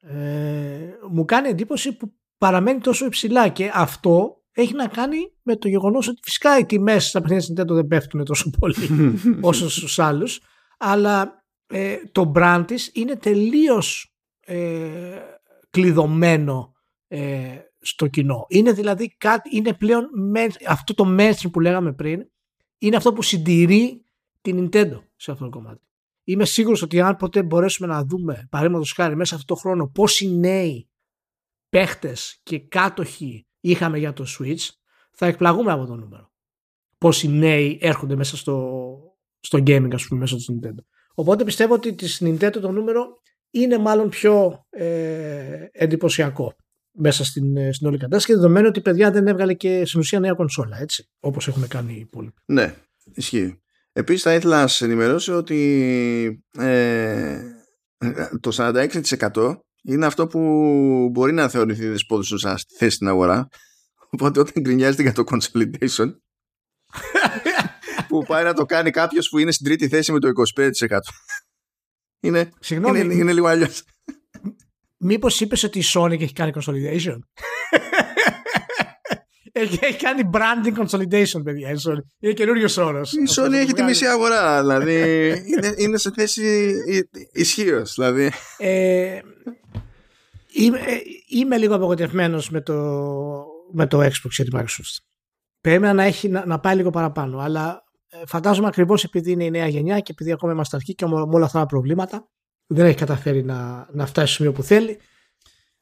[0.01, 5.67] Ε, μου κάνει εντύπωση που παραμένει τόσο υψηλά και αυτό έχει να κάνει με το
[5.67, 8.89] γεγονός ότι φυσικά οι τιμές στα παιχνίδια της Nintendo δεν πέφτουν τόσο πολύ
[9.41, 10.41] όσο στους άλλους
[10.77, 15.19] αλλά ε, το brand της είναι τελείως ε,
[15.69, 16.73] κλειδωμένο
[17.07, 18.45] ε, στο κοινό.
[18.47, 20.09] Είναι δηλαδή κάτι, είναι πλέον
[20.67, 22.29] αυτό το mainstream που λέγαμε πριν
[22.77, 24.03] είναι αυτό που συντηρεί
[24.41, 25.87] την Nintendo σε αυτό το κομμάτι.
[26.23, 29.87] Είμαι σίγουρος ότι αν ποτέ μπορέσουμε να δούμε παραδείγματος χάρη μέσα σε αυτό το χρόνο
[29.87, 30.89] πόσοι νέοι
[31.69, 34.67] παίχτες και κάτοχοι είχαμε για το Switch
[35.11, 36.31] θα εκπλαγούμε από το νούμερο.
[36.97, 38.77] Πόσοι νέοι έρχονται μέσα στο,
[39.39, 40.83] στο gaming ας πούμε μέσα της Nintendo.
[41.13, 46.55] Οπότε πιστεύω ότι της Nintendo το νούμερο είναι μάλλον πιο ε, εντυπωσιακό
[46.91, 49.99] μέσα στην, ε, στην όλη κατάσταση και δεδομένου ότι η παιδιά δεν έβγαλε και στην
[49.99, 52.41] ουσία νέα κονσόλα, έτσι, όπως έχουν κάνει οι υπόλοιποι.
[52.45, 52.75] Ναι,
[53.13, 53.61] ισχύει.
[53.91, 57.39] Επίσης θα ήθελα να σας ενημερώσω ότι ε,
[58.39, 58.51] το
[59.33, 60.39] 46% είναι αυτό που
[61.11, 63.47] μπορεί να θεωρηθεί δεσπόδους στη θέση στην αγορά.
[64.09, 66.07] Οπότε όταν γκρινιάζεται για το consolidation
[68.07, 70.71] που πάει να το κάνει κάποιος που είναι στην τρίτη θέση με το 25%.
[72.19, 73.83] Είναι, Συγγνώμη, είναι, είναι λίγο αλλιώς.
[74.97, 77.17] Μήπως είπες ότι η Sony έχει κάνει consolidation;
[79.51, 81.69] έχει, έχει κάνει branding consolidation, παιδιά.
[81.69, 81.97] Η Sony.
[82.19, 83.13] Είναι καινούριος όρος.
[83.13, 84.61] Η Sony έχει τη μισή αγορά.
[84.61, 86.73] Δηλαδή είναι, είναι σε θέση
[87.31, 87.93] ισχύως.
[87.93, 88.31] Δηλαδή.
[88.57, 89.19] Ε,
[90.53, 90.79] είμαι,
[91.29, 92.75] είμαι λίγο απογοητευμένος με το,
[93.71, 95.03] με το Xbox για τη Microsoft.
[95.61, 97.39] Περίμενα να, έχει, να, να πάει λίγο παραπάνω.
[97.39, 97.88] Αλλά ε,
[98.25, 101.45] φαντάζομαι ακριβώς επειδή είναι η νέα γενιά και επειδή ακόμα είμαστε αρχή και με όλα
[101.45, 102.29] αυτά τα προβλήματα
[102.67, 104.99] δεν έχει καταφέρει να, να φτάσει στο σημείο που θέλει.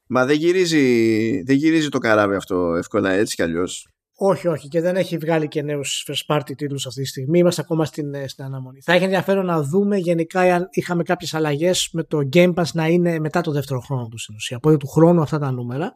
[0.08, 3.88] Μα δεν γυρίζει, δεν γυρίζει το καράβι αυτό εύκολα έτσι κι αλλιώς.
[4.20, 7.40] Όχι, όχι, και δεν έχει βγάλει και νέους first party τίτλους αυτή τη στιγμή.
[7.40, 8.82] Είμαστε ακόμα στην, ε, στην αναμονή.
[8.82, 12.88] Θα έχει ενδιαφέρον να δούμε γενικά αν είχαμε κάποιες αλλαγές με το Game Pass να
[12.88, 14.58] είναι μετά το δεύτερο χρόνο του στην ουσία.
[14.58, 15.94] Οπότε του χρόνου αυτά τα νούμερα.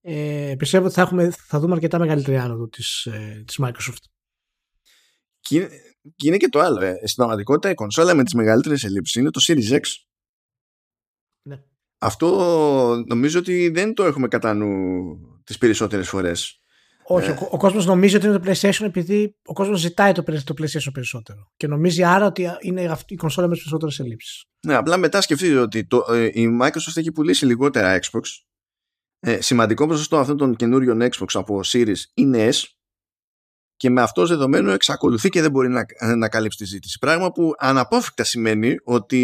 [0.00, 4.19] Ε, πιστεύω ότι θα, έχουμε, θα δούμε αρκετά μεγαλύτερη άνοδο της ε, της Microsoft.
[5.50, 5.68] Και
[6.16, 6.84] και είναι και το άλλο.
[6.84, 6.94] Ε.
[6.94, 9.82] Στην πραγματικότητα η κονσόλα με τις μεγαλύτερες ελλείψεις είναι το Series X.
[11.42, 11.62] Ναι.
[11.98, 14.70] Αυτό νομίζω ότι δεν το έχουμε κατά νου
[15.44, 16.60] τις περισσότερες φορές.
[17.04, 17.32] Όχι, ε.
[17.32, 20.92] ο, ο κόσμος νομίζει ότι είναι το PlayStation επειδή ο κόσμος ζητάει το, το PlayStation
[20.92, 21.52] περισσότερο.
[21.56, 24.44] Και νομίζει άρα ότι είναι αυτή η κονσόλα με τις περισσότερες ελλείψεις.
[24.66, 28.20] Ναι, απλά μετά σκεφτείτε ότι το, ε, η Microsoft έχει πουλήσει λιγότερα Xbox.
[29.20, 32.64] Ε, σημαντικό ποσοστό αυτών των καινούριων Xbox από Series είναι S
[33.80, 35.86] και με αυτό δεδομένο εξακολουθεί και δεν μπορεί να,
[36.16, 36.98] να καλύψει τη ζήτηση.
[36.98, 39.18] Πράγμα που αναπόφευκτα σημαίνει ότι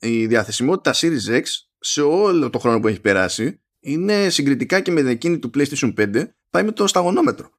[0.00, 1.42] η διαθεσιμότητα Series X
[1.78, 6.24] σε όλο το χρόνο που έχει περάσει είναι συγκριτικά και με εκείνη του PlayStation 5
[6.50, 7.50] πάει με το σταγονόμετρο.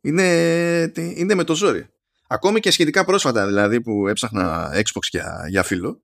[0.00, 1.86] Είναι, είναι με το ζόρι.
[2.26, 6.02] Ακόμη και σχετικά πρόσφατα δηλαδή που έψαχνα Xbox για, για φίλο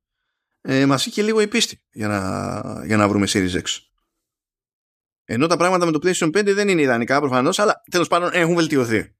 [0.61, 3.65] ε, μας είχε λίγο η πίστη για να, για να βρούμε Series X.
[5.31, 8.55] Ενώ τα πράγματα με το PlayStation 5 δεν είναι ιδανικά προφανώς, αλλά τέλος πάντων έχουν
[8.55, 9.15] βελτιωθεί.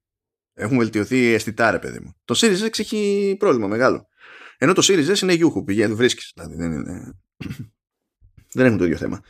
[0.53, 2.15] Έχουν βελτιωθεί αισθητά, ρε παιδί μου.
[2.25, 4.07] Το Series X έχει πρόβλημα μεγάλο.
[4.57, 6.31] Ενώ το Series S είναι γιούχου, πηγαίνει, βρίσκεις.
[6.35, 7.19] Δηλαδή δεν, είναι...
[8.55, 9.23] δεν έχουν το ίδιο θέμα.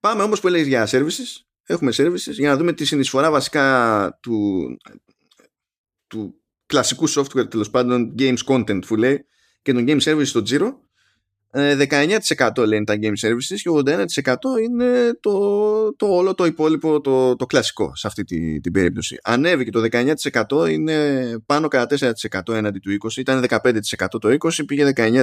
[0.00, 1.44] Πάμε όμως που έλεγες για services.
[1.66, 4.66] Έχουμε services για να δούμε τη συνεισφορά βασικά του,
[6.06, 9.26] του κλασικού software τέλος πάντων games content που λέει
[9.62, 10.70] και των game services στο Giro
[11.56, 13.70] 19% λένε τα game services και
[14.24, 19.18] 81% είναι το, το όλο το υπόλοιπο το, το κλασικό σε αυτή τη, την περίπτωση.
[19.22, 19.82] Ανέβηκε το
[20.52, 21.96] 19% είναι πάνω κατά
[22.48, 25.22] 4% έναντι του 20% ήταν 15% το 20% πήγε 19%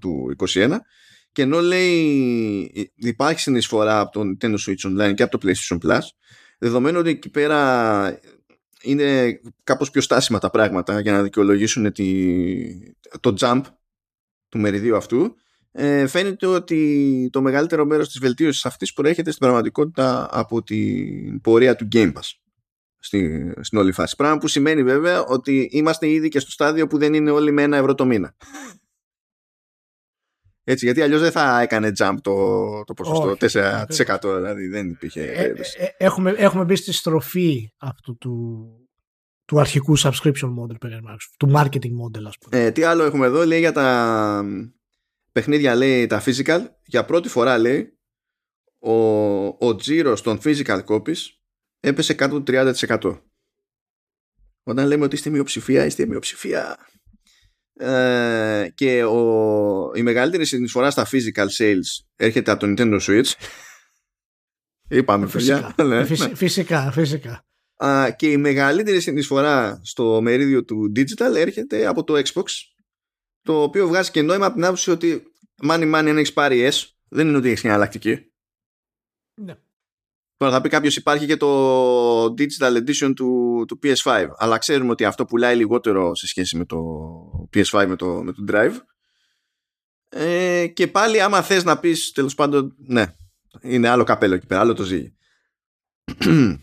[0.00, 0.76] του 21%
[1.32, 6.00] και ενώ λέει υπάρχει συνεισφορά από το Nintendo Switch Online και από το PlayStation Plus
[6.58, 8.20] δεδομένου ότι εκεί πέρα
[8.82, 12.06] είναι κάπως πιο στάσιμα τα πράγματα για να δικαιολογήσουν τη,
[13.20, 13.62] το jump
[14.48, 15.36] του μεριδίου αυτού
[15.76, 21.76] ε, φαίνεται ότι το μεγαλύτερο μέρος της βελτίωσης αυτής προέρχεται στην πραγματικότητα από την πορεία
[21.76, 22.30] του Game Pass
[22.98, 24.16] στη, στην όλη φάση.
[24.16, 27.62] Πράγμα που σημαίνει βέβαια ότι είμαστε ήδη και στο στάδιο που δεν είναι όλοι με
[27.62, 28.34] ένα ευρώ το μήνα.
[30.64, 33.58] Έτσι, γιατί αλλιώς δεν θα έκανε jump το, το ποσοστό Όχι,
[34.06, 38.66] 4%, δηλαδή δεν υπήρχε ε, ε, ε, έχουμε, έχουμε μπει στη στροφή αυτού του,
[39.44, 40.76] του αρχικού subscription model,
[41.38, 42.64] του marketing model ας πούμε.
[42.64, 44.44] Ε, τι άλλο έχουμε εδώ, λέει για τα
[45.34, 47.98] παιχνίδια, λέει τα physical, για πρώτη φορά λέει
[48.78, 48.94] ο,
[49.46, 51.16] ο τζίρος των physical copies
[51.80, 53.20] έπεσε κάτω του 30%.
[54.62, 56.78] Όταν λέμε ότι είστε μειοψηφία, είστε μειοψηφία.
[57.74, 63.32] Ε, και ο, η μεγαλύτερη συνεισφορά στα physical sales έρχεται από το Nintendo Switch.
[64.98, 65.74] Είπαμε φυσικά.
[65.76, 66.04] Ναι, ναι.
[66.34, 67.46] Φυσικά, φυσικά.
[68.16, 72.44] και η μεγαλύτερη συνεισφορά στο μερίδιο του digital έρχεται από το Xbox
[73.44, 75.22] το οποίο βγάζει και νόημα από την άποψη ότι
[75.62, 78.32] money money αν έχεις πάρει S δεν είναι ότι έχεις μια εναλλακτική.
[79.34, 79.56] Ναι.
[80.36, 85.04] Τώρα θα πει κάποιος υπάρχει και το digital edition του, του PS5 αλλά ξέρουμε ότι
[85.04, 86.78] αυτό πουλάει λιγότερο σε σχέση με το
[87.54, 88.74] PS5 με το, με το Drive
[90.08, 93.14] ε, και πάλι άμα θες να πεις τέλος πάντων ναι
[93.60, 95.14] είναι άλλο καπέλο εκεί πέρα άλλο το ζει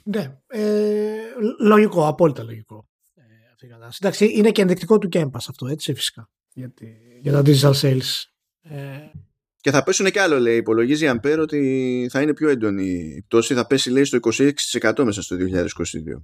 [0.04, 1.18] ναι ε,
[1.60, 6.74] λογικό απόλυτα λογικό ε, Εντάξει, είναι και ενδεικτικό του Game Pass αυτό έτσι φυσικά για,
[7.22, 8.24] για τα digital sales
[8.62, 9.10] ε,
[9.62, 10.58] και θα πέσουν και άλλο, λέει.
[10.58, 13.54] Υπολογίζει η Ampere ότι θα είναι πιο έντονη η πτώση.
[13.54, 14.20] Θα πέσει, λέει, στο
[14.82, 15.68] 26% μέσα στο 2022.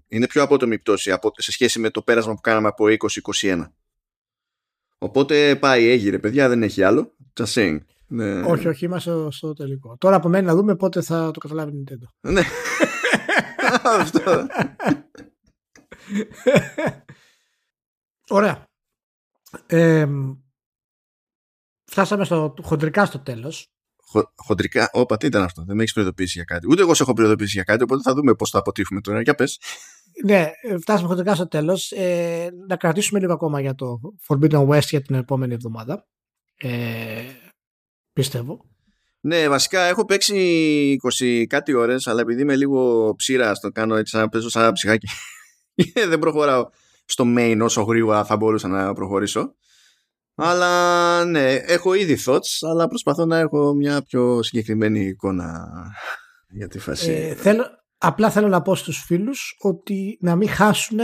[0.07, 2.85] Είναι πιο απότομη η πτώση σε σχέση με το πέρασμα που κάναμε από
[3.41, 3.63] 2021.
[4.97, 7.15] Οπότε πάει, έγιρε, παιδιά, δεν έχει άλλο.
[7.33, 7.77] Just saying.
[8.07, 8.41] Ναι.
[8.41, 9.97] Όχι, όχι, είμαστε στο τελικό.
[9.97, 12.29] Τώρα από μένα να δούμε πότε θα το καταλάβει η Nintendo.
[12.31, 12.41] Ναι.
[13.83, 14.47] Αυτό.
[18.27, 18.66] Ωραία.
[19.67, 20.07] Ε,
[21.85, 23.67] φτάσαμε στο, χοντρικά στο τέλος.
[24.09, 25.63] Χο, χοντρικά, όπα, τι ήταν αυτό.
[25.63, 26.67] Δεν με έχεις προειδοποιήσει για κάτι.
[26.69, 29.21] Ούτε εγώ σε έχω προειδοποιήσει για κάτι, οπότε θα δούμε πώς θα αποτύχουμε τώρα.
[29.21, 29.59] Για πες.
[30.25, 30.51] Ναι,
[30.81, 31.91] φτάσαμε χοντρικά στο τέλος.
[31.91, 36.07] Ε, να κρατήσουμε λίγο ακόμα για το Forbidden West για την επόμενη εβδομάδα.
[36.57, 37.23] Ε,
[38.13, 38.65] πιστεύω.
[39.19, 44.17] Ναι, βασικά έχω παίξει 20 κάτι ώρες, αλλά επειδή είμαι λίγο ψήρας, το κάνω έτσι
[44.17, 45.07] σαν παίζω σαν ψυχάκι.
[46.09, 46.69] δεν προχωράω
[47.07, 49.55] στο main όσο γρήγορα θα μπορούσα να προχωρήσω.
[50.35, 55.69] Αλλά ναι, έχω ήδη thoughts, αλλά προσπαθώ να έχω μια πιο συγκεκριμένη εικόνα
[56.49, 57.11] για τη φάση.
[57.11, 57.65] Ε, θέλω,
[57.97, 60.99] απλά θέλω να πω στους φίλους ότι να μην χάσουν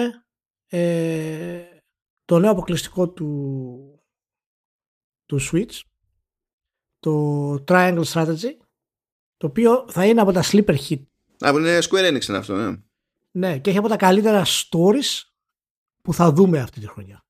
[0.67, 1.61] ε,
[2.25, 3.80] το νέο αποκλειστικό του,
[5.25, 5.81] του Switch,
[6.99, 8.51] το Triangle Strategy,
[9.38, 11.01] το οποίο θα είναι από τα sleeper hit.
[11.39, 12.77] Από είναι Square Enix είναι αυτό, ναι.
[13.31, 15.32] Ναι, και έχει από τα καλύτερα stories
[16.03, 17.25] που θα δούμε αυτή τη χρονιά.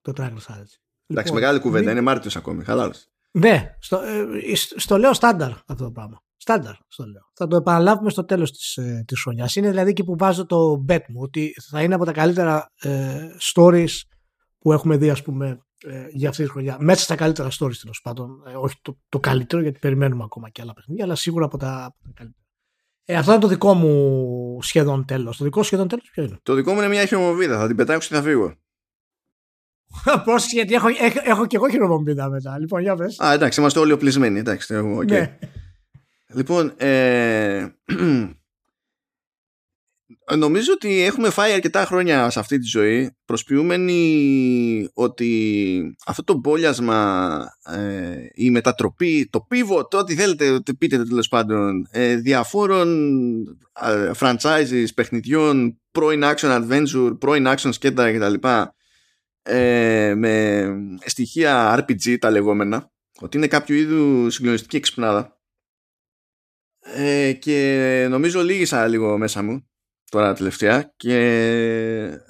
[0.00, 0.78] Το Triangle Strategy.
[1.06, 2.64] Εντάξει, λοιπόν, μεγάλη κουβέντα, είναι Μάρτιος ακόμη.
[2.64, 2.92] Χαλάρω.
[3.30, 6.22] Ναι, στο, ε, στο λέω στάνταρ αυτό το πράγμα.
[6.36, 7.30] Στάνταρ στο λέω.
[7.34, 9.56] Θα το επαναλάβουμε στο τέλος της ε, της χρονιάς.
[9.56, 13.28] Είναι δηλαδή εκεί που βάζω το bet μου ότι θα είναι από τα καλύτερα ε,
[13.54, 14.00] stories
[14.58, 16.76] που έχουμε δει, ας πούμε, ε, για αυτή τη χρονιά.
[16.80, 18.42] Μέσα στα καλύτερα stories τέλος πάντων.
[18.46, 21.84] Ε, όχι το, το καλύτερο, γιατί περιμένουμε ακόμα και άλλα παιχνίδια, αλλά σίγουρα από τα,
[21.84, 22.39] από τα καλύτερα.
[23.10, 25.36] Ε, αυτό είναι το δικό μου σχεδόν τέλος.
[25.36, 27.58] Το δικό σχεδόν τέλος ποιο είναι; Το δικό μου είναι μια χειρομοβίδα.
[27.58, 28.54] Θα την πετάξω και θα φύγω.
[30.24, 32.58] Πρόσεχε, γιατί έχω, έχω, έχω και εγώ χειροπομπίδα μετά.
[32.58, 33.20] Λοιπόν, για πες.
[33.20, 34.38] Α, εντάξει, είμαστε όλοι οπλισμένοι.
[34.38, 35.06] Εντάξει, okay.
[35.06, 35.38] ναι.
[36.34, 37.66] Λοιπόν, ε,
[40.36, 47.40] νομίζω ότι έχουμε φάει αρκετά χρόνια σε αυτή τη ζωή προσποιούμενοι ότι αυτό το μπόλιασμα
[47.64, 52.88] ε, η μετατροπή το pivot, το ό,τι θέλετε πείτε τέλος πάντων ε, διαφόρων
[53.82, 58.48] ε, franchises, παιχνιδιών πρώην action adventure, πρώην action σκέτα κτλ
[59.42, 60.66] ε, με
[61.04, 65.38] στοιχεία RPG τα λεγόμενα ότι είναι κάποιο είδου συγκλονιστική εξυπνάδα.
[66.80, 69.69] Ε, και νομίζω λύγησα λίγο μέσα μου
[70.10, 71.16] τώρα τελευταία και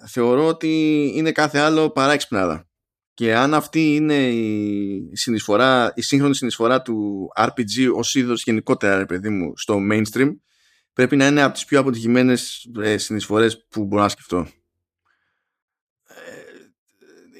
[0.08, 2.68] θεωρώ ότι είναι κάθε άλλο παρά εξυπνάδα.
[3.14, 9.06] Και αν αυτή είναι η συνεισφορά η σύγχρονη συνεισφορά του RPG ως είδος γενικότερα ρε
[9.06, 10.30] παιδί μου στο mainstream
[10.92, 14.46] πρέπει να είναι από τις πιο αποτυχημένες ε, συνεισφορές που μπορώ να σκεφτώ.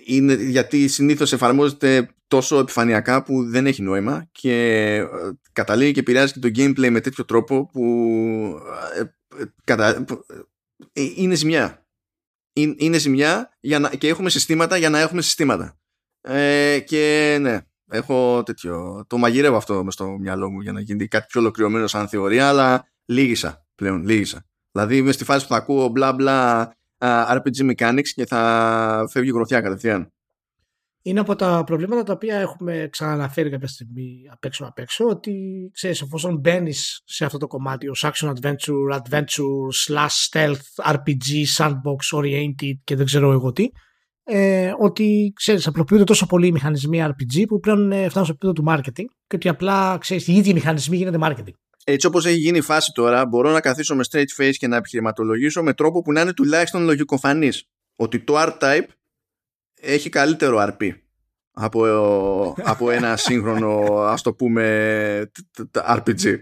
[0.07, 5.07] Είναι γιατί συνήθως εφαρμόζεται τόσο επιφανειακά που δεν έχει νόημα και ε,
[5.53, 7.83] καταλήγει και επηρεάζει και το gameplay με τέτοιο τρόπο που
[8.95, 9.15] ε, ε,
[9.65, 10.05] κατα...
[10.93, 11.85] είναι ζημιά.
[12.53, 13.89] Είναι ζημιά για να...
[13.89, 15.79] και έχουμε συστήματα για να έχουμε συστήματα.
[16.21, 19.05] Ε, και ναι, έχω τέτοιο.
[19.07, 22.49] Το μαγειρεύω αυτό μες στο μυαλό μου για να γίνει κάτι πιο ολοκληρωμένο σαν θεωρία,
[22.49, 24.07] αλλά λίγησα πλέον.
[24.07, 24.45] Λίγησα.
[24.73, 29.61] Δηλαδή είμαι στη φάση που θα ακούω μπλα μπλα RPG mechanics και θα φεύγει γροθιά
[29.61, 30.13] κατευθείαν.
[31.03, 35.35] Είναι από τα προβλήματα τα οποία έχουμε ξαναναφέρει κάποια στιγμή απ' έξω απ' έξω ότι
[35.73, 42.19] ξέρεις εφόσον μπαίνεις σε αυτό το κομμάτι ως action adventure, adventure, slash stealth, RPG, sandbox
[42.19, 43.69] oriented και δεν ξέρω εγώ τι
[44.33, 48.53] ε, ότι ξέρεις απλοποιούνται τόσο πολύ οι μηχανισμοί RPG που πλέον ε, φτάνουν στο επίπεδο
[48.53, 51.55] του marketing και ότι απλά ξέρεις οι ίδιοι μηχανισμοί γίνεται marketing.
[51.85, 54.77] Έτσι όπως έχει γίνει η φάση τώρα μπορώ να καθίσω με straight face και να
[54.77, 57.65] επιχειρηματολογήσω με τρόπο που να είναι τουλάχιστον λογικοφανής
[57.97, 58.87] ότι το R-Type
[59.81, 60.91] έχει καλύτερο RP
[61.53, 65.31] από, από ένα σύγχρονο ας το πούμε
[65.73, 66.37] RPG.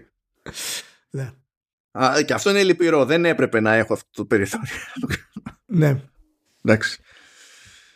[1.09, 1.31] Ναι.
[2.25, 3.05] και αυτό είναι λυπηρό.
[3.05, 4.75] Δεν έπρεπε να έχω αυτό το περιθώριο.
[5.65, 6.01] Ναι.
[6.63, 7.01] Εντάξει.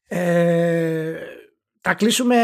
[0.07, 1.19] Ε,
[1.81, 2.37] θα κλείσουμε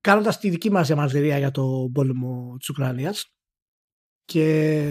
[0.00, 3.34] κάνοντας τη δική μας διαμαρτυρία για το πόλεμο της Ουκρανίας
[4.24, 4.82] και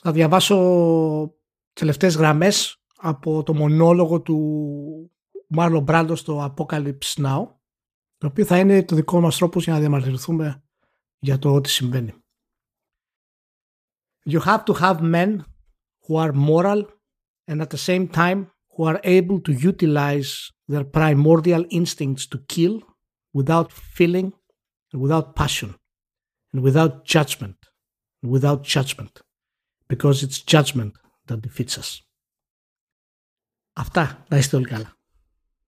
[0.00, 1.34] θα διαβάσω
[1.72, 4.36] τελευταίες γραμμές από το μονόλογο του
[5.48, 7.46] Μάρλο Μπράντο στο Apocalypse Now
[8.16, 10.62] το οποίο θα είναι το δικό μας τρόπος για να διαμαρτυρηθούμε
[11.18, 12.12] για το ό,τι συμβαίνει.
[14.28, 15.38] You have to have men
[16.06, 16.82] who are moral
[17.50, 20.32] and at the same time who are able to utilize
[20.70, 22.74] their primordial instincts to kill
[23.38, 24.28] without feeling
[24.92, 25.70] and without passion
[26.52, 27.58] and without judgment
[28.22, 29.14] and without judgment
[29.92, 30.92] because it's judgment
[31.26, 32.05] that defeats us.
[33.76, 34.24] Αυτά.
[34.28, 34.95] Να είστε όλοι καλά.